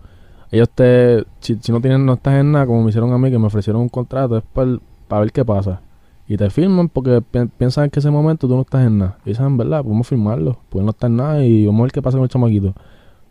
[0.51, 3.29] ellos te, si, si no tienen, no estás en nada, como me hicieron a mí,
[3.29, 4.77] que me ofrecieron un contrato, es para
[5.19, 5.81] ver qué pasa.
[6.27, 9.17] Y te firman porque pi- piensan que ese momento tú no estás en nada.
[9.25, 11.91] Y dicen, en verdad, podemos firmarlo, pueden no estar en nada y vamos a ver
[11.91, 12.73] qué pasa con el chamaquito.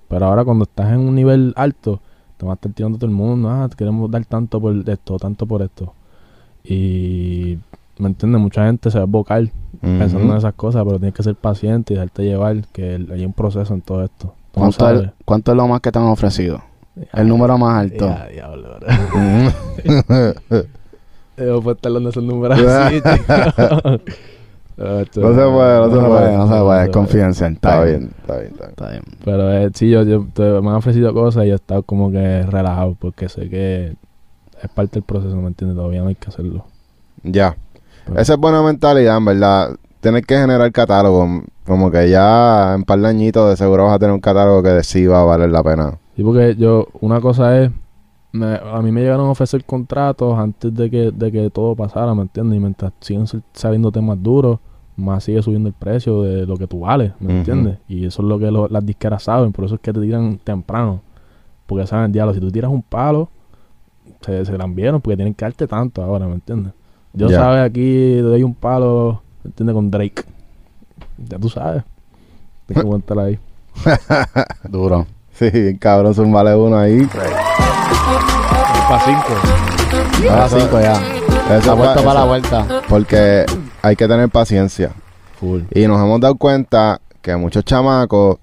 [0.08, 2.00] Pero ahora cuando estás en un nivel alto,
[2.36, 5.16] te va a estar tirando todo el mundo, ah, te queremos dar tanto por esto,
[5.16, 5.94] tanto por esto.
[6.64, 7.58] Y,
[7.98, 8.40] ¿me entiendes?
[8.40, 11.94] Mucha gente se va a vocal pensando en esas cosas, pero tienes que ser paciente
[11.94, 14.26] y dejarte llevar, que hay un proceso en todo esto.
[14.26, 14.76] No ¿Cuánto.
[15.24, 16.60] ¿Cuánto es lo más que te han ofrecido?
[17.14, 18.06] El número más alto.
[18.06, 18.28] Ya.
[21.36, 23.00] Yo dando esos números así,
[24.76, 27.52] No se puede, no No se puede, no se puede, es confidencial.
[27.52, 28.70] Está bien, está bien, está bien.
[28.70, 29.02] Está bien.
[29.24, 32.10] Pero eh, sí, yo, yo te- me han ofrecido cosas y yo he estado como
[32.10, 33.94] que relajado porque sé que
[34.62, 35.76] es parte del proceso, ¿me entiendes?
[35.76, 36.64] Todavía no hay que hacerlo.
[37.22, 37.56] Ya.
[38.06, 39.70] Pero- Esa es buena mentalidad, en verdad.
[40.00, 41.42] Tienes que generar catálogo.
[41.64, 44.70] Como que ya en par de añitos de seguro vas a tener un catálogo que
[44.70, 45.98] de sí va a valer la pena.
[46.16, 47.70] Sí, porque yo, una cosa es,
[48.32, 52.14] me- a mí me llegaron a ofrecer contratos antes de que, de que todo pasara,
[52.14, 52.56] ¿me entiendes?
[52.56, 54.58] Y mientras siguen sal- saliendo temas duros,
[54.96, 57.78] más sigue subiendo el precio de lo que tú vales, ¿me entiendes?
[57.88, 60.38] Y eso es lo que lo- las disqueras saben, por eso es que te tiran
[60.38, 61.00] temprano.
[61.66, 63.28] Porque saben, diablo, si tú tiras un palo,
[64.20, 66.72] se, se la vieron porque tienen que darte tanto ahora, ¿me entiendes?
[67.14, 69.74] Yo sabes, aquí doy un palo, ¿me entiendes?
[69.74, 70.24] Con Drake.
[71.28, 71.82] Ya tú sabes.
[72.66, 73.38] Tienes que aguantar ahí.
[74.68, 75.06] Duro.
[75.32, 77.06] Sí, cabrón, son vale uno ahí.
[78.88, 80.47] Para cinco.
[80.47, 80.95] Eso- cinco ya.
[81.57, 82.66] Eso La vuelta pa- para la vuelta.
[82.88, 83.45] Porque
[83.82, 84.93] hay que tener paciencia.
[85.38, 85.62] Full.
[85.74, 88.38] Y nos hemos dado cuenta que a muchos chamacos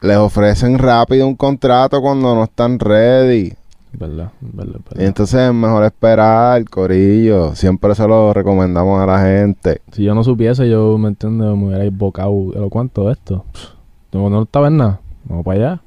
[0.00, 3.54] les ofrecen rápido un contrato cuando no están ready.
[3.92, 4.30] ¿Verdad?
[4.40, 4.78] ¿Verdad?
[4.96, 7.54] Y entonces es mejor esperar, corillo.
[7.56, 9.80] Siempre se lo recomendamos a la gente.
[9.92, 11.48] Si yo no supiese, yo, ¿me entiendes?
[11.56, 12.32] Me hubiera invocado.
[12.54, 13.44] ¿Lo cuánto de esto?
[13.52, 13.64] Pff,
[14.12, 15.00] No, no estaba en nada.
[15.24, 15.80] Vamos para allá.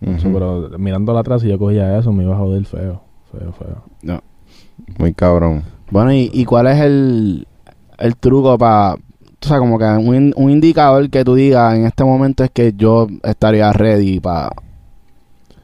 [0.00, 0.38] Eso, Ujú.
[0.38, 3.00] pero mirándola atrás, si yo cogía eso, me iba a joder feo.
[3.32, 4.22] Feo, feo.
[4.98, 5.62] Muy cabrón.
[5.90, 7.46] Bueno, ¿y, y cuál es el,
[7.98, 8.98] el truco para, o
[9.40, 13.06] sea, como que un, un indicador que tú digas en este momento es que yo
[13.22, 14.50] estaría ready para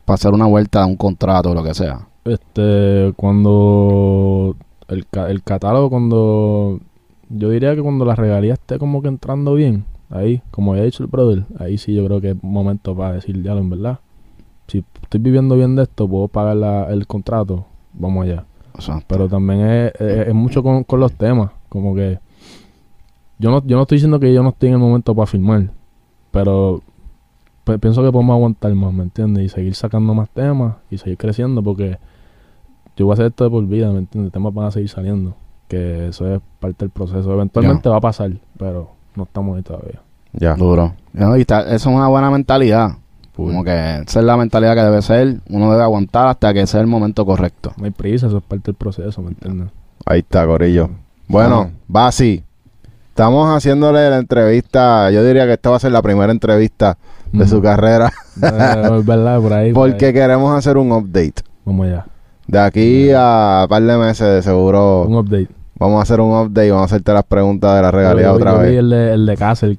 [0.07, 2.09] hacer una vuelta a un contrato o lo que sea?
[2.24, 4.57] Este, cuando.
[4.89, 6.80] El, el catálogo, cuando.
[7.28, 9.85] Yo diría que cuando la regalía esté como que entrando bien.
[10.11, 13.43] Ahí, como había dicho el brother, ahí sí yo creo que es momento para decir,
[13.43, 13.99] ya en verdad.
[14.66, 18.44] Si estoy viviendo bien de esto, puedo pagar la- el contrato, vamos allá.
[19.06, 21.50] Pero también es, es- es mucho con, con los temas.
[21.68, 22.18] Como que.
[23.38, 25.70] Yo no, yo no estoy diciendo que yo no estoy en el momento para filmar.
[26.30, 26.80] Pero.
[27.64, 29.44] pues, pienso que podemos aguantar más, ¿me entiendes?
[29.44, 31.98] Y seguir sacando más temas y seguir creciendo porque.
[32.96, 34.32] Yo voy a hacer esto de por vida, ¿me entiendes?
[34.32, 35.34] Temas van a seguir saliendo.
[35.68, 37.32] Que eso es parte del proceso.
[37.32, 40.00] Eventualmente va a pasar, pero no estamos ahí todavía.
[40.32, 40.54] Ya.
[40.54, 40.94] duro.
[41.12, 42.90] No, y está- eso es una buena mentalidad.
[43.37, 45.37] Como que esa es la mentalidad que debe ser.
[45.51, 47.72] Uno debe aguantar hasta que sea el momento correcto.
[47.76, 49.71] No hay prisa, eso es parte del proceso, ¿me entiendes?
[50.07, 50.91] Ahí está, Corillo.
[51.26, 52.45] Bueno, va así.
[53.08, 55.11] Estamos haciéndole la entrevista.
[55.11, 56.96] Yo diría que esta va a ser la primera entrevista
[57.33, 58.13] de su carrera.
[58.42, 59.72] Eh, es verdad, por ahí.
[59.72, 60.13] por Porque ahí.
[60.13, 61.34] queremos hacer un update.
[61.64, 62.07] Vamos allá.
[62.46, 65.49] De aquí a un par de meses, de seguro, Un update.
[65.79, 68.33] vamos a hacer un update y vamos a hacerte las preguntas de la regalía Yo-
[68.34, 68.76] otra vez.
[68.79, 69.37] el de, el de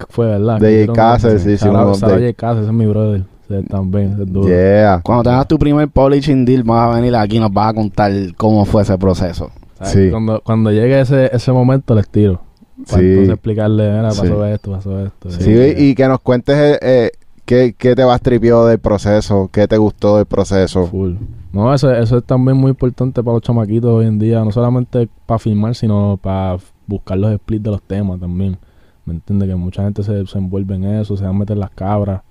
[0.10, 0.60] fue, ¿verdad?
[0.60, 2.34] De Castle, sí, sí, un update.
[2.34, 3.24] Castle, ese es mi brother.
[3.50, 4.48] Ese es duro.
[4.48, 5.02] Yeah.
[5.04, 8.12] Cuando tengas tu primer publishing deal, vas a venir aquí y nos vas a contar
[8.38, 9.50] cómo fue ese proceso.
[9.84, 10.10] Sí.
[10.10, 12.42] Cuando, cuando llegue ese, ese momento, les tiro.
[12.90, 13.08] Para Sí.
[13.08, 14.52] entonces explicarle, mira, pasó Sí.
[14.52, 15.30] esto, pasó esto.
[15.32, 17.12] Sí, y que nos cuentes eh, eh,
[17.46, 20.88] qué, qué te vas tripió del proceso, qué te gustó del proceso.
[20.88, 21.14] Full.
[21.54, 24.44] No, eso, eso es también muy importante para los chamaquitos hoy en día.
[24.44, 26.58] No solamente para filmar, sino para
[26.88, 28.58] buscar los splits de los temas también.
[29.06, 29.48] ¿Me entiendes?
[29.48, 32.22] Que mucha gente se, se envuelve en eso, se van a meter las cabras.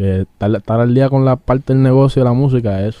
[0.00, 2.96] Que estar, estar al día con la parte del negocio de la música es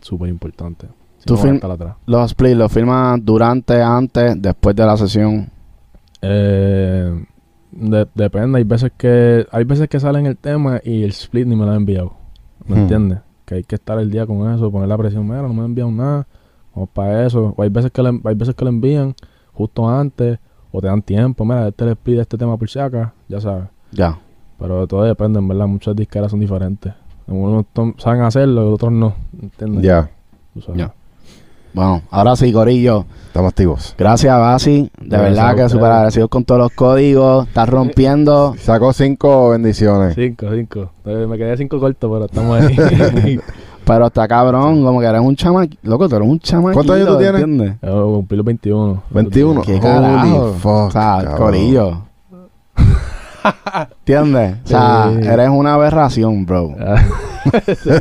[0.00, 0.86] súper importante.
[1.18, 1.96] Si Tú no, atrás.
[2.06, 5.50] Los splits los filmas durante, antes, después de la sesión.
[6.22, 7.24] Eh,
[7.72, 11.56] de- depende, hay veces que hay veces que salen el tema y el split ni
[11.56, 12.12] me lo han enviado.
[12.66, 12.78] ¿Me Hmm.
[12.82, 13.18] entiendes?
[13.44, 15.66] Que hay que estar el día con eso, poner la presión, mira, no me han
[15.66, 16.26] enviado nada,
[16.72, 17.52] vamos para eso.
[17.56, 19.14] O hay veces que le, hay veces que lo envían
[19.54, 20.38] justo antes,
[20.70, 23.40] o te dan tiempo, mira, este le split de este tema por si acá, ya
[23.40, 23.64] sabes.
[23.90, 24.18] Ya.
[24.58, 25.66] Pero todo depende, en verdad.
[25.66, 26.92] Muchas disqueras son diferentes.
[27.26, 27.66] Algunos
[27.98, 29.14] saben hacerlo y otros no.
[29.40, 29.82] ¿Entiendes?
[29.82, 30.10] Ya.
[30.74, 30.92] Ya.
[31.74, 33.04] Bueno, ahora sí, Corillo.
[33.26, 33.94] estamos activos.
[33.98, 34.90] Gracias, Basi.
[34.98, 37.46] De Gracias verdad que súper agradecidos con todos los códigos.
[37.46, 38.54] Estás rompiendo.
[38.58, 40.14] Sacó cinco bendiciones.
[40.14, 40.90] Cinco, cinco.
[41.04, 43.38] Eh, Me quedé cinco cortos, pero estamos ahí.
[43.84, 45.80] Pero está cabrón, como que eres un chamaquito.
[45.82, 46.74] Loco, tú eres un chamaquito.
[46.74, 47.40] ¿Cuántos años tú tienes?
[47.42, 47.74] ¿Entiendes?
[47.80, 49.02] Yo cumplí los 21.
[49.08, 49.62] 21.
[49.62, 50.52] ¿Qué Holy carajo?
[50.58, 51.36] fuck, o sea, cabrón.
[51.38, 52.02] Corillo.
[54.00, 54.56] ¿Entiendes?
[54.64, 55.26] O sea, Sí.
[55.28, 56.74] eres una aberración, bro.
[57.66, 57.94] Estoy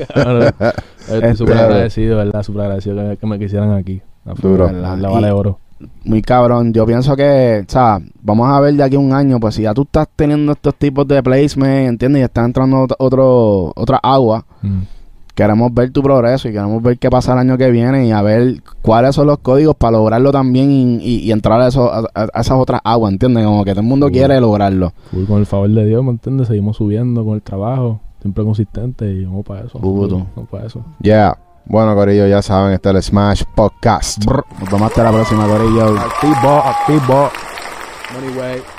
[1.09, 2.43] Este- súper agradecido, ¿verdad?
[2.43, 4.01] Súper agradecido que, me quisieran aquí.
[4.41, 4.69] Duro.
[4.71, 5.59] La, la vale oro.
[6.03, 6.73] Muy cabrón.
[6.73, 9.61] Yo pienso que, o sea, vamos a ver de aquí a un año, pues si
[9.61, 12.21] ya tú estás teniendo estos tipos de placement, ¿entiendes?
[12.21, 14.43] Y está entrando ot- otro, otra agua.
[14.61, 14.79] Mm.
[15.37, 18.23] Queremos ver tu progreso y queremos ver qué pasa el año que viene y a
[18.23, 22.07] ver cuáles son los códigos para lograrlo también y, y- y entrar a, eso, a,
[22.15, 23.45] a esas otras aguas, ¿entiendes?
[23.45, 24.13] Como que todo el mundo Uy.
[24.13, 24.93] quiere lograrlo.
[25.11, 26.47] Full, con el favor de Dios, ¿me entiendes?
[26.47, 27.99] Seguimos subiendo con el trabajo.
[28.19, 29.77] Siempre consistente y vamos para eso.
[29.79, 30.25] Uy, tú.
[30.35, 30.83] Vamos para eso.
[31.01, 31.37] Yeah.
[31.65, 34.25] Bueno, Corillo, ya saben, este es el Smash Podcast.
[34.25, 35.99] Nos vemos hasta la próxima, Corillo.
[35.99, 37.29] Activo, activo.
[38.15, 38.76] Money way.